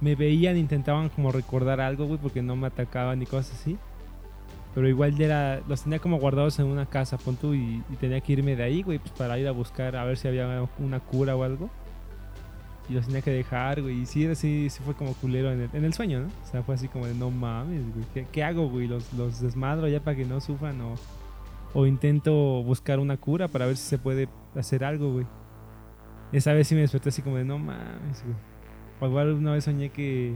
me 0.00 0.14
veían, 0.14 0.56
intentaban 0.56 1.08
como 1.08 1.32
recordar 1.32 1.80
algo, 1.80 2.06
güey, 2.06 2.18
porque 2.18 2.42
no 2.42 2.54
me 2.54 2.68
atacaban 2.68 3.18
ni 3.18 3.26
cosas 3.26 3.60
así. 3.60 3.76
Pero 4.72 4.88
igual 4.88 5.16
ya 5.16 5.26
era, 5.26 5.60
los 5.66 5.82
tenía 5.82 5.98
como 5.98 6.20
guardados 6.20 6.60
en 6.60 6.66
una 6.66 6.86
casa, 6.86 7.18
pon 7.18 7.34
tú, 7.34 7.54
y, 7.54 7.82
y 7.90 7.96
tenía 7.96 8.20
que 8.20 8.34
irme 8.34 8.54
de 8.54 8.62
ahí, 8.62 8.82
güey, 8.84 9.00
pues 9.00 9.10
para 9.10 9.36
ir 9.36 9.48
a 9.48 9.50
buscar 9.50 9.96
a 9.96 10.04
ver 10.04 10.16
si 10.16 10.28
había 10.28 10.64
una 10.78 11.00
cura 11.00 11.34
o 11.34 11.42
algo. 11.42 11.68
Y 12.88 12.92
los 12.92 13.06
tenía 13.06 13.20
que 13.20 13.32
dejar, 13.32 13.82
güey. 13.82 14.02
Y 14.02 14.06
sí, 14.06 14.24
así, 14.28 14.70
sí 14.70 14.80
fue 14.84 14.94
como 14.94 15.14
culero 15.14 15.50
en 15.50 15.62
el, 15.62 15.70
en 15.72 15.84
el 15.84 15.92
sueño, 15.92 16.20
¿no? 16.20 16.26
O 16.28 16.50
sea, 16.50 16.62
fue 16.62 16.76
así 16.76 16.86
como 16.86 17.08
de 17.08 17.14
no 17.14 17.32
mames, 17.32 17.82
güey. 17.92 18.06
¿Qué, 18.14 18.26
qué 18.30 18.44
hago, 18.44 18.68
güey? 18.68 18.86
¿Los, 18.86 19.12
los 19.14 19.40
desmadro 19.40 19.88
ya 19.88 19.98
para 19.98 20.16
que 20.16 20.24
no 20.24 20.40
sufran 20.40 20.80
o, 20.82 20.94
o 21.74 21.84
intento 21.84 22.32
buscar 22.62 23.00
una 23.00 23.16
cura 23.16 23.48
para 23.48 23.66
ver 23.66 23.76
si 23.76 23.88
se 23.88 23.98
puede 23.98 24.28
hacer 24.54 24.84
algo, 24.84 25.12
güey. 25.14 25.26
Esa 26.32 26.52
vez 26.52 26.68
sí 26.68 26.74
me 26.74 26.82
desperté 26.82 27.08
así 27.08 27.22
como 27.22 27.36
de 27.36 27.44
no 27.44 27.58
mames, 27.58 28.22
güey. 28.24 28.36
O 29.00 29.06
igual 29.06 29.32
una 29.34 29.52
vez 29.52 29.64
soñé 29.64 29.88
que, 29.90 30.34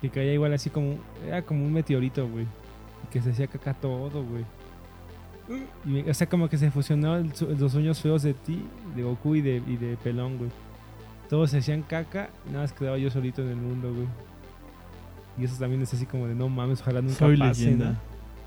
que 0.00 0.08
caía 0.10 0.32
igual 0.32 0.52
así 0.54 0.70
como, 0.70 0.96
era 1.26 1.42
como 1.42 1.64
un 1.64 1.72
meteorito, 1.72 2.26
güey. 2.28 2.44
Y 3.04 3.06
que 3.10 3.20
se 3.20 3.30
hacía 3.30 3.46
caca 3.48 3.74
todo, 3.74 4.24
güey. 4.24 4.44
Y 5.84 5.88
me- 5.88 6.10
o 6.10 6.14
sea, 6.14 6.28
como 6.28 6.48
que 6.48 6.58
se 6.58 6.70
su- 6.70 7.56
los 7.58 7.72
sueños 7.72 8.00
feos 8.00 8.22
de 8.22 8.34
ti, 8.34 8.62
de 8.94 9.02
Goku 9.02 9.34
y 9.36 9.40
de, 9.40 9.62
y 9.66 9.76
de 9.76 9.96
Pelón, 9.96 10.36
güey. 10.38 10.50
Todos 11.28 11.50
se 11.50 11.58
hacían 11.58 11.82
caca 11.82 12.30
y 12.46 12.50
nada 12.52 12.62
más 12.64 12.72
quedaba 12.72 12.96
yo 12.98 13.10
solito 13.10 13.42
en 13.42 13.48
el 13.48 13.56
mundo, 13.56 13.92
güey. 13.92 14.06
Y 15.38 15.44
eso 15.44 15.56
también 15.58 15.82
es 15.82 15.92
así 15.94 16.04
como 16.06 16.26
de 16.26 16.34
no 16.34 16.48
mames, 16.48 16.80
ojalá 16.80 17.00
nunca 17.00 17.14
Soy 17.16 17.36
pase, 17.36 17.62
leyenda. 17.64 17.90
¿no? 17.92 17.96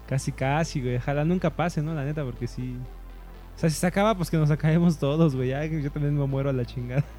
Casi, 0.07 0.31
casi, 0.31 0.81
güey. 0.81 0.97
Ojalá 0.97 1.23
nunca 1.23 1.49
pase, 1.51 1.81
¿no? 1.81 1.93
La 1.93 2.03
neta, 2.03 2.23
porque 2.23 2.47
sí. 2.47 2.75
O 3.55 3.59
sea, 3.61 3.69
si 3.69 3.75
se 3.75 3.85
acaba, 3.85 4.15
pues 4.15 4.29
que 4.29 4.37
nos 4.37 4.49
acabemos 4.49 4.97
todos, 4.97 5.35
güey. 5.35 5.49
Ya 5.49 5.67
que 5.69 5.81
yo 5.81 5.91
también 5.91 6.17
me 6.17 6.25
muero 6.25 6.49
a 6.49 6.53
la 6.53 6.65
chingada. 6.65 7.03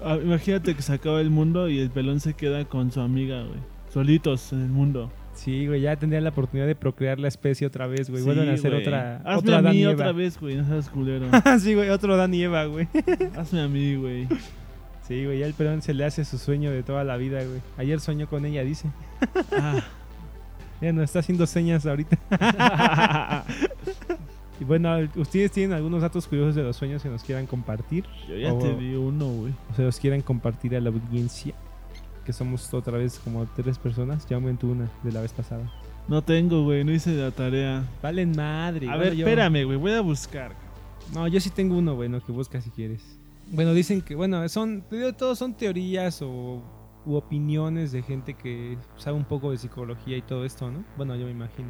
Ah, 0.00 0.16
imagínate 0.22 0.76
que 0.76 0.80
se 0.82 0.92
acaba 0.92 1.20
el 1.20 1.28
mundo 1.28 1.68
y 1.68 1.80
el 1.80 1.90
pelón 1.90 2.20
se 2.20 2.32
queda 2.34 2.64
con 2.64 2.92
su 2.92 3.00
amiga, 3.00 3.42
güey. 3.42 3.58
Solitos 3.92 4.52
en 4.52 4.60
el 4.60 4.68
mundo. 4.68 5.10
Sí, 5.34 5.66
güey, 5.66 5.80
ya 5.80 5.96
tendría 5.96 6.20
la 6.20 6.30
oportunidad 6.30 6.66
de 6.66 6.74
procrear 6.74 7.18
la 7.18 7.28
especie 7.28 7.66
otra 7.66 7.86
vez, 7.86 8.10
güey. 8.10 8.22
Vuelven 8.22 8.48
a 8.48 8.54
hacer 8.54 8.72
güey. 8.72 8.82
otra. 8.82 9.16
Hazme 9.24 9.36
otra 9.36 9.58
a 9.58 9.72
mí 9.72 9.86
otra 9.86 10.12
vez, 10.12 10.38
güey. 10.38 10.56
No 10.56 10.66
seas 10.66 10.88
culero. 10.88 11.26
sí, 11.60 11.74
güey, 11.74 11.90
otro 11.90 12.16
Dan 12.16 12.32
y 12.32 12.42
Eva, 12.42 12.64
güey. 12.64 12.88
Hazme 13.36 13.60
a 13.60 13.68
mí, 13.68 13.96
güey. 13.96 14.26
Sí, 15.06 15.24
güey, 15.24 15.38
ya 15.38 15.46
el 15.46 15.54
pelón 15.54 15.80
se 15.80 15.94
le 15.94 16.04
hace 16.04 16.24
su 16.24 16.38
sueño 16.38 16.70
de 16.70 16.82
toda 16.82 17.04
la 17.04 17.16
vida, 17.16 17.42
güey. 17.44 17.60
Ayer 17.76 18.00
soñó 18.00 18.28
con 18.28 18.46
ella, 18.46 18.62
dice. 18.62 18.88
Ah. 19.52 19.80
Ya 20.80 20.92
nos 20.92 21.04
está 21.04 21.20
haciendo 21.20 21.46
señas 21.46 21.86
ahorita. 21.86 22.18
Y 24.60 24.64
bueno, 24.64 24.96
¿ustedes 25.16 25.50
tienen 25.52 25.72
algunos 25.76 26.02
datos 26.02 26.26
curiosos 26.26 26.54
de 26.54 26.62
los 26.62 26.76
sueños 26.76 27.02
que 27.02 27.08
nos 27.08 27.22
quieran 27.22 27.46
compartir? 27.46 28.04
Yo 28.28 28.36
ya 28.36 28.52
O- 28.52 28.58
te 28.58 28.74
di 28.74 28.94
uno, 28.94 29.26
güey. 29.28 29.52
O 29.70 29.74
se 29.74 29.82
los 29.82 29.98
quieran 29.98 30.20
compartir 30.22 30.74
a 30.76 30.80
la 30.80 30.90
audiencia. 30.90 31.54
Que 32.24 32.32
somos 32.32 32.72
otra 32.74 32.98
vez 32.98 33.18
como 33.24 33.46
tres 33.56 33.78
personas. 33.78 34.26
Ya 34.28 34.36
aumentó 34.36 34.66
una 34.66 34.90
de 35.02 35.12
la 35.12 35.20
vez 35.22 35.32
pasada. 35.32 35.70
No 36.08 36.22
tengo, 36.22 36.64
güey. 36.64 36.84
No 36.84 36.92
hice 36.92 37.14
la 37.14 37.30
tarea. 37.30 37.84
Valen 38.02 38.32
madre. 38.36 38.86
A 38.86 38.90
bueno, 38.90 39.04
ver, 39.04 39.14
yo- 39.14 39.26
espérame, 39.26 39.64
güey. 39.64 39.76
Voy 39.78 39.92
a 39.92 40.00
buscar. 40.00 40.52
No, 41.14 41.26
yo 41.26 41.40
sí 41.40 41.48
tengo 41.50 41.76
uno, 41.78 41.94
bueno, 41.94 42.20
que 42.24 42.32
busca 42.32 42.60
si 42.60 42.70
quieres. 42.70 43.18
Bueno, 43.50 43.72
dicen 43.72 44.02
que, 44.02 44.14
bueno, 44.14 44.46
son, 44.50 44.82
te 44.82 44.96
digo, 44.96 45.12
todos 45.14 45.38
son 45.38 45.54
teorías 45.54 46.20
o 46.20 46.62
u 47.06 47.14
opiniones 47.14 47.92
de 47.92 48.02
gente 48.02 48.34
que 48.34 48.76
sabe 48.98 49.16
un 49.16 49.24
poco 49.24 49.50
de 49.50 49.56
psicología 49.56 50.18
y 50.18 50.20
todo 50.22 50.44
esto, 50.44 50.70
¿no? 50.70 50.84
Bueno, 50.98 51.16
yo 51.16 51.24
me 51.24 51.30
imagino. 51.30 51.68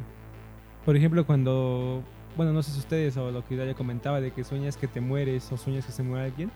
Por 0.83 0.97
ejemplo, 0.97 1.25
cuando, 1.25 2.03
bueno, 2.39 2.53
no 2.53 2.63
sé 2.63 2.71
si 2.71 2.79
ustedes 2.79 3.17
o 3.17 3.31
lo 3.31 3.45
que 3.45 3.57
ya 3.57 3.73
comentaba 3.73 4.21
de 4.21 4.31
que 4.31 4.45
sueñas 4.45 4.77
que 4.77 4.87
te 4.87 5.01
mueres 5.01 5.51
o 5.51 5.57
sueñas 5.57 5.85
que 5.85 5.91
se 5.91 6.03
muere 6.03 6.27
alguien. 6.27 6.49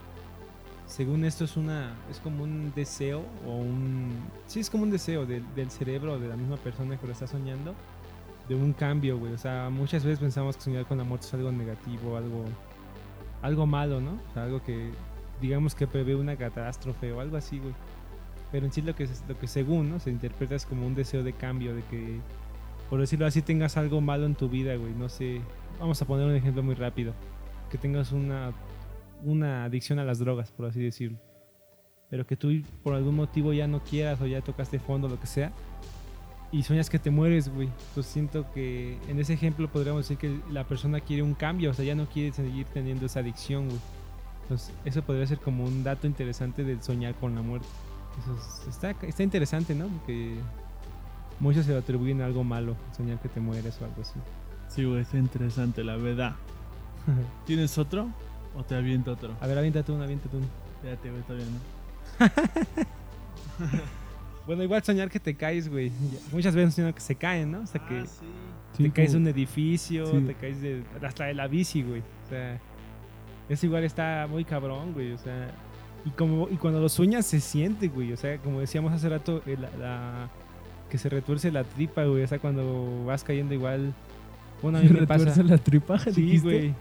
Según 0.86 1.26
esto 1.26 1.44
es 1.44 1.58
una, 1.58 1.94
es 2.10 2.20
como 2.20 2.46
un 2.46 2.72
deseo 2.74 3.22
o 3.46 3.58
un, 3.58 4.16
sí 4.48 4.62
es 4.62 4.70
como 4.70 4.84
un 4.84 4.92
deseo 4.92 5.26
del, 5.26 5.44
cerebro 5.72 6.18
de 6.18 6.30
la 6.30 6.38
misma 6.38 6.56
persona 6.56 6.96
que 6.96 7.06
lo 7.06 7.12
está 7.12 7.28
soñando 7.28 7.76
de 8.48 8.56
un 8.56 8.72
cambio, 8.72 9.18
güey. 9.18 9.34
O 9.34 9.38
sea, 9.38 9.70
muchas 9.70 10.06
veces 10.06 10.20
pensamos 10.20 10.56
que 10.56 10.62
soñar 10.62 10.86
con 10.86 11.00
la 11.00 11.04
muerte 11.04 11.28
es 11.28 11.34
algo 11.34 11.52
negativo, 11.52 12.16
algo, 12.16 12.46
algo 13.42 13.66
malo, 13.66 14.00
¿no? 14.00 14.12
O 14.12 14.34
sea, 14.34 14.46
algo 14.46 14.64
que, 14.64 14.90
digamos 15.42 15.76
que 15.76 15.86
prevé 15.86 16.16
una 16.16 16.38
catástrofe 16.38 17.12
o 17.12 17.20
algo 17.20 17.36
así, 17.36 17.60
güey. 17.60 17.74
Pero 18.54 18.68
en 18.68 18.72
sí 18.72 18.82
lo 18.82 18.96
que, 18.96 19.10
lo 19.28 19.38
que 19.38 19.48
según, 19.48 19.90
¿no? 19.90 20.00
Se 20.00 20.12
interpreta 20.12 20.56
es 20.56 20.66
como 20.66 20.88
un 20.88 20.96
deseo 20.96 21.24
de 21.24 21.34
cambio, 21.34 21.76
de 21.76 21.84
que, 21.92 22.22
por 22.90 23.02
decirlo 23.02 23.26
así, 23.26 23.42
tengas 23.42 23.76
algo 23.76 24.00
malo 24.00 24.26
en 24.26 24.36
tu 24.36 24.48
vida, 24.48 24.78
güey. 24.78 24.94
No 24.94 25.10
sé, 25.10 25.42
vamos 25.80 26.02
a 26.02 26.06
poner 26.06 26.26
un 26.28 26.36
ejemplo 26.36 26.64
muy 26.64 26.76
rápido. 26.76 27.14
Que 27.70 27.78
tengas 27.78 28.12
una, 28.12 28.52
una 29.24 29.66
adicción 29.66 30.00
a 30.00 30.04
las 30.04 30.20
drogas, 30.20 30.52
por 30.52 30.66
así 30.68 30.82
decirlo. 30.82 31.18
Pero 32.10 32.28
que 32.28 32.36
tú 32.36 32.50
por 32.84 32.94
algún 32.94 33.16
motivo 33.16 33.54
ya 33.54 33.68
no 33.68 33.82
quieras 33.84 34.22
o 34.22 34.28
ya 34.28 34.42
tocaste 34.42 34.80
fondo, 34.80 35.08
lo 35.08 35.20
que 35.20 35.28
sea. 35.28 35.52
Y 36.52 36.62
sueñas 36.62 36.88
que 36.90 37.00
te 37.00 37.10
mueres, 37.10 37.50
güey. 37.50 37.68
Entonces 37.90 38.14
siento 38.14 38.46
que 38.54 39.00
en 39.08 39.20
ese 39.20 39.34
ejemplo 39.34 39.68
podríamos 39.72 40.04
decir 40.08 40.18
que 40.18 40.40
la 40.52 40.66
persona 40.66 41.00
quiere 41.00 41.24
un 41.24 41.34
cambio, 41.34 41.72
o 41.72 41.74
sea, 41.74 41.84
ya 41.84 41.96
no 41.96 42.06
quiere 42.06 42.32
seguir 42.32 42.68
teniendo 42.68 43.08
esa 43.08 43.22
adicción, 43.22 43.66
güey. 43.70 43.80
Entonces 44.44 44.72
eso 44.86 45.02
podría 45.02 45.26
ser 45.26 45.40
como 45.40 45.64
un 45.66 45.84
dato 45.84 46.06
interesante 46.06 46.64
del 46.64 46.84
soñar 46.84 47.16
con 47.16 47.34
la 47.34 47.42
muerte. 47.42 47.66
Eso 48.22 48.36
es- 48.36 48.68
está, 48.68 48.92
está 49.08 49.24
interesante, 49.24 49.74
¿no? 49.74 49.88
Porque 49.88 50.36
muchos 51.40 51.66
se 51.66 51.72
lo 51.72 51.80
atribuyen 51.80 52.22
a 52.22 52.26
algo 52.28 52.44
malo, 52.44 52.76
soñar 52.96 53.20
que 53.20 53.30
te 53.30 53.40
mueres 53.40 53.82
o 53.82 53.86
algo 53.86 54.02
así. 54.04 54.20
Sí, 54.74 54.84
güey. 54.86 55.02
Está 55.02 55.18
interesante, 55.18 55.84
la 55.84 55.96
verdad. 55.98 56.36
¿Tienes 57.46 57.78
otro? 57.78 58.10
¿O 58.56 58.64
te 58.64 58.76
aviento 58.76 59.12
otro? 59.12 59.36
A 59.42 59.48
ver, 59.48 59.58
aviéntate 59.58 59.92
uno, 59.92 60.04
aviéntate 60.04 60.38
uno. 60.38 60.46
Espérate, 60.76 61.10
güey. 61.10 61.22
Está 61.22 61.34
bien, 61.34 61.48
¿no? 61.54 61.60
Bueno, 64.46 64.62
igual 64.64 64.84
soñar 64.84 65.10
que 65.10 65.22
te 65.22 65.36
caes, 65.36 65.70
güey. 65.70 65.90
Muchas 66.34 66.54
veces 66.54 66.74
sueño 66.76 66.94
que 66.94 67.00
se 67.00 67.16
caen, 67.16 67.52
¿no? 67.54 67.62
O 67.62 67.66
sea, 67.66 67.80
que 67.88 68.00
Ah, 68.00 68.06
sí. 68.06 68.26
Sí, 68.76 68.84
te 68.84 68.92
caes 68.92 69.12
de 69.14 69.18
un 69.20 69.28
edificio, 69.28 70.06
Sí. 70.08 70.20
te 70.28 70.34
caes 70.36 70.62
de, 70.62 70.84
hasta 71.02 71.26
de 71.26 71.34
la 71.34 71.48
bici, 71.48 71.82
güey. 71.82 72.02
O 72.02 72.30
sea, 72.30 72.60
eso 73.48 73.66
igual 73.68 73.86
está 73.86 74.28
muy 74.30 74.44
cabrón, 74.44 74.92
güey. 74.94 75.14
O 75.14 75.18
sea, 75.18 75.50
y, 76.04 76.10
como, 76.10 76.50
y 76.50 76.58
cuando 76.58 76.82
lo 76.82 76.90
sueñas 76.90 77.26
se 77.26 77.40
siente, 77.40 77.88
güey. 77.88 78.12
O 78.12 78.18
sea, 78.18 78.38
como 78.40 78.60
decíamos 78.60 78.92
hace 78.92 79.08
rato, 79.08 79.42
eh, 79.46 79.56
la, 79.58 79.70
la- 79.78 80.30
que 80.90 80.98
se 80.98 81.08
retuerce 81.08 81.50
la 81.50 81.64
tripa, 81.64 82.04
güey. 82.04 82.24
O 82.24 82.28
sea, 82.28 82.40
cuando 82.40 83.06
vas 83.06 83.24
cayendo 83.24 83.54
igual. 83.54 83.94
Bueno, 84.64 84.80
a 84.80 84.82
mí 84.82 84.90
me 84.90 85.06
pasa. 85.06 85.44
la 85.44 85.58
tripa, 85.60 86.00
Sí, 86.00 86.40
güey. 86.40 86.74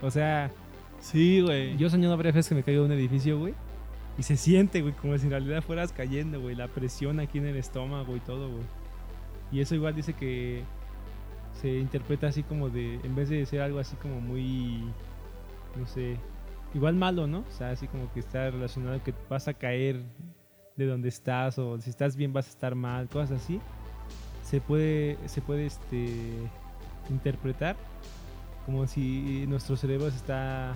O 0.00 0.10
sea, 0.10 0.50
Sí, 1.00 1.42
güey. 1.42 1.76
yo 1.76 1.88
he 1.88 1.90
soñado 1.90 2.16
varias 2.16 2.34
veces 2.34 2.48
que 2.48 2.54
me 2.54 2.62
caigo 2.62 2.82
de 2.82 2.86
un 2.86 2.92
edificio, 2.92 3.38
güey. 3.38 3.52
Y 4.16 4.22
se 4.22 4.36
siente, 4.36 4.80
güey, 4.80 4.94
como 4.94 5.18
si 5.18 5.24
en 5.24 5.30
realidad 5.32 5.62
fueras 5.62 5.92
cayendo, 5.92 6.40
güey. 6.40 6.54
La 6.54 6.68
presión 6.68 7.20
aquí 7.20 7.38
en 7.38 7.46
el 7.46 7.56
estómago 7.56 8.16
y 8.16 8.20
todo, 8.20 8.48
güey. 8.48 8.62
Y 9.52 9.60
eso 9.60 9.74
igual 9.74 9.94
dice 9.94 10.14
que 10.14 10.62
se 11.60 11.78
interpreta 11.78 12.28
así 12.28 12.42
como 12.42 12.70
de, 12.70 12.94
en 13.02 13.14
vez 13.14 13.28
de 13.28 13.44
ser 13.46 13.60
algo 13.60 13.78
así 13.78 13.96
como 13.96 14.20
muy, 14.20 14.84
no 15.78 15.86
sé, 15.86 16.16
igual 16.74 16.94
malo, 16.94 17.26
¿no? 17.26 17.40
O 17.40 17.50
sea, 17.50 17.70
así 17.70 17.86
como 17.86 18.12
que 18.12 18.20
está 18.20 18.50
relacionado 18.50 19.02
que 19.02 19.14
vas 19.28 19.46
a 19.48 19.54
caer 19.54 20.02
de 20.76 20.86
donde 20.86 21.08
estás 21.08 21.58
o 21.58 21.78
si 21.80 21.90
estás 21.90 22.16
bien 22.16 22.32
vas 22.32 22.46
a 22.46 22.50
estar 22.50 22.74
mal, 22.74 23.08
cosas 23.08 23.42
así. 23.42 23.60
Se 24.42 24.60
puede, 24.60 25.18
se 25.26 25.40
puede 25.40 25.66
este, 25.66 26.08
interpretar 27.10 27.76
como 28.66 28.86
si 28.86 29.44
nuestro 29.46 29.76
cerebro 29.76 30.10
se 30.10 30.16
está, 30.16 30.74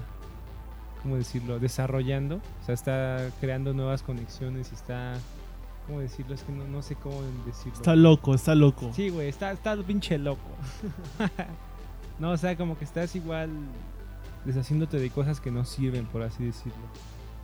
¿cómo 1.03 1.17
decirlo?, 1.17 1.59
desarrollando, 1.59 2.37
o 2.37 2.64
sea, 2.64 2.75
está 2.75 3.31
creando 3.41 3.73
nuevas 3.73 4.03
conexiones 4.03 4.71
y 4.71 4.75
está, 4.75 5.14
¿cómo 5.87 6.01
decirlo? 6.01 6.35
Es 6.35 6.43
que 6.43 6.53
no, 6.53 6.67
no 6.69 6.83
sé 6.83 6.97
cómo 6.97 7.23
decirlo. 7.47 7.75
Está 7.75 7.97
loco, 7.97 8.35
está 8.35 8.55
loco. 8.55 8.91
Sí, 8.93 9.09
güey, 9.09 9.29
está, 9.29 9.53
está 9.53 9.77
pinche 9.77 10.19
loco. 10.19 10.51
no, 12.19 12.33
o 12.33 12.37
sea, 12.37 12.57
como 12.57 12.79
que 12.79 12.85
estás 12.85 13.17
igual 13.17 13.51
deshaciéndote 14.45 14.99
de 14.99 15.11
cosas 15.11 15.41
que 15.41 15.51
no 15.51 15.64
sirven, 15.64 16.05
por 16.07 16.23
así 16.23 16.45
decirlo. 16.45 16.85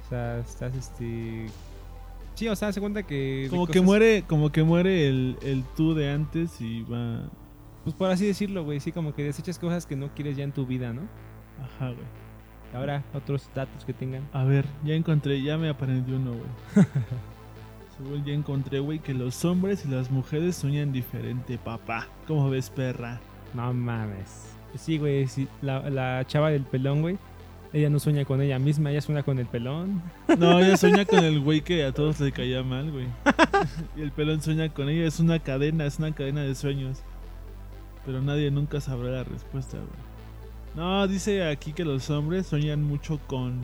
O 0.05 0.09
sea, 0.09 0.39
estás 0.39 0.75
este. 0.75 1.47
Sí, 2.35 2.49
o 2.49 2.57
sea, 2.57 2.73
se 2.73 2.81
cuenta 2.81 3.03
que. 3.05 3.47
Como 3.49 3.67
que 3.67 3.81
muere, 3.81 4.25
como 4.27 4.53
que 4.53 4.63
muere 4.63 5.09
el, 5.09 5.39
el 5.41 5.65
tú 5.77 5.95
de 5.95 6.11
antes 6.11 6.61
y 6.61 6.83
va. 6.83 7.23
Pues 7.85 7.95
por 7.95 8.11
así 8.11 8.27
decirlo, 8.27 8.65
güey. 8.65 8.81
Sí, 8.81 8.93
como 8.93 9.15
que 9.15 9.23
desechas 9.23 9.59
cosas 9.59 9.87
que 9.87 9.95
no 9.95 10.09
quieres 10.15 10.37
ya 10.37 10.45
en 10.45 10.53
tu 10.53 10.67
vida, 10.67 10.93
¿no? 10.93 11.03
Ajá, 11.63 11.89
güey. 11.89 12.25
Ahora, 12.75 13.05
otros 13.15 13.49
datos 13.55 13.85
que 13.85 13.93
tengan. 13.93 14.27
A 14.33 14.43
ver, 14.43 14.65
ya 14.85 14.95
encontré, 14.95 15.41
ya 15.43 15.57
me 15.57 15.69
aprendió 15.69 16.17
uno, 16.17 16.33
güey. 16.33 16.87
Según 17.97 18.25
ya 18.25 18.33
encontré, 18.33 18.81
güey, 18.81 18.99
que 18.99 19.15
los 19.15 19.45
hombres 19.45 19.85
y 19.85 19.89
las 19.89 20.11
mujeres 20.11 20.57
sueñan 20.57 20.93
diferente, 20.93 21.57
papá. 21.59 22.09
¿Cómo 22.27 22.51
ves, 22.51 22.71
perra? 22.71 23.21
No 23.55 23.73
mames. 23.73 24.57
Sí, 24.77 24.99
güey, 24.99 25.29
sí, 25.29 25.47
la, 25.63 25.89
la 25.89 26.25
chava 26.27 26.51
del 26.51 26.65
pelón, 26.65 27.03
güey. 27.03 27.17
Ella 27.73 27.91
no 27.91 28.01
sueña 28.01 28.25
con 28.25 28.41
ella 28.41 28.59
misma, 28.59 28.91
ella 28.91 29.01
sueña 29.01 29.23
con 29.23 29.39
el 29.39 29.47
pelón. 29.47 30.03
No, 30.39 30.59
ella 30.59 30.77
sueña 30.77 31.05
con 31.05 31.25
el 31.25 31.41
güey 31.45 31.61
que 31.61 31.85
a 31.85 31.93
todos 31.93 32.19
le 32.21 32.33
caía 32.33 32.63
mal, 32.63 32.91
güey. 32.91 33.07
Y 33.97 34.03
el 34.03 34.11
pelón 34.11 34.43
sueña 34.43 34.69
con 34.69 34.89
ella. 34.89 35.07
Es 35.07 35.21
una 35.21 35.39
cadena, 35.39 35.87
es 35.87 35.99
una 35.99 36.13
cadena 36.13 36.43
de 36.43 36.55
sueños. 36.55 37.03
Pero 38.05 38.21
nadie 38.21 38.51
nunca 38.51 38.81
sabrá 38.81 39.11
la 39.11 39.25
respuesta, 39.25 39.77
güey. 39.77 40.15
No, 40.77 41.07
dice 41.07 41.47
aquí 41.49 41.73
que 41.73 41.85
los 41.85 42.11
hombres 42.11 42.47
sueñan 42.47 42.83
mucho 42.83 43.21
con... 43.27 43.61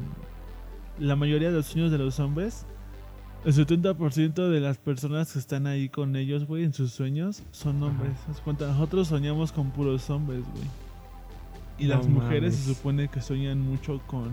La 0.99 1.17
mayoría 1.17 1.49
de 1.51 1.57
los 1.57 1.67
sueños 1.67 1.91
de 1.91 1.99
los 1.99 2.21
hombres, 2.21 2.67
el 3.45 3.55
70% 3.55 4.49
de 4.51 4.61
las 4.61 4.77
personas 4.77 5.33
que 5.33 5.39
están 5.39 5.67
ahí 5.67 5.89
con 5.89 6.15
ellos, 6.15 6.45
güey, 6.45 6.65
en 6.65 6.75
sus 6.75 6.93
sueños, 6.93 7.43
son 7.53 7.83
hombres. 7.83 8.13
Haz 8.31 8.41
cuenta, 8.41 8.67
nosotros 8.67 9.09
soñamos 9.09 9.51
con 9.51 9.71
puros 9.71 10.11
hombres, 10.11 10.43
güey. 10.53 10.65
Y 11.79 11.87
No 11.87 11.97
las 11.97 12.07
mujeres 12.07 12.55
se 12.55 12.75
supone 12.75 13.09
que 13.09 13.23
sueñan 13.23 13.61
mucho 13.61 14.01
con 14.07 14.31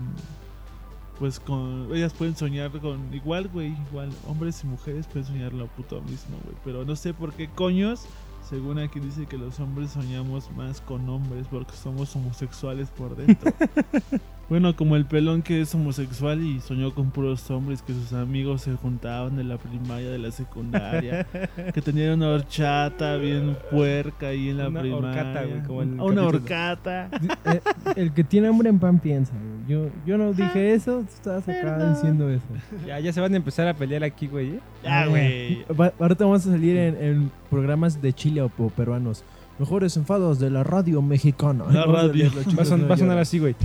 pues 1.18 1.40
con 1.40 1.88
ellas 1.94 2.12
pueden 2.12 2.36
soñar 2.36 2.70
con 2.80 3.12
igual, 3.12 3.48
güey, 3.48 3.74
igual 3.88 4.10
hombres 4.26 4.62
y 4.62 4.66
mujeres 4.66 5.06
pueden 5.06 5.26
soñar 5.26 5.52
lo 5.52 5.66
puto 5.66 6.00
mismo, 6.02 6.38
güey, 6.44 6.56
pero 6.64 6.84
no 6.84 6.94
sé 6.94 7.12
por 7.12 7.32
qué 7.32 7.48
coños, 7.48 8.06
según 8.48 8.78
aquí 8.78 8.98
dice 8.98 9.26
que 9.26 9.36
los 9.36 9.60
hombres 9.60 9.90
soñamos 9.90 10.50
más 10.52 10.80
con 10.80 11.08
hombres 11.08 11.46
porque 11.50 11.72
somos 11.72 12.14
homosexuales 12.16 12.88
por 12.90 13.14
dentro. 13.14 13.52
bueno, 14.48 14.74
como 14.76 14.96
el 14.96 15.04
pelón 15.04 15.42
que 15.42 15.60
es 15.60 15.74
homosexual 15.74 16.42
y 16.42 16.60
soñó 16.60 16.94
con 16.94 17.10
puros 17.10 17.50
hombres 17.50 17.82
que 17.82 17.92
sus 17.92 18.12
amigos 18.14 18.62
se 18.62 18.74
juntaban 18.74 19.36
de 19.36 19.44
la 19.44 19.58
primaria, 19.58 20.08
de 20.10 20.18
la 20.18 20.30
secundaria, 20.30 21.26
que 21.74 21.82
tenían 21.82 22.14
una 22.14 22.28
horchata 22.30 23.16
bien 23.16 23.56
puerca 23.70 24.28
ahí 24.28 24.48
en 24.48 24.56
la 24.58 24.68
Una 24.68 24.80
primaria. 24.80 25.08
horcata, 25.10 25.44
güey, 25.44 25.62
como 25.64 25.82
en 25.82 25.92
el 25.94 26.00
Ah, 26.00 26.04
una 26.04 26.22
horcata. 26.26 27.10
Eh, 27.44 27.60
el 27.96 28.12
que 28.14 28.24
tiene 28.24 28.48
hambre 28.48 28.70
en 28.70 28.78
pan 28.78 28.98
piensa, 28.98 29.32
güey. 29.34 29.58
Yo, 29.68 29.90
yo 30.06 30.16
no 30.16 30.32
dije 30.32 30.72
eso, 30.72 31.00
tú 31.00 31.06
estás 31.14 31.42
acá 31.46 31.60
Perdón. 31.76 31.92
diciendo 31.94 32.30
eso. 32.30 32.46
Ya, 32.86 32.98
ya 33.00 33.12
se 33.12 33.20
van 33.20 33.34
a 33.34 33.36
empezar 33.36 33.68
a 33.68 33.74
pelear 33.74 34.02
aquí, 34.02 34.26
güey. 34.26 34.52
¿eh? 34.52 34.60
Ya, 34.82 35.02
Ah, 35.02 35.06
güey. 35.06 35.62
Ahorita 36.00 36.24
vamos 36.24 36.46
a 36.46 36.50
salir 36.52 36.74
en, 36.76 36.96
en 37.04 37.30
programas 37.50 38.00
de 38.00 38.12
Chile 38.14 38.40
o, 38.40 38.50
o 38.56 38.70
peruanos. 38.70 39.22
Mejores 39.58 39.96
enfados 39.96 40.38
de 40.38 40.50
la 40.50 40.62
radio 40.64 41.02
mexicana. 41.02 41.64
La 41.70 41.84
radio. 41.84 42.30
Va 42.36 42.40
a, 42.40 42.44
chicos 42.44 42.68
son- 42.68 42.82
no 42.82 42.88
va 42.88 42.94
a 42.94 42.98
sonar 42.98 43.18
así, 43.18 43.38
güey. 43.38 43.56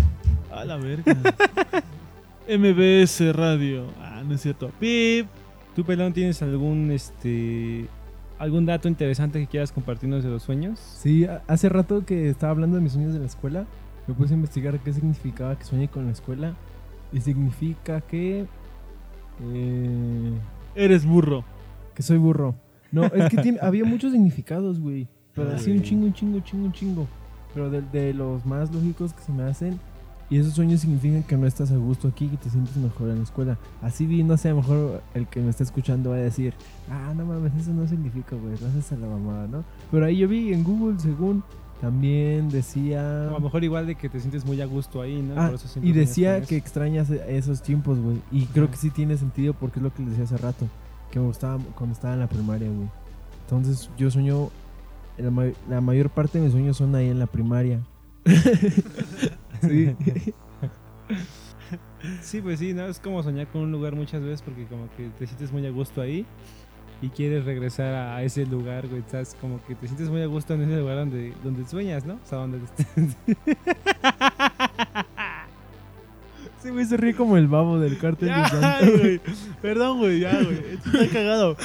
A 0.52 0.66
la 0.66 0.78
verga. 0.78 1.16
MBS 2.50 3.34
Radio. 3.36 3.86
Ah, 4.02 4.22
no 4.28 4.36
es 4.36 4.42
cierto. 4.42 4.72
Pip. 4.80 5.28
¿Tú, 5.76 5.84
pelón, 5.84 6.14
tienes 6.14 6.42
algún 6.42 6.92
este 6.92 7.88
algún 8.40 8.66
dato 8.66 8.88
interesante 8.90 9.40
que 9.40 9.48
quieras 9.48 9.72
compartirnos 9.72 10.24
de 10.24 10.30
los 10.30 10.44
sueños? 10.44 10.80
Sí, 10.80 11.26
hace 11.48 11.70
rato 11.70 12.06
que 12.06 12.30
estaba 12.30 12.52
hablando 12.52 12.76
de 12.76 12.82
mis 12.84 12.92
sueños 12.92 13.14
de 13.14 13.20
la 13.20 13.26
escuela, 13.26 13.66
me 14.08 14.14
puse 14.14 14.34
a 14.34 14.38
investigar 14.38 14.78
qué 14.80 14.92
significaba 14.94 15.58
que 15.58 15.64
sueñe 15.64 15.88
con 15.88 16.06
la 16.06 16.12
escuela. 16.12 16.54
Y 17.12 17.22
significa 17.22 18.02
que. 18.02 18.46
eh, 19.54 20.32
Eres 20.76 21.06
burro. 21.06 21.44
que 21.96 22.02
soy 22.04 22.18
burro. 22.18 22.56
No, 22.92 23.06
es 23.06 23.30
que 23.30 23.38
tiene- 23.38 23.60
había 23.62 23.86
muchos 23.86 24.12
significados, 24.12 24.80
güey. 24.80 25.08
Pero 25.36 25.52
así 25.52 25.72
un 25.72 25.82
chingo, 25.82 26.06
un 26.06 26.14
chingo, 26.14 26.38
un 26.38 26.44
chingo, 26.44 26.66
un 26.66 26.72
chingo. 26.72 27.08
Pero 27.54 27.70
de, 27.70 27.82
de 27.82 28.14
los 28.14 28.46
más 28.46 28.72
lógicos 28.74 29.14
que 29.14 29.22
se 29.24 29.32
me 29.32 29.44
hacen. 29.44 29.80
Y 30.30 30.38
esos 30.38 30.54
sueños 30.54 30.82
significan 30.82 31.22
que 31.24 31.38
no 31.38 31.46
estás 31.46 31.72
a 31.72 31.78
gusto 31.78 32.08
aquí, 32.08 32.28
que 32.28 32.38
te 32.38 32.50
sientes 32.50 32.76
mejor 32.78 33.10
en 33.10 33.18
la 33.18 33.24
escuela. 33.24 33.58
Así 33.82 34.06
vi, 34.08 34.24
no 34.24 34.38
sé, 34.38 34.50
a 34.50 34.52
lo 34.52 34.58
mejor 34.62 35.02
el 35.14 35.28
que 35.28 35.40
me 35.42 35.50
está 35.50 35.64
escuchando 35.64 36.12
va 36.12 36.16
a 36.16 36.20
decir, 36.20 36.54
ah, 36.90 37.14
no 37.16 37.26
mames, 37.26 37.54
eso 37.56 37.72
no 37.72 37.88
significa, 37.88 38.36
güey, 38.36 38.58
lo 38.60 38.68
haces 38.68 38.92
a 38.94 38.96
la 38.96 39.08
mamada, 39.08 39.48
¿no? 39.48 39.64
Pero 39.92 40.06
ahí 40.06 40.18
yo 40.18 40.28
vi 40.28 40.52
en 40.54 40.64
Google, 40.64 41.00
según, 41.00 41.44
también 41.82 42.50
decía... 42.50 43.28
O 43.28 43.32
a 43.32 43.34
lo 43.34 43.40
mejor 43.42 43.64
igual 43.64 43.86
de 43.86 43.96
que 43.96 44.10
te 44.10 44.20
sientes 44.20 44.44
muy 44.46 44.60
a 44.62 44.66
gusto 44.66 45.02
ahí, 45.02 45.22
¿no? 45.22 45.40
Ah, 45.40 45.48
Por 45.48 45.56
eso 45.56 45.80
y 45.84 45.92
decía 45.92 46.42
que 46.42 46.56
extrañas 46.56 47.12
esos 47.12 47.62
tiempos, 47.62 48.00
güey. 48.00 48.18
Y 48.32 48.46
creo 48.46 48.64
Ajá. 48.66 48.72
que 48.72 48.80
sí 48.80 48.90
tiene 48.90 49.18
sentido 49.18 49.54
porque 49.54 49.80
es 49.80 49.84
lo 49.84 49.94
que 49.94 50.02
les 50.02 50.12
decía 50.18 50.24
hace 50.24 50.38
rato. 50.38 50.68
Que 51.12 51.20
me 51.20 51.28
gustaba 51.28 51.60
cuando 51.76 51.94
estaba 51.94 52.14
en 52.16 52.22
la 52.22 52.28
primaria, 52.28 52.70
güey. 52.70 52.88
Entonces 53.44 53.90
yo 53.98 54.10
sueño... 54.10 54.50
La, 55.18 55.30
ma- 55.32 55.52
la 55.70 55.82
mayor 55.82 56.10
parte 56.10 56.38
de 56.40 56.46
mis 56.46 56.54
sueños 56.54 56.78
son 56.78 56.96
ahí 56.96 57.10
en 57.10 57.20
la 57.20 57.28
primaria. 57.28 57.80
sí. 59.62 59.96
Sí, 62.22 62.42
pues 62.42 62.60
sí, 62.60 62.74
¿no? 62.74 62.86
Es 62.88 63.00
como 63.00 63.24
soñar 63.24 63.48
con 63.48 63.62
un 63.62 63.72
lugar 63.72 63.96
muchas 63.96 64.22
veces 64.22 64.42
porque 64.42 64.66
como 64.68 64.90
que 64.98 65.10
te 65.18 65.26
sientes 65.26 65.52
muy 65.54 65.66
a 65.66 65.70
gusto 65.70 66.02
ahí 66.02 66.26
y 67.02 67.10
quieres 67.10 67.46
regresar 67.46 67.94
a, 67.94 68.18
a 68.18 68.24
ese 68.24 68.46
lugar, 68.46 68.88
güey. 68.88 69.00
Estás 69.02 69.36
como 69.40 69.64
que 69.66 69.76
te 69.76 69.88
sientes 69.88 70.10
muy 70.10 70.22
a 70.22 70.26
gusto 70.26 70.54
en 70.54 70.64
ese 70.64 70.78
lugar 70.80 70.98
donde, 70.98 71.34
donde 71.44 71.66
sueñas, 71.66 72.06
¿no? 72.06 72.16
O 72.16 72.26
sea, 72.26 72.40
donde 72.40 72.60
Sí, 76.64 76.70
güey, 76.70 76.86
se 76.86 76.96
ríe 76.96 77.14
como 77.14 77.36
el 77.36 77.48
babo 77.50 77.78
del 77.78 77.98
cártel 77.98 78.30
de 78.30 78.36
Ya, 78.36 78.48
Santa. 78.48 78.80
güey. 78.90 79.20
Perdón, 79.62 79.98
güey, 80.00 80.22
ya, 80.22 80.32
güey. 80.42 80.58
Esto 80.72 80.90
Está 80.98 81.14
cagado. 81.14 81.58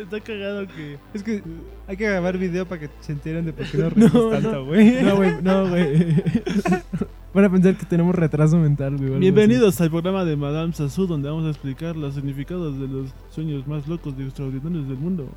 Está 0.00 0.20
cagado 0.20 0.66
que. 0.68 0.96
Es 1.12 1.22
que 1.24 1.42
hay 1.88 1.96
que 1.96 2.04
grabar 2.04 2.38
video 2.38 2.64
para 2.66 2.82
que 2.82 2.90
se 3.00 3.10
enteren 3.12 3.44
de 3.46 3.52
por 3.52 3.66
qué 3.66 3.78
no 3.78 3.84
No, 3.84 3.90
reímos 3.90 4.12
no. 4.14 4.30
tanto, 4.30 4.64
güey. 4.66 5.02
No, 5.02 5.16
güey, 5.16 5.42
no, 5.42 5.68
güey. 5.68 6.22
Van 7.34 7.44
a 7.46 7.50
pensar 7.50 7.76
que 7.76 7.84
tenemos 7.86 8.14
retraso 8.14 8.58
mental, 8.58 8.96
güey. 8.96 9.18
Bienvenidos 9.18 9.80
al 9.80 9.90
programa 9.90 10.24
de 10.24 10.36
Madame 10.36 10.72
Sassou, 10.72 11.06
donde 11.08 11.28
vamos 11.28 11.46
a 11.46 11.48
explicar 11.48 11.96
los 11.96 12.14
significados 12.14 12.78
de 12.78 12.86
los 12.86 13.10
sueños 13.30 13.66
más 13.66 13.88
locos 13.88 14.14
y 14.18 14.22
extraordinarios 14.22 14.86
del 14.86 14.98
mundo. 14.98 15.28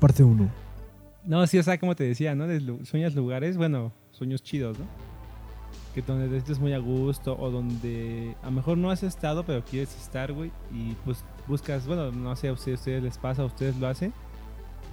Parte 0.00 0.24
1. 0.24 0.50
No, 1.24 1.46
sí, 1.46 1.58
o 1.58 1.62
sea, 1.62 1.78
como 1.78 1.94
te 1.94 2.02
decía, 2.04 2.34
¿no? 2.34 2.46
De 2.48 2.60
sueñas 2.84 3.14
lugares, 3.14 3.56
bueno, 3.56 3.92
sueños 4.10 4.42
chidos, 4.42 4.76
¿no? 4.78 4.86
Donde 6.02 6.26
te 6.26 6.32
sientes 6.32 6.58
muy 6.58 6.72
a 6.72 6.78
gusto 6.78 7.36
o 7.38 7.50
donde 7.50 8.36
a 8.42 8.46
lo 8.46 8.52
mejor 8.52 8.76
no 8.76 8.90
has 8.90 9.02
estado, 9.02 9.44
pero 9.44 9.64
quieres 9.64 9.96
estar, 9.96 10.32
güey. 10.32 10.50
Y 10.72 10.94
pues 11.04 11.24
buscas, 11.46 11.86
bueno, 11.86 12.12
no 12.12 12.36
sé, 12.36 12.48
a 12.48 12.52
ustedes, 12.52 12.78
a 12.78 12.80
ustedes 12.80 13.02
les 13.02 13.18
pasa, 13.18 13.42
a 13.42 13.46
ustedes 13.46 13.76
lo 13.76 13.88
hacen. 13.88 14.12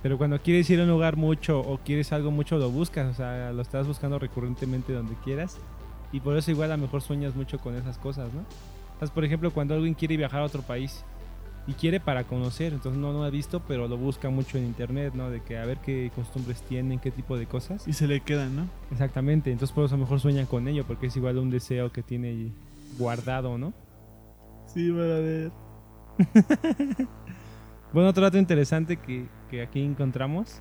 Pero 0.01 0.17
cuando 0.17 0.39
quieres 0.39 0.69
ir 0.69 0.79
a 0.79 0.83
un 0.83 0.89
lugar 0.89 1.15
mucho 1.15 1.59
o 1.59 1.77
quieres 1.77 2.11
algo 2.13 2.31
mucho, 2.31 2.57
lo 2.57 2.69
buscas, 2.69 3.11
o 3.11 3.13
sea, 3.13 3.51
lo 3.53 3.61
estás 3.61 3.87
buscando 3.87 4.19
recurrentemente 4.19 4.93
donde 4.93 5.15
quieras. 5.23 5.57
Y 6.11 6.19
por 6.19 6.37
eso 6.37 6.51
igual 6.51 6.71
a 6.71 6.77
lo 6.77 6.83
mejor 6.83 7.01
sueñas 7.01 7.35
mucho 7.35 7.57
con 7.57 7.75
esas 7.75 7.97
cosas, 7.97 8.33
¿no? 8.33 8.43
Entonces, 8.93 9.11
por 9.11 9.25
ejemplo, 9.25 9.51
cuando 9.51 9.75
alguien 9.75 9.93
quiere 9.93 10.15
viajar 10.17 10.41
a 10.41 10.45
otro 10.45 10.61
país 10.61 11.03
y 11.65 11.73
quiere 11.73 11.99
para 11.99 12.25
conocer, 12.25 12.73
entonces 12.73 12.99
no 12.99 13.13
lo 13.13 13.23
ha 13.23 13.29
visto, 13.29 13.61
pero 13.67 13.87
lo 13.87 13.97
busca 13.97 14.29
mucho 14.29 14.57
en 14.57 14.65
internet, 14.65 15.13
¿no? 15.13 15.29
De 15.29 15.41
que 15.41 15.57
a 15.57 15.65
ver 15.65 15.77
qué 15.77 16.11
costumbres 16.15 16.61
tienen, 16.63 16.99
qué 16.99 17.11
tipo 17.11 17.37
de 17.37 17.45
cosas. 17.45 17.87
Y 17.87 17.93
se 17.93 18.07
le 18.07 18.19
quedan, 18.19 18.55
¿no? 18.55 18.67
Exactamente, 18.91 19.51
entonces 19.51 19.73
por 19.73 19.85
eso 19.85 19.95
a 19.95 19.97
lo 19.97 20.03
mejor 20.03 20.19
sueñan 20.19 20.45
con 20.45 20.67
ello, 20.67 20.85
porque 20.85 21.07
es 21.07 21.15
igual 21.15 21.37
un 21.37 21.49
deseo 21.49 21.91
que 21.91 22.03
tiene 22.03 22.51
guardado, 22.97 23.57
¿no? 23.57 23.73
Sí, 24.65 24.89
van 24.91 25.11
a 25.11 25.19
ver. 25.19 25.51
Bueno, 27.93 28.09
otro 28.09 28.23
dato 28.23 28.39
interesante 28.39 28.97
que, 28.97 29.27
que 29.51 29.61
aquí 29.61 29.79
encontramos 29.79 30.59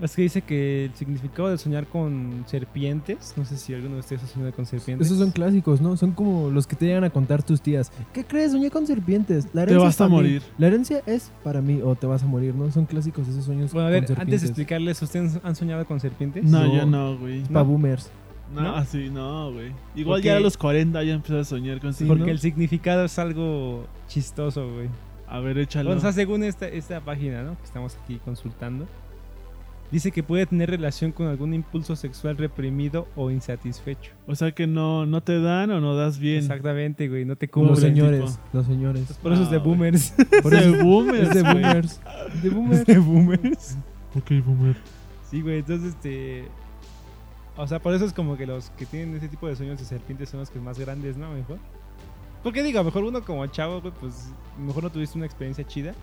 es 0.00 0.16
que 0.16 0.22
dice 0.22 0.42
que 0.42 0.86
el 0.86 0.94
significado 0.94 1.48
de 1.48 1.58
soñar 1.58 1.86
con 1.86 2.44
serpientes, 2.46 3.34
no 3.36 3.44
sé 3.44 3.56
si 3.56 3.74
alguno 3.74 3.94
de 3.94 4.00
ustedes 4.00 4.22
ha 4.24 4.26
soñado 4.26 4.52
con 4.52 4.66
serpientes. 4.66 5.06
Esos 5.06 5.18
son 5.18 5.30
clásicos, 5.30 5.80
¿no? 5.80 5.96
Son 5.96 6.12
como 6.12 6.50
los 6.50 6.66
que 6.66 6.76
te 6.76 6.86
llegan 6.86 7.04
a 7.04 7.10
contar 7.10 7.42
tus 7.42 7.60
tías. 7.60 7.92
¿Qué 8.12 8.24
crees? 8.24 8.52
Soñé 8.52 8.70
con 8.70 8.86
serpientes. 8.86 9.46
La 9.52 9.66
Te 9.66 9.74
vas 9.76 9.94
a 9.94 9.98
para 9.98 10.08
mí. 10.08 10.14
morir. 10.16 10.42
La 10.58 10.66
herencia 10.66 11.02
es 11.06 11.30
para 11.42 11.60
mí 11.60 11.80
o 11.82 11.94
te 11.94 12.06
vas 12.06 12.22
a 12.22 12.26
morir, 12.26 12.54
¿no? 12.54 12.70
Son 12.72 12.86
clásicos 12.86 13.28
esos 13.28 13.44
sueños 13.44 13.72
Bueno, 13.72 13.88
a 13.88 13.92
con 13.92 14.00
ver, 14.06 14.20
antes 14.20 14.40
de 14.42 14.46
explicarles, 14.48 15.00
¿ustedes 15.00 15.38
han 15.42 15.54
soñado 15.56 15.84
con 15.86 16.00
serpientes? 16.00 16.44
No, 16.44 16.64
No. 16.66 16.74
yo 16.76 16.86
no, 16.86 17.16
güey. 17.16 17.42
Pa' 17.44 17.62
boomers. 17.62 18.10
No, 18.54 18.62
¿No? 18.62 18.76
así 18.76 19.08
no, 19.10 19.52
güey. 19.52 19.72
Igual 19.96 20.22
ya 20.22 20.36
a 20.36 20.40
los 20.40 20.56
40 20.56 21.02
ya 21.02 21.14
empecé 21.14 21.38
a 21.38 21.44
soñar 21.44 21.80
con 21.80 21.94
Sí, 21.94 22.04
Porque 22.04 22.24
¿no? 22.24 22.30
el 22.30 22.38
significado 22.38 23.04
es 23.04 23.18
algo 23.18 23.86
chistoso, 24.06 24.70
güey. 24.72 24.88
A 25.26 25.40
ver, 25.40 25.56
échalo. 25.58 25.88
Bueno, 25.88 25.98
o 25.98 26.02
sea, 26.02 26.12
según 26.12 26.44
esta, 26.44 26.68
esta 26.68 27.00
página, 27.00 27.42
¿no? 27.42 27.56
Que 27.56 27.64
estamos 27.64 27.96
aquí 28.04 28.20
consultando. 28.24 28.86
Dice 29.90 30.10
que 30.10 30.22
puede 30.24 30.44
tener 30.46 30.70
relación 30.70 31.12
con 31.12 31.26
algún 31.28 31.54
impulso 31.54 31.94
sexual 31.94 32.36
reprimido 32.36 33.06
o 33.14 33.30
insatisfecho. 33.30 34.12
O 34.26 34.34
sea 34.34 34.52
que 34.52 34.66
no, 34.66 35.06
no 35.06 35.22
te 35.22 35.40
dan 35.40 35.70
o 35.70 35.80
no 35.80 35.94
das 35.94 36.18
bien. 36.18 36.38
Exactamente, 36.38 37.08
güey. 37.08 37.24
No 37.24 37.36
te 37.36 37.46
Los 37.46 37.52
cubre. 37.52 37.68
Pobre 37.68 37.80
señores, 37.82 38.24
tipo. 38.36 38.48
los 38.54 38.66
señores. 38.66 39.12
Por 39.22 39.32
eso 39.32 39.42
es 39.44 39.50
de 39.50 39.56
Ah, 39.56 39.60
boomers. 39.60 40.14
Por 40.42 40.54
Es 40.54 40.60
eso 40.62 40.72
de 40.76 40.82
boomers, 40.82 41.28
es 41.28 41.34
de 41.34 41.42
boomers. 41.42 42.00
De 42.42 42.50
boomers. 42.50 42.86
de 42.86 42.98
boomers. 42.98 43.78
Ok, 44.16 44.30
boomer. 44.44 44.76
Sí, 45.30 45.40
güey. 45.42 45.58
Entonces, 45.58 45.94
este. 45.94 46.44
O 47.56 47.66
sea, 47.68 47.78
por 47.80 47.94
eso 47.94 48.04
es 48.04 48.12
como 48.12 48.36
que 48.36 48.46
los 48.46 48.70
que 48.70 48.86
tienen 48.86 49.14
ese 49.16 49.28
tipo 49.28 49.46
de 49.46 49.54
sueños 49.54 49.78
de 49.78 49.84
serpientes 49.84 50.28
son 50.28 50.40
los 50.40 50.50
que 50.50 50.58
más 50.58 50.78
grandes, 50.78 51.16
¿no? 51.16 51.30
Mejor. 51.32 51.58
Porque 52.42 52.62
digo, 52.62 52.78
a 52.80 52.82
lo 52.82 52.86
mejor 52.86 53.04
uno 53.04 53.24
como 53.24 53.46
chavo, 53.46 53.80
güey, 53.80 53.92
pues 54.00 54.28
mejor 54.58 54.82
no 54.82 54.90
tuviste 54.90 55.16
una 55.16 55.26
experiencia 55.26 55.64
chida. 55.66 55.94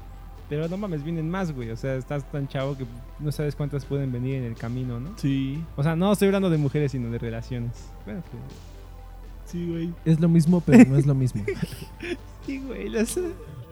Pero 0.52 0.68
no 0.68 0.76
mames, 0.76 1.02
vienen 1.02 1.30
más, 1.30 1.54
güey. 1.54 1.70
O 1.72 1.78
sea, 1.78 1.96
estás 1.96 2.30
tan 2.30 2.46
chavo 2.50 2.78
que 2.78 2.86
no 3.22 3.32
sabes 3.32 3.56
cuántas 3.56 3.86
pueden 3.86 4.12
venir 4.12 4.36
en 4.36 4.44
el 4.44 4.56
camino, 4.56 5.00
¿no? 5.00 5.12
Sí, 5.18 5.64
O 5.78 5.82
sea, 5.84 5.96
no 5.96 6.12
estoy 6.12 6.28
hablando 6.28 6.50
de 6.50 6.58
mujeres, 6.58 6.92
sino 6.92 7.10
de 7.10 7.18
relaciones. 7.18 7.72
Bueno, 8.06 8.22
que- 8.22 9.50
sí, 9.50 9.66
güey. 9.66 9.94
Es 10.04 10.20
lo 10.20 10.28
mismo, 10.28 10.60
pero 10.60 10.84
no 10.90 10.98
es 10.98 11.06
lo 11.08 11.16
mismo. 11.16 11.44
Sí, 12.46 12.60
güey, 12.60 12.90
lo 12.90 13.06
sé. 13.06 13.22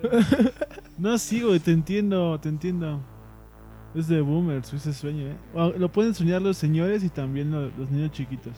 No, 0.97 1.17
sí, 1.17 1.41
güey, 1.41 1.59
te 1.59 1.71
entiendo, 1.71 2.39
te 2.39 2.47
entiendo. 2.49 3.01
Es 3.95 4.07
de 4.07 4.21
boomers 4.21 4.71
ese 4.73 4.93
sueño, 4.93 5.27
¿eh? 5.27 5.35
O- 5.53 5.71
Lo 5.77 5.91
pueden 5.91 6.13
soñar 6.13 6.41
los 6.41 6.55
señores 6.57 7.03
y 7.03 7.09
también 7.09 7.51
lo- 7.51 7.69
los 7.77 7.89
niños 7.91 8.11
chiquitos. 8.11 8.53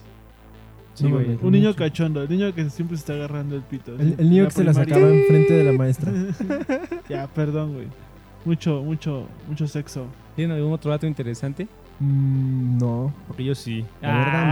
Sí, 0.94 1.04
No 1.04 1.10
güey. 1.14 1.38
Un 1.42 1.50
niño 1.52 1.68
mucho. 1.70 1.78
cachondo, 1.78 2.22
el 2.22 2.28
niño 2.28 2.54
que 2.54 2.68
siempre 2.70 2.96
se 2.96 3.00
está 3.00 3.14
agarrando 3.14 3.56
el 3.56 3.62
pito. 3.62 3.94
El, 3.96 4.14
el 4.18 4.30
niño 4.30 4.44
que 4.44 4.50
se 4.50 4.62
la 4.64 4.72
primaria. 4.72 4.94
sacaba 4.94 5.12
enfrente 5.12 5.52
de 5.54 5.64
la 5.64 5.72
maestra. 5.78 6.12
Ya, 7.08 7.26
perdón, 7.28 7.72
güey. 7.74 7.86
Mucho, 8.44 8.82
mucho, 8.82 9.26
mucho 9.48 9.66
sexo. 9.68 10.06
¿Tienen 10.36 10.56
algún 10.56 10.72
otro 10.72 10.90
dato 10.90 11.06
interesante? 11.06 11.68
Mm, 12.00 12.78
no. 12.78 13.14
Porque 13.28 13.44
yo 13.44 13.54
sí. 13.54 13.84
La 14.00 14.16
verdad, 14.16 14.42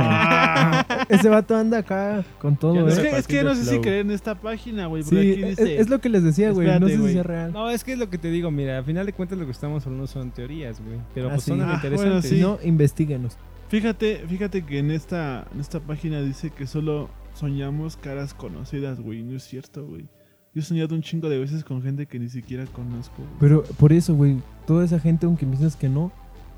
Ah. 0.92 1.06
Ese 1.08 1.28
vato 1.28 1.56
anda 1.56 1.78
acá 1.78 2.22
con 2.38 2.56
todo, 2.56 2.74
no 2.74 2.86
Es 2.88 2.98
¿eh? 2.98 3.02
que, 3.02 3.16
es 3.16 3.26
que 3.26 3.42
no 3.42 3.54
sé 3.54 3.64
si 3.64 3.80
creer 3.80 4.00
en 4.06 4.10
esta 4.12 4.34
página, 4.36 4.86
güey. 4.86 5.02
Sí, 5.02 5.08
Porque 5.10 5.30
aquí 5.32 5.42
es, 5.42 5.56
dice. 5.56 5.80
es 5.80 5.88
lo 5.88 6.00
que 6.00 6.08
les 6.10 6.22
decía, 6.22 6.52
güey. 6.52 6.78
No 6.78 6.86
sé 6.86 6.96
si 6.98 7.12
sea 7.12 7.22
real. 7.22 7.52
No, 7.52 7.68
es 7.70 7.82
que 7.82 7.92
es 7.94 7.98
lo 7.98 8.08
que 8.10 8.18
te 8.18 8.30
digo, 8.30 8.50
mira, 8.50 8.78
al 8.78 8.84
final 8.84 9.06
de 9.06 9.12
cuentas 9.12 9.38
lo 9.38 9.46
que 9.46 9.50
estamos 9.52 9.84
hablando 9.86 10.06
son 10.06 10.30
teorías, 10.30 10.80
güey. 10.84 10.98
Pero 11.14 11.28
Ah, 11.28 11.30
pues 11.32 11.44
sí. 11.44 11.50
son 11.50 11.62
Ah, 11.62 11.72
interesantes. 11.74 12.06
bueno, 12.06 12.22
Si 12.22 12.28
sí. 12.36 12.40
no, 12.40 12.58
investiguenos. 12.62 13.36
Fíjate, 13.68 14.24
fíjate 14.28 14.64
que 14.64 14.78
en 14.78 14.90
esta, 14.90 15.46
en 15.54 15.60
esta 15.60 15.80
página 15.80 16.20
dice 16.22 16.50
que 16.50 16.66
solo 16.66 17.08
soñamos 17.34 17.96
caras 17.96 18.34
conocidas, 18.34 19.00
güey. 19.00 19.22
No 19.22 19.36
es 19.36 19.44
cierto, 19.44 19.86
güey. 19.86 20.06
Yo 20.54 20.60
he 20.60 20.64
soñado 20.64 20.94
un 20.94 21.02
chingo 21.02 21.28
de 21.28 21.38
veces 21.38 21.62
con 21.64 21.80
gente 21.82 22.06
que 22.06 22.18
ni 22.18 22.28
siquiera 22.28 22.64
conozco. 22.66 23.14
güey. 23.18 23.28
Pero 23.38 23.62
por 23.78 23.92
eso, 23.92 24.14
güey, 24.14 24.38
toda 24.66 24.84
esa 24.84 24.98
gente, 24.98 25.26
aunque 25.26 25.46
piensas 25.46 25.76
que 25.76 25.88
no, 25.88 26.10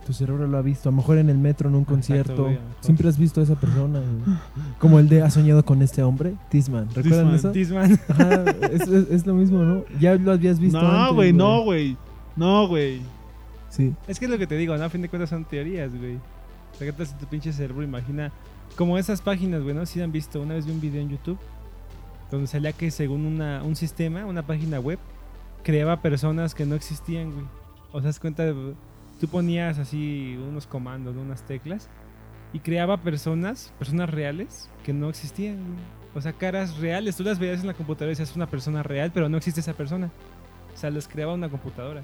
tu 0.06 0.12
cerebro 0.14 0.46
lo 0.48 0.56
ha 0.56 0.62
visto. 0.62 0.88
A 0.88 0.92
lo 0.92 0.96
mejor 0.96 1.18
en 1.18 1.28
el 1.28 1.36
metro, 1.38 1.68
en 1.68 1.74
un 1.74 1.84
concierto. 1.84 2.44
güey, 2.44 2.58
siempre 2.80 3.08
has 3.08 3.18
visto 3.18 3.40
a 3.40 3.44
esa 3.44 3.54
persona. 3.60 4.00
güey. 4.00 4.38
Como 4.78 4.98
el 4.98 5.08
de 5.08 5.22
¿Has 5.22 5.34
soñado 5.34 5.62
con 5.64 5.82
este 5.82 6.02
hombre? 6.02 6.34
Tisman. 6.48 6.88
¿Recuerdan 6.94 7.32
Tisman. 7.32 7.34
eso? 7.34 7.52
Tisman. 7.52 8.00
Ajá, 8.08 8.44
es, 8.72 8.80
es- 8.88 9.10
es 9.10 9.26
lo 9.26 9.34
mismo, 9.34 9.62
¿no? 9.62 9.84
Ya 10.00 10.14
lo 10.14 10.32
habías 10.32 10.58
visto 10.58 10.80
No, 10.80 10.88
antes, 10.90 11.14
güey, 11.14 11.32
no, 11.34 11.62
güey. 11.62 11.96
No, 12.34 12.66
güey. 12.66 13.00
Sí. 13.68 13.92
Es 14.08 14.18
que 14.18 14.24
es 14.24 14.30
lo 14.30 14.38
que 14.38 14.46
te 14.46 14.56
digo, 14.56 14.76
¿no? 14.76 14.84
A 14.84 14.88
fin 14.90 15.02
de 15.02 15.08
cuentas 15.10 15.28
son 15.30 15.44
teorías, 15.44 15.94
güey. 15.96 16.16
O 16.16 16.74
sea, 16.78 16.86
¿qué 16.86 16.92
tal 16.94 17.06
si 17.06 17.14
tu 17.14 17.26
pinche 17.26 17.52
cerebro 17.52 17.82
imagina? 17.82 18.32
Como 18.76 18.96
esas 18.96 19.20
páginas, 19.20 19.62
güey, 19.62 19.74
¿no? 19.74 19.84
Si 19.84 20.00
han 20.00 20.10
visto, 20.12 20.40
una 20.40 20.54
vez 20.54 20.64
vi 20.64 20.72
un 20.72 20.80
video 20.80 21.02
en 21.02 21.10
YouTube 21.10 21.38
donde 22.36 22.46
salía 22.46 22.72
que 22.72 22.90
según 22.90 23.26
una, 23.26 23.62
un 23.62 23.76
sistema, 23.76 24.24
una 24.26 24.46
página 24.46 24.80
web, 24.80 24.98
creaba 25.62 26.00
personas 26.02 26.54
que 26.54 26.66
no 26.66 26.74
existían, 26.74 27.32
güey. 27.32 27.46
O 27.92 28.00
sea, 28.00 28.08
das 28.08 28.18
cuenta, 28.18 28.52
tú 29.20 29.28
ponías 29.30 29.78
así 29.78 30.38
unos 30.48 30.66
comandos, 30.66 31.14
¿no? 31.14 31.22
unas 31.22 31.42
teclas, 31.42 31.88
y 32.52 32.60
creaba 32.60 32.96
personas, 32.96 33.72
personas 33.78 34.10
reales, 34.10 34.70
que 34.84 34.92
no 34.92 35.08
existían, 35.08 35.56
güey. 35.56 36.02
O 36.14 36.20
sea, 36.20 36.32
caras 36.32 36.76
reales. 36.76 37.16
Tú 37.16 37.22
las 37.22 37.38
veías 37.38 37.60
en 37.60 37.66
la 37.66 37.74
computadora 37.74 38.10
y 38.10 38.12
decías, 38.12 38.30
es 38.30 38.36
una 38.36 38.46
persona 38.46 38.82
real, 38.82 39.10
pero 39.14 39.28
no 39.28 39.38
existe 39.38 39.60
esa 39.60 39.72
persona. 39.72 40.10
O 40.74 40.76
sea, 40.76 40.90
las 40.90 41.08
creaba 41.08 41.32
una 41.32 41.48
computadora. 41.48 42.02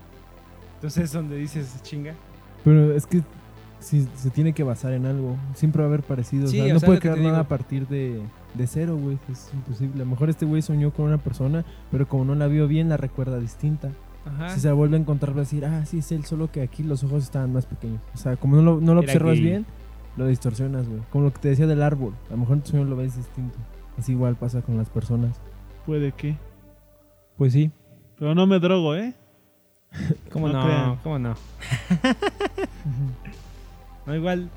Entonces 0.77 1.05
es 1.05 1.13
donde 1.13 1.37
dices, 1.37 1.83
chinga. 1.83 2.15
Pero 2.65 2.95
es 2.95 3.07
que 3.07 3.23
si 3.81 4.09
se 4.15 4.31
tiene 4.31 4.53
que 4.53 4.63
basar 4.63 4.93
en 4.93 5.05
algo, 5.05 5.37
siempre 5.55 5.83
va 5.83 5.87
a 5.87 5.89
haber 5.89 6.03
parecido. 6.03 6.47
Sí, 6.47 6.59
o 6.61 6.65
sea, 6.65 6.71
o 6.71 6.75
no 6.75 6.81
sea, 6.81 6.87
puede 6.87 7.01
crear 7.01 7.19
nada 7.19 7.31
digo. 7.31 7.41
a 7.41 7.49
partir 7.49 7.87
de, 7.87 8.23
de 8.55 8.67
cero, 8.67 8.97
güey. 8.97 9.19
Es 9.31 9.51
imposible. 9.53 9.95
A 9.95 10.05
lo 10.05 10.11
mejor 10.11 10.31
este 10.31 10.47
güey 10.47 10.63
soñó 10.63 10.93
con 10.93 11.07
una 11.07 11.19
persona, 11.19 11.65
pero 11.91 12.09
como 12.09 12.25
no 12.25 12.35
la 12.35 12.47
vio 12.47 12.69
bien, 12.69 12.89
la 12.89 12.97
recuerda 12.97 13.39
distinta. 13.39 13.91
Ajá. 14.25 14.51
Si 14.51 14.61
se 14.61 14.69
la 14.69 14.75
vuelve 14.75 14.97
a 14.97 15.01
encontrar, 15.01 15.33
va 15.33 15.39
a 15.39 15.45
decir, 15.45 15.65
ah, 15.65 15.85
sí, 15.87 15.99
es 15.99 16.13
él, 16.13 16.25
solo 16.25 16.51
que 16.51 16.63
aquí 16.63 16.83
los 16.83 17.03
ojos 17.05 17.25
estaban 17.25 17.53
más 17.53 17.67
pequeños. 17.67 18.01
O 18.15 18.19
sea, 18.19 18.37
como 18.37 18.57
no 18.57 18.63
lo, 18.63 18.81
no 18.81 18.95
lo 18.95 19.01
observas 19.01 19.39
bien, 19.39 19.67
lo 20.17 20.27
distorsionas, 20.27 20.89
güey. 20.89 21.01
Como 21.11 21.25
lo 21.25 21.33
que 21.33 21.41
te 21.41 21.49
decía 21.49 21.67
del 21.67 21.83
árbol. 21.83 22.15
A 22.29 22.33
lo 22.33 22.39
mejor 22.39 22.57
en 22.57 22.63
tu 22.63 22.71
sueño 22.71 22.85
lo 22.85 22.97
ves 22.97 23.17
distinto. 23.17 23.59
Así 23.97 24.13
igual 24.13 24.37
pasa 24.37 24.63
con 24.63 24.77
las 24.77 24.91
personas. 24.91 25.41
Puede 25.87 26.13
que. 26.13 26.37
Pues 27.37 27.53
sí. 27.53 27.71
Pero 28.19 28.35
no 28.35 28.47
me 28.47 28.59
drogo, 28.59 28.95
¿eh? 28.95 29.15
¿Cómo 30.33 30.49
No 30.49 30.67
no? 30.67 30.99
¿Cómo 31.03 31.19
no? 31.19 31.35
no, 34.07 34.15
igual, 34.15 34.51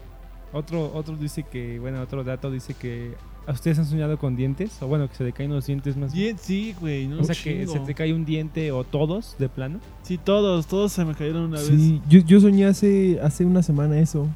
otro, 0.52 0.92
otro 0.94 1.16
dice 1.16 1.44
que, 1.44 1.80
bueno, 1.80 2.02
otro 2.02 2.24
dato 2.24 2.52
dice 2.52 2.74
que 2.74 3.16
¿a 3.48 3.52
ustedes 3.52 3.80
han 3.80 3.86
soñado 3.86 4.18
con 4.18 4.36
dientes? 4.36 4.82
O 4.82 4.88
bueno, 4.88 5.08
que 5.10 5.16
se 5.16 5.24
le 5.24 5.32
caen 5.34 5.52
los 5.52 5.66
dientes 5.66 5.98
más 5.98 6.14
bien. 6.14 6.38
Sí, 6.40 6.76
güey. 6.80 7.08
No 7.08 7.20
O 7.22 7.24
sea, 7.24 7.36
que 7.36 7.66
se 7.68 7.80
te 7.80 7.94
cae 7.94 8.14
un 8.14 8.26
diente 8.26 8.72
o 8.72 8.84
todos 8.84 9.36
de 9.40 9.50
plano. 9.50 9.80
Sí, 10.04 10.18
todos, 10.18 10.68
todos 10.68 10.92
se 10.92 11.04
me 11.06 11.14
cayeron 11.16 11.44
una 11.44 11.58
vez. 11.58 11.68
Sí, 11.68 12.02
yo, 12.10 12.20
yo 12.22 12.40
soñé 12.40 12.66
hace, 12.66 13.20
hace 13.22 13.46
una 13.46 13.64
semana 13.64 14.00
eso. 14.00 14.28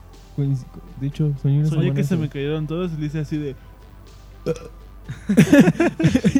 De 0.99 1.07
hecho, 1.07 1.31
soñé 1.41 1.59
una 1.59 1.67
Soñé 1.69 1.81
semana 1.81 1.93
que 1.95 2.03
se 2.03 2.13
eso. 2.15 2.21
me 2.21 2.29
cayeron 2.29 2.67
todos 2.67 2.91
y 2.93 2.97
le 2.99 3.05
hice 3.07 3.19
así 3.19 3.37
de. 3.37 3.55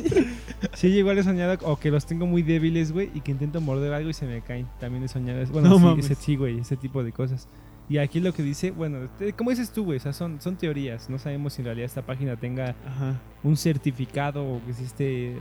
Sí, 0.74 0.88
igual 0.88 1.18
he 1.18 1.24
soñado, 1.24 1.58
o 1.64 1.78
que 1.78 1.92
los 1.92 2.06
tengo 2.06 2.26
muy 2.26 2.42
débiles, 2.42 2.92
güey, 2.92 3.10
y 3.14 3.22
que 3.22 3.32
intento 3.32 3.62
morder 3.62 3.94
algo 3.94 4.10
y 4.10 4.14
se 4.14 4.26
me 4.26 4.42
caen. 4.42 4.68
También 4.80 5.04
he 5.04 5.08
soñado, 5.08 5.40
eso. 5.42 5.54
bueno, 5.54 5.70
No 5.70 5.78
sí, 5.78 5.84
mames. 5.84 6.06
ese, 6.06 6.16
sí, 6.16 6.36
güey, 6.36 6.60
ese 6.60 6.76
tipo 6.76 7.04
de 7.04 7.12
cosas. 7.12 7.48
Y 7.88 8.00
aquí 8.00 8.20
lo 8.20 8.34
que 8.34 8.42
dice, 8.42 8.72
bueno, 8.72 9.04
este, 9.04 9.34
¿cómo 9.34 9.52
dices 9.52 9.72
tú, 9.72 9.86
güey? 9.86 9.98
O 9.98 10.02
sea, 10.02 10.12
son, 10.12 10.42
son 10.42 10.56
teorías. 10.56 11.10
No 11.10 11.20
sabemos 11.20 11.54
si 11.54 11.62
en 11.62 11.66
realidad 11.66 11.86
esta 11.86 12.02
página 12.02 12.36
tenga 12.36 12.76
Ajá. 12.88 13.20
un 13.44 13.56
certificado 13.58 14.44
o 14.44 14.64
que 14.66 14.72
existe 14.72 15.36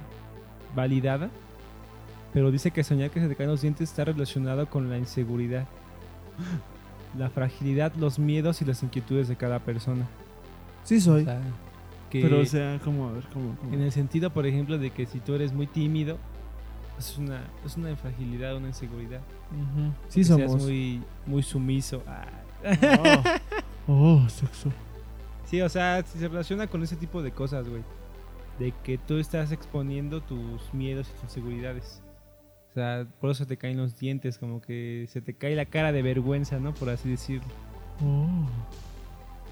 validada. 0.75 1.31
Pero 2.35 2.51
dice 2.51 2.71
que 2.71 2.85
soñar 2.85 3.11
que 3.11 3.21
se 3.21 3.29
te 3.29 3.37
caen 3.37 3.49
los 3.49 3.63
dientes 3.63 3.89
está 3.89 4.05
relacionado 4.05 4.69
con 4.69 4.91
la 4.91 4.99
inseguridad, 4.99 5.67
la 7.17 7.31
fragilidad, 7.31 7.95
los 7.95 8.19
miedos 8.19 8.61
y 8.61 8.65
las 8.65 8.83
inquietudes 8.83 9.29
de 9.29 9.37
cada 9.37 9.61
persona. 9.61 10.07
Sí, 10.83 11.01
soy. 11.01 11.23
O 11.23 11.25
sea, 11.25 11.41
que 12.11 12.21
Pero, 12.21 12.41
o 12.41 12.45
sea, 12.45 12.81
¿cómo? 12.85 13.09
A 13.09 13.13
ver, 13.13 13.25
¿cómo? 13.33 13.57
cómo? 13.57 13.73
en 13.73 13.81
el 13.81 13.93
sentido, 13.93 14.31
por 14.31 14.47
ejemplo, 14.47 14.77
de 14.79 14.91
que 14.91 15.07
si 15.07 15.21
tú 15.21 15.35
eres 15.35 15.53
muy 15.53 15.67
tímido, 15.67 16.19
es 16.99 17.19
una, 17.19 17.45
es 17.65 17.77
una 17.77 17.95
fragilidad, 17.97 18.57
una 18.57 18.69
inseguridad. 18.69 19.21
Ujú. 19.51 19.93
sí 20.09 20.21
Que 20.21 20.25
somos. 20.25 20.51
Seas 20.53 20.63
muy, 20.63 21.03
muy 21.27 21.43
sumiso. 21.43 22.03
Ah. 22.07 22.27
Oh. 23.87 24.23
oh, 24.25 24.29
sexo. 24.31 24.73
Sí, 25.45 25.61
o 25.61 25.69
sea, 25.69 26.03
si 26.07 26.19
se 26.19 26.29
relaciona 26.29 26.67
con 26.67 26.83
ese 26.83 26.97
tipo 26.97 27.23
de 27.23 27.33
cosas, 27.33 27.69
güey. 27.69 27.83
De 28.59 28.73
que 28.83 28.97
tú 28.97 29.19
estás 29.19 29.53
exponiendo 29.53 30.23
tus 30.23 30.73
miedos 30.73 31.07
y 31.09 31.13
tus 31.13 31.25
inseguridades. 31.25 32.03
O 32.71 32.73
sea, 32.73 33.07
por 33.21 33.31
eso 33.31 33.47
te 33.47 33.59
caen 33.59 33.77
los 33.77 33.99
dientes, 33.99 34.39
como 34.39 34.63
que 34.63 35.07
se 35.11 35.21
te 35.21 35.35
cae 35.35 35.55
la 35.55 35.67
cara 35.67 35.93
de 35.93 36.01
vergüenza, 36.01 36.59
¿no? 36.59 36.73
Por 36.73 36.89
así 36.89 37.11
decirlo. 37.11 37.47
Oh. 38.03 38.49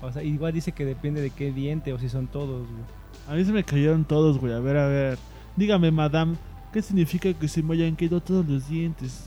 O 0.07 0.11
sea, 0.11 0.23
igual 0.23 0.55
dice 0.55 0.73
que 0.73 0.87
depende 0.87 1.21
de 1.21 1.31
qué 1.31 1.53
diente 1.53 1.93
o 1.93 1.99
si 1.99 2.09
son 2.09 2.27
todos, 2.27 2.67
güey. 2.67 2.83
A 3.29 3.35
mí 3.35 3.45
se 3.45 3.53
me 3.53 3.63
cayeron 3.63 4.05
todos, 4.05 4.39
güey. 4.39 4.55
A 4.55 4.61
ver, 4.61 4.77
a 4.77 4.87
ver. 4.89 5.19
Dígame, 5.57 5.91
madame, 5.91 6.37
¿qué 6.73 6.83
significa 6.83 7.33
que 7.33 7.49
se 7.49 7.63
me 7.63 7.75
hayan 7.75 7.95
caído 7.97 8.21
todos 8.21 8.47
los 8.47 8.69
dientes? 8.69 9.27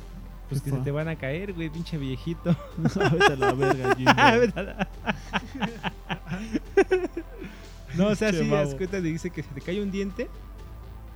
Pues 0.50 0.62
que 0.62 0.70
se 0.70 0.78
te 0.78 0.92
van 0.92 1.08
a 1.08 1.16
caer, 1.16 1.54
güey, 1.54 1.70
pinche 1.70 1.98
viejito. 1.98 2.56
Vete 2.78 3.34
a 3.34 3.36
la 3.36 3.54
verga, 3.54 3.96
Jimbo. 3.96 4.12
no, 7.98 8.08
o 8.08 8.16
sea, 8.16 8.32
si 8.32 8.48
das 8.48 8.66
babo. 8.68 8.78
cuenta, 8.78 9.02
dice 9.02 9.30
que 9.30 9.44
si 9.44 9.50
te 9.50 9.62
cae 9.62 9.82
un 9.82 9.92
diente, 9.92 10.30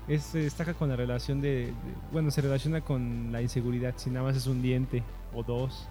es, 0.07 0.23
se 0.23 0.39
destaca 0.39 0.73
con 0.73 0.89
la 0.89 0.95
relación 0.95 1.41
de, 1.41 1.67
de- 1.67 1.73
Bueno, 2.11 2.31
se 2.31 2.41
relaciona 2.41 2.81
con 2.81 3.31
la 3.31 3.41
inseguridad. 3.41 3.93
Si 3.97 4.09
nada 4.09 4.25
más 4.25 4.35
es 4.35 4.47
un 4.47 4.61
diente 4.61 5.03
o 5.33 5.43
dos. 5.43 5.87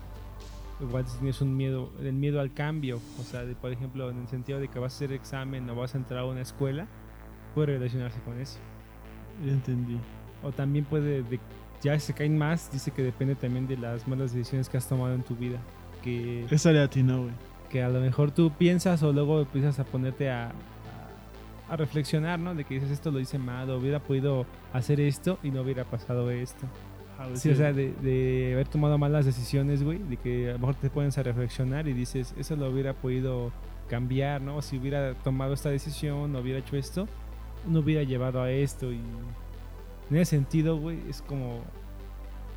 Igual 0.81 1.07
si 1.09 1.17
tienes 1.19 1.41
un 1.41 1.57
miedo, 1.57 1.91
el 2.01 2.13
miedo 2.15 2.41
al 2.41 2.53
cambio. 2.53 3.01
O 3.21 3.25
sea, 3.25 3.45
de, 3.45 3.55
por 3.55 3.73
ejemplo, 3.73 4.11
en 4.11 4.19
el 4.23 4.29
sentido 4.29 4.59
de 4.61 4.69
que 4.69 4.79
vas 4.79 4.95
a 4.95 4.97
hacer 4.97 5.13
examen 5.13 5.69
o 5.71 5.75
vas 5.77 5.95
a 5.95 5.99
entrar 5.99 6.21
a 6.21 6.25
una 6.25 6.41
escuela, 6.41 6.87
puede 7.55 7.79
relacionarse 7.79 8.19
con 8.21 8.41
eso. 8.41 8.59
Ya 9.45 9.53
entendí. 9.53 9.99
O 10.43 10.53
también 10.53 10.85
puede, 10.85 11.23
de- 11.23 11.41
ya 11.83 11.99
se 12.01 12.13
caen 12.13 12.37
más, 12.39 12.71
dice 12.73 12.91
que 12.91 13.03
depende 13.03 13.35
también 13.35 13.67
de 13.69 13.77
las 13.77 14.07
malas 14.09 14.33
decisiones 14.33 14.69
que 14.69 14.77
has 14.77 14.89
tomado 14.89 15.15
en 15.15 15.23
tu 15.23 15.35
vida. 15.37 15.59
Que, 16.03 16.45
Esa 16.51 16.73
le 16.73 16.81
atinó, 16.81 17.23
güey. 17.23 17.33
que 17.71 17.83
a 17.83 17.89
lo 17.89 18.01
mejor 18.01 18.31
tú 18.31 18.51
piensas 18.57 19.03
o 19.03 19.13
luego 19.13 19.41
empiezas 19.41 19.79
a 19.79 19.85
ponerte 19.85 20.31
a, 20.31 20.47
a, 20.49 21.73
a 21.73 21.77
reflexionar, 21.77 22.39
¿no? 22.39 22.55
De 22.55 22.65
que 22.65 22.75
dices 22.75 22.91
esto 22.91 23.11
lo 23.11 23.21
hice 23.21 23.39
mal, 23.39 23.69
o 23.71 23.79
hubiera 23.79 23.99
podido 24.01 24.47
hacer 24.73 25.01
esto 25.01 25.39
y 25.43 25.51
no 25.51 25.63
hubiera 25.63 25.85
pasado 25.85 26.31
esto. 26.31 26.67
Güey, 27.19 27.37
Sí, 27.37 27.51
o 27.51 27.55
sea, 27.57 27.73
de, 27.73 27.93
de 28.01 28.53
haber 28.55 28.69
tomado 28.69 28.97
malas 28.97 29.27
decisiones, 29.27 29.83
güey, 29.83 29.99
de 29.99 30.17
que 30.17 30.51
a 30.51 30.53
lo 30.53 30.61
mejor 30.61 30.77
te 30.77 30.89
pones 30.89 31.19
a 31.19 31.25
reflexionar 31.25 31.89
y 31.89 31.93
dices, 31.93 32.33
eso 32.39 32.55
lo 32.55 32.71
hubiera 32.71 32.93
podido 32.95 33.51
cambiar, 33.89 34.41
¿no? 34.41 34.63
Si 34.63 34.79
hubiera 34.79 35.15
tomado 35.15 35.53
esta 35.55 35.69
decisión, 35.71 36.33
no 36.33 36.39
hubiera 36.39 36.61
hecho 36.61 36.77
esto, 36.77 37.09
no 37.67 37.81
hubiera 37.81 38.05
llevado 38.05 38.41
a 38.41 38.51
esto 38.53 38.93
y 38.93 39.01
en 40.11 40.17
ese 40.17 40.37
sentido, 40.37 40.79
güey, 40.79 40.99
es 41.09 41.23
como, 41.23 41.63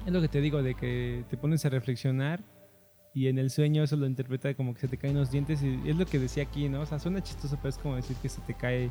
es 0.06 0.14
lo 0.14 0.22
que 0.22 0.28
te 0.28 0.42
digo, 0.42 0.64
de 0.64 0.76
que 0.76 1.24
te 1.30 1.38
pones 1.38 1.66
a 1.66 1.70
reflexionar 1.70 2.42
y 3.14 3.28
en 3.28 3.38
el 3.38 3.50
sueño 3.50 3.84
eso 3.84 3.98
lo 3.98 4.06
interpreta 4.06 4.54
como 4.54 4.74
que 4.74 4.82
se 4.82 4.88
te 4.88 4.98
caen 4.98 5.16
los 5.16 5.32
dientes 5.32 5.62
y 5.62 5.82
es 5.86 5.96
lo 5.96 6.06
que 6.06 6.18
decía 6.18 6.44
aquí, 6.44 6.70
¿no? 6.70 6.82
O 6.82 6.86
sea, 6.86 7.00
suena 7.00 7.22
chistoso, 7.22 7.58
pero 7.58 7.70
es 7.70 7.78
como 7.78 7.96
decir 7.96 8.16
que 8.22 8.30
se 8.30 8.42
te 8.42 8.54
cae 8.54 8.90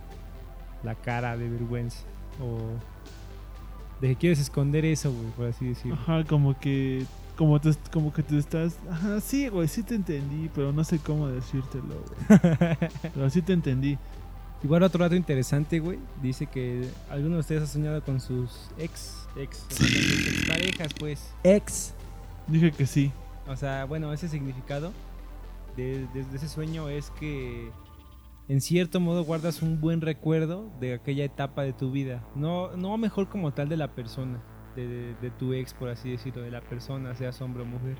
la 0.82 0.94
cara 0.94 1.36
de 1.36 1.48
vergüenza 1.48 2.04
o 2.40 2.58
de 4.00 4.08
que 4.08 4.16
quieres 4.16 4.40
esconder 4.40 4.84
eso, 4.84 5.12
güey, 5.12 5.30
por 5.32 5.46
así 5.46 5.66
decirlo. 5.66 5.94
Ajá, 5.94 6.24
como 6.24 6.58
que. 6.58 7.04
Como, 7.36 7.58
te, 7.60 7.70
como 7.90 8.12
que 8.12 8.22
te 8.22 8.36
estás. 8.38 8.78
Ajá, 8.90 9.20
sí, 9.20 9.48
güey, 9.48 9.68
sí 9.68 9.82
te 9.82 9.94
entendí, 9.94 10.50
pero 10.54 10.72
no 10.72 10.84
sé 10.84 10.98
cómo 10.98 11.28
decírtelo, 11.28 11.84
güey. 12.28 12.38
pero 13.14 13.30
sí 13.30 13.42
te 13.42 13.52
entendí. 13.52 13.98
Igual 14.62 14.82
otro 14.82 15.02
dato 15.02 15.14
interesante, 15.16 15.80
güey, 15.80 15.98
dice 16.22 16.46
que 16.46 16.86
alguno 17.08 17.36
de 17.36 17.40
ustedes 17.40 17.62
ha 17.62 17.66
soñado 17.66 18.02
con 18.04 18.20
sus 18.20 18.68
ex, 18.78 19.26
ex, 19.36 19.64
o 19.70 19.74
sea, 19.74 19.86
sus 19.88 20.28
exparejas, 20.28 20.92
pues. 20.98 21.32
Ex. 21.44 21.94
Dije 22.46 22.70
que 22.72 22.86
sí. 22.86 23.10
O 23.48 23.56
sea, 23.56 23.84
bueno, 23.86 24.12
ese 24.12 24.28
significado 24.28 24.92
de, 25.76 26.06
de- 26.12 26.24
de 26.24 26.36
ese 26.36 26.48
sueño 26.48 26.88
es 26.90 27.10
que 27.18 27.70
en 28.48 28.60
cierto 28.60 29.00
modo 29.00 29.24
guardas 29.24 29.62
un 29.62 29.80
buen 29.80 30.00
recuerdo 30.02 30.70
de 30.78 30.92
aquella 30.94 31.24
etapa 31.24 31.62
de 31.62 31.72
tu 31.72 31.90
vida. 31.90 32.22
No, 32.34 32.76
no 32.76 32.96
mejor 32.98 33.28
como 33.28 33.52
tal 33.52 33.68
de 33.70 33.76
la 33.78 33.88
persona, 33.88 34.42
de, 34.76 34.86
de- 34.86 35.14
de 35.22 35.30
tu 35.30 35.54
ex, 35.54 35.72
por 35.72 35.88
así 35.88 36.10
decirlo, 36.10 36.42
de 36.42 36.50
la 36.50 36.60
persona, 36.60 37.14
seas 37.14 37.40
hombre 37.40 37.62
o 37.62 37.66
mujer, 37.66 37.96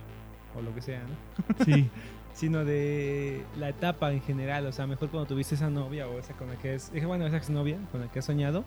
o 0.55 0.61
lo 0.61 0.75
que 0.75 0.83
sea, 0.83 1.03
¿no? 1.05 1.65
Sí. 1.65 1.89
Sino 2.35 2.65
de 2.65 3.45
la 3.59 3.69
etapa 3.69 4.13
en 4.13 4.23
general, 4.23 4.67
o 4.67 4.73
sea, 4.73 4.87
mejor 4.87 5.09
cuando 5.11 5.27
tuviste 5.27 5.55
esa 5.55 5.69
novia 5.69 6.09
o 6.09 6.19
esa 6.19 6.33
con 6.35 6.49
la 6.49 6.57
que 6.57 6.75
es, 6.75 6.91
bueno, 7.07 7.27
esa 7.27 7.37
exnovia 7.37 7.77
con 7.93 8.01
la 8.01 8.09
que 8.09 8.21
has 8.21 8.25
soñado. 8.25 8.65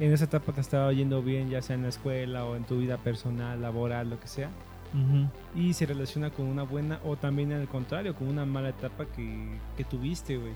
En 0.00 0.12
esa 0.12 0.24
etapa 0.24 0.52
te 0.52 0.60
estaba 0.60 0.92
yendo 0.92 1.22
bien, 1.22 1.50
ya 1.50 1.60
sea 1.60 1.76
en 1.76 1.82
la 1.82 1.88
escuela 1.88 2.44
o 2.46 2.56
en 2.56 2.64
tu 2.64 2.78
vida 2.78 2.96
personal, 2.96 3.60
laboral, 3.60 4.08
lo 4.08 4.18
que 4.18 4.28
sea 4.28 4.48
Ujú. 4.94 5.28
y 5.54 5.74
se 5.74 5.84
relaciona 5.86 6.30
con 6.30 6.46
una 6.46 6.62
buena 6.62 6.98
o 7.04 7.16
también 7.16 7.52
al 7.52 7.68
contrario, 7.68 8.14
con 8.14 8.26
una 8.26 8.46
mala 8.46 8.70
etapa 8.70 9.04
que, 9.04 9.58
que 9.76 9.84
tuviste, 9.84 10.38
güey. 10.38 10.54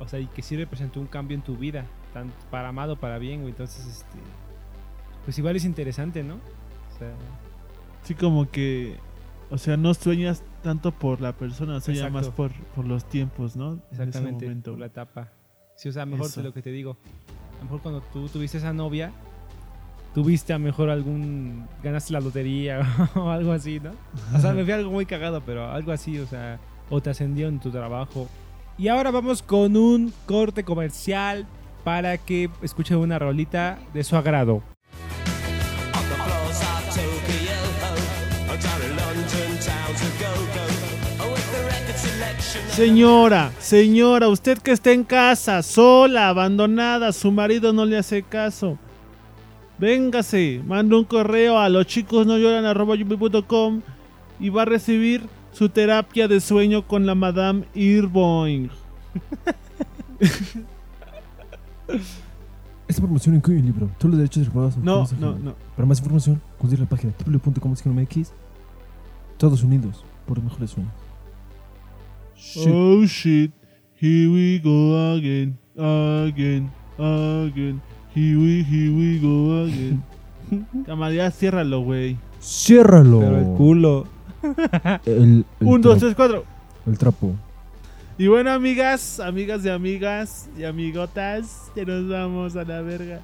O 0.00 0.08
sea, 0.08 0.18
y 0.18 0.26
que 0.26 0.42
sí 0.42 0.56
representó 0.56 1.00
un 1.00 1.06
cambio 1.06 1.36
en 1.36 1.42
tu 1.42 1.56
vida, 1.56 1.84
tanto 2.12 2.34
para 2.50 2.72
mal 2.72 2.90
o 2.90 2.96
para 2.96 3.18
bien, 3.18 3.40
güey. 3.40 3.50
Entonces, 3.50 3.86
este, 3.86 4.18
pues 5.24 5.38
igual 5.38 5.56
es 5.56 5.64
interesante, 5.64 6.22
¿no? 6.22 6.34
O 6.34 6.98
sea, 6.98 7.12
Sí, 8.02 8.14
como 8.14 8.50
que. 8.50 8.96
O 9.50 9.58
sea, 9.58 9.76
no 9.76 9.94
sueñas 9.94 10.42
tanto 10.62 10.92
por 10.92 11.20
la 11.20 11.32
persona, 11.32 11.80
sueñas 11.80 12.12
más 12.12 12.28
por, 12.28 12.52
por 12.74 12.84
los 12.84 13.04
tiempos, 13.08 13.56
¿no? 13.56 13.72
En 13.72 13.80
ese 13.92 14.02
exactamente, 14.02 14.70
por 14.70 14.78
la 14.78 14.86
etapa. 14.86 15.32
Sí, 15.76 15.88
o 15.88 15.92
sea, 15.92 16.04
mejor 16.04 16.30
de 16.30 16.42
lo 16.42 16.52
que 16.52 16.60
te 16.60 16.70
digo. 16.70 16.98
A 17.54 17.58
lo 17.58 17.64
mejor 17.64 17.80
cuando 17.80 18.00
tú 18.12 18.28
tuviste 18.28 18.58
esa 18.58 18.72
novia, 18.72 19.12
tuviste 20.14 20.52
a 20.52 20.58
lo 20.58 20.64
mejor 20.64 20.90
algún, 20.90 21.66
ganaste 21.82 22.12
la 22.12 22.20
lotería 22.20 22.80
o 23.14 23.30
algo 23.30 23.52
así, 23.52 23.80
¿no? 23.80 23.92
O 24.34 24.38
sea, 24.38 24.52
me 24.52 24.64
fui 24.64 24.72
algo 24.72 24.90
muy 24.90 25.06
cagado, 25.06 25.40
pero 25.44 25.70
algo 25.70 25.92
así, 25.92 26.18
o 26.18 26.26
sea, 26.26 26.58
o 26.90 27.00
te 27.00 27.10
ascendió 27.10 27.48
en 27.48 27.58
tu 27.58 27.70
trabajo. 27.70 28.28
Y 28.76 28.88
ahora 28.88 29.10
vamos 29.10 29.42
con 29.42 29.76
un 29.76 30.12
corte 30.26 30.62
comercial 30.62 31.46
para 31.84 32.18
que 32.18 32.50
escuchen 32.62 32.98
una 32.98 33.18
rolita 33.18 33.78
de 33.94 34.04
su 34.04 34.14
agrado. 34.14 34.62
Señora, 42.70 43.52
señora, 43.58 44.28
usted 44.28 44.58
que 44.58 44.70
está 44.70 44.92
en 44.92 45.04
casa, 45.04 45.62
sola, 45.62 46.28
abandonada, 46.28 47.12
su 47.12 47.30
marido 47.32 47.72
no 47.72 47.84
le 47.84 47.98
hace 47.98 48.22
caso. 48.22 48.78
Véngase, 49.78 50.62
manda 50.66 50.96
un 50.96 51.04
correo 51.04 51.58
a 51.58 51.68
los 51.68 51.86
chicos 51.86 52.26
no 52.26 52.38
lloran 52.38 52.64
y 54.40 54.48
va 54.48 54.62
a 54.62 54.64
recibir 54.64 55.22
su 55.52 55.68
terapia 55.68 56.28
de 56.28 56.40
sueño 56.40 56.86
con 56.86 57.04
la 57.04 57.14
Madame 57.14 57.64
Irboing. 57.74 58.70
Esta 62.88 63.02
promoción 63.02 63.34
incluye 63.34 63.58
el 63.60 63.66
libro. 63.66 63.90
Todos 63.98 64.10
los 64.12 64.18
derechos 64.18 64.44
reservados. 64.44 64.76
No, 64.78 65.06
no, 65.18 65.38
no. 65.38 65.54
Para 65.76 65.86
más 65.86 65.98
información, 65.98 66.40
consulta 66.58 66.84
la 66.84 66.88
página 66.88 67.12
www.comexmx. 67.26 68.32
Todos 69.36 69.62
unidos 69.62 70.04
por 70.26 70.38
los 70.38 70.44
mejores 70.44 70.70
sueños. 70.70 71.07
Shit. 72.48 72.66
Oh 72.72 73.04
shit, 73.04 73.50
here 74.00 74.30
we 74.30 74.58
go 74.58 75.12
again, 75.14 75.58
again, 75.76 76.70
again. 76.96 77.82
Here 78.14 78.38
we, 78.38 78.62
here 78.62 78.90
we 78.90 79.18
go 79.20 79.64
again. 79.64 80.02
Camarada, 80.86 81.30
ciérralo, 81.30 81.82
güey. 81.82 82.16
¡Ciérralo! 82.40 83.20
Pero 83.20 83.38
el 83.38 83.56
culo. 83.58 84.06
El, 85.04 85.44
el 85.60 85.66
Un, 85.66 85.82
dos, 85.82 85.98
tres, 85.98 86.14
cuatro. 86.14 86.46
El 86.86 86.96
trapo. 86.96 87.34
Y 88.16 88.28
bueno, 88.28 88.50
amigas, 88.50 89.20
amigas 89.20 89.62
de 89.62 89.70
amigas 89.70 90.48
y 90.56 90.64
amigotas, 90.64 91.70
ya 91.76 91.84
nos 91.84 92.08
vamos 92.08 92.56
a 92.56 92.64
la 92.64 92.80
verga. 92.80 93.20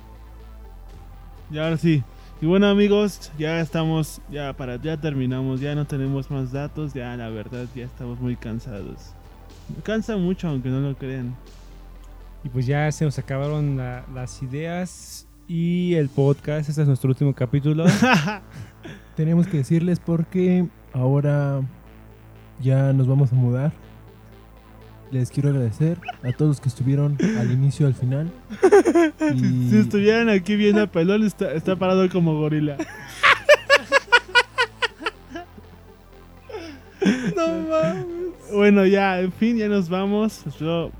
Y 1.50 1.56
ahora 1.56 1.78
sí. 1.78 2.04
Y 2.41 2.47
bueno, 2.47 2.66
amigos, 2.68 3.32
ya 3.39 3.61
estamos, 3.61 4.20
ya 4.30 4.53
para, 4.53 4.76
ya 4.76 5.01
terminamos, 5.01 5.61
ya 5.61 5.74
no 5.74 5.87
tenemos 5.87 6.30
más 6.30 6.53
datos, 6.53 6.93
ya 6.93 7.16
la 7.16 7.30
verdad, 7.30 7.66
ya 7.74 7.85
estamos 7.85 8.20
muy 8.20 8.37
cansados. 8.37 9.12
Me 9.74 9.82
cansa 9.82 10.16
mucho, 10.16 10.49
aunque 10.49 10.68
no 10.68 10.80
lo 10.80 10.95
crean. 10.97 11.35
Y 12.43 12.49
pues 12.51 12.66
ya 12.66 12.91
se 12.93 13.05
nos 13.07 13.18
acabaron 13.18 13.78
la- 13.78 14.05
las 14.12 14.43
ideas 14.43 15.26
y 15.49 15.95
el 15.95 16.11
podcast. 16.11 16.68
Este 16.68 16.82
es 16.82 16.89
nuestro 16.89 17.09
último 17.09 17.32
capítulo. 17.35 17.87
Tenemos 19.16 19.47
que 19.47 19.59
decirles 19.59 19.99
porque 20.01 20.66
ahora 20.93 21.62
ya 22.61 22.93
nos 22.93 23.07
vamos 23.07 23.32
a 23.32 23.37
mudar. 23.37 23.72
Les 25.11 25.30
quiero 25.30 25.50
agradecer 25.50 25.98
a 26.22 26.32
todos 26.32 26.48
los 26.50 26.61
que 26.61 26.68
estuvieron 26.68 27.16
al 27.38 27.50
inicio 27.52 27.86
al 27.86 27.94
final. 27.94 28.30
Y 29.34 29.70
Si 29.70 29.76
estuvieran 29.78 30.28
aquí 30.28 30.57
viendo 30.57 30.82
a 30.82 30.86
Pelón, 30.86 31.22
está, 31.24 31.52
está 31.52 31.76
parado 31.76 32.09
como 32.11 32.34
gorila. 32.38 32.76
no 37.36 37.46
mames. 37.68 38.07
Bueno, 38.52 38.86
ya, 38.86 39.20
en 39.20 39.32
fin, 39.32 39.57
ya 39.57 39.68
nos 39.68 39.88
vamos. 39.88 40.46
Espero 40.46 40.90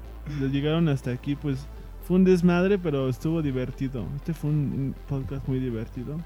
les 0.41 0.51
llegaron 0.53 0.89
hasta 0.89 1.11
aquí, 1.11 1.35
pues 1.37 1.67
fue 2.07 2.17
un 2.17 2.25
desmadre, 2.25 2.79
pero 2.79 3.09
estuvo 3.09 3.43
divertido. 3.43 4.05
Este 4.17 4.33
fue 4.35 4.51
un 4.51 4.95
podcast 5.09 5.47
muy 5.49 5.59
divertido. 5.59 6.19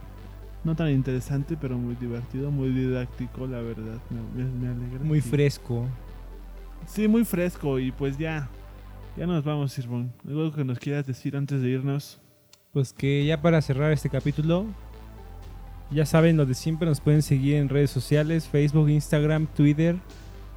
No 0.65 0.75
tan 0.75 0.91
interesante, 0.91 1.57
pero 1.61 1.79
muy 1.79 1.95
divertido, 1.97 2.51
muy 2.51 2.69
didáctico, 2.71 3.47
la 3.47 3.61
verdad. 3.61 3.99
Me, 4.37 4.45
me- 4.45 4.69
alegra. 4.69 5.05
Muy 5.05 5.21
fresco. 5.21 5.87
Sí, 6.87 7.09
muy 7.09 7.25
fresco. 7.25 7.79
Y 7.79 7.93
pues 7.93 8.17
ya, 8.19 8.49
ya 9.17 9.27
nos 9.27 9.45
vamos, 9.45 9.73
Sirvon. 9.73 10.13
¿Algo 10.27 10.53
que 10.53 10.65
nos 10.65 10.79
quieras 10.79 11.07
decir 11.07 11.37
antes 11.37 11.61
de 11.63 11.69
irnos? 11.69 12.19
Pues 12.73 12.93
que 12.93 13.25
ya 13.25 13.41
para 13.41 13.61
cerrar 13.63 13.93
este 13.93 14.09
capítulo, 14.11 14.67
ya 15.91 16.05
saben 16.07 16.37
lo 16.37 16.45
de 16.47 16.55
siempre, 16.55 16.87
nos 16.89 17.01
pueden 17.01 17.23
seguir 17.23 17.57
en 17.57 17.69
redes 17.69 17.91
sociales, 17.91 18.47
Facebook, 18.47 18.89
Instagram, 18.91 19.47
Twitter 19.47 19.97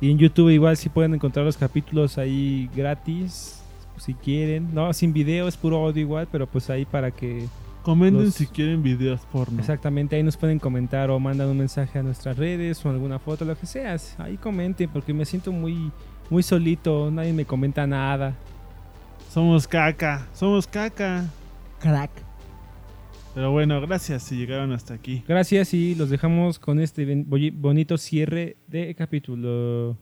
y 0.02 0.12
en 0.12 0.18
YouTube 0.18 0.50
igual 0.50 0.76
si 0.78 0.90
pueden 0.90 1.14
encontrar 1.14 1.46
los 1.46 1.58
capítulos 1.58 2.18
ahí 2.18 2.70
gratis, 2.76 3.62
si 3.98 4.14
quieren. 4.14 4.74
No, 4.74 4.92
sin 4.94 5.14
video, 5.14 5.48
es 5.48 5.56
puro 5.56 5.78
audio 5.86 6.02
igual, 6.02 6.28
pero 6.32 6.48
pues 6.48 6.70
ahí 6.70 6.86
para 6.86 7.12
que 7.12 7.48
Comenten 7.84 8.26
Los- 8.26 8.36
si 8.36 8.46
quieren 8.46 8.84
videos 8.84 9.22
porno. 9.32 9.58
exactamente 9.60 10.16
ahí 10.16 10.22
nos 10.22 10.38
pueden 10.38 10.60
comentar 10.60 11.10
o 11.10 11.20
mandan 11.20 11.48
un 11.48 11.58
mensaje 11.58 11.98
a 11.98 12.04
nuestras 12.04 12.38
redes 12.38 12.86
o 12.86 12.90
alguna 12.92 13.18
foto, 13.18 13.44
lo 13.44 13.58
que 13.58 13.66
sea. 13.66 13.96
Ahí 14.20 14.38
comenten 14.38 14.88
porque 14.88 15.16
me 15.16 15.26
siento 15.26 15.52
muy 15.52 15.92
muy 16.32 16.44
solito, 16.44 17.12
nadie 17.12 17.34
me 17.34 17.46
comenta 17.46 17.86
nada. 17.86 18.34
Somos 19.30 19.68
caca, 19.68 20.28
somos 20.34 20.66
caca. 20.66 21.26
crack. 21.80 22.10
Pero 23.36 23.52
bueno, 23.52 23.80
gracias 23.82 24.24
si 24.24 24.38
llegaron 24.38 24.72
hasta 24.72 24.94
aquí. 24.94 25.24
Gracias 25.28 25.74
y 25.74 25.94
los 25.94 26.10
dejamos 26.10 26.58
con 26.58 26.80
este 26.80 27.06
bonito 27.54 27.98
cierre 27.98 28.56
de 28.68 28.96
capítulo. 28.96 29.98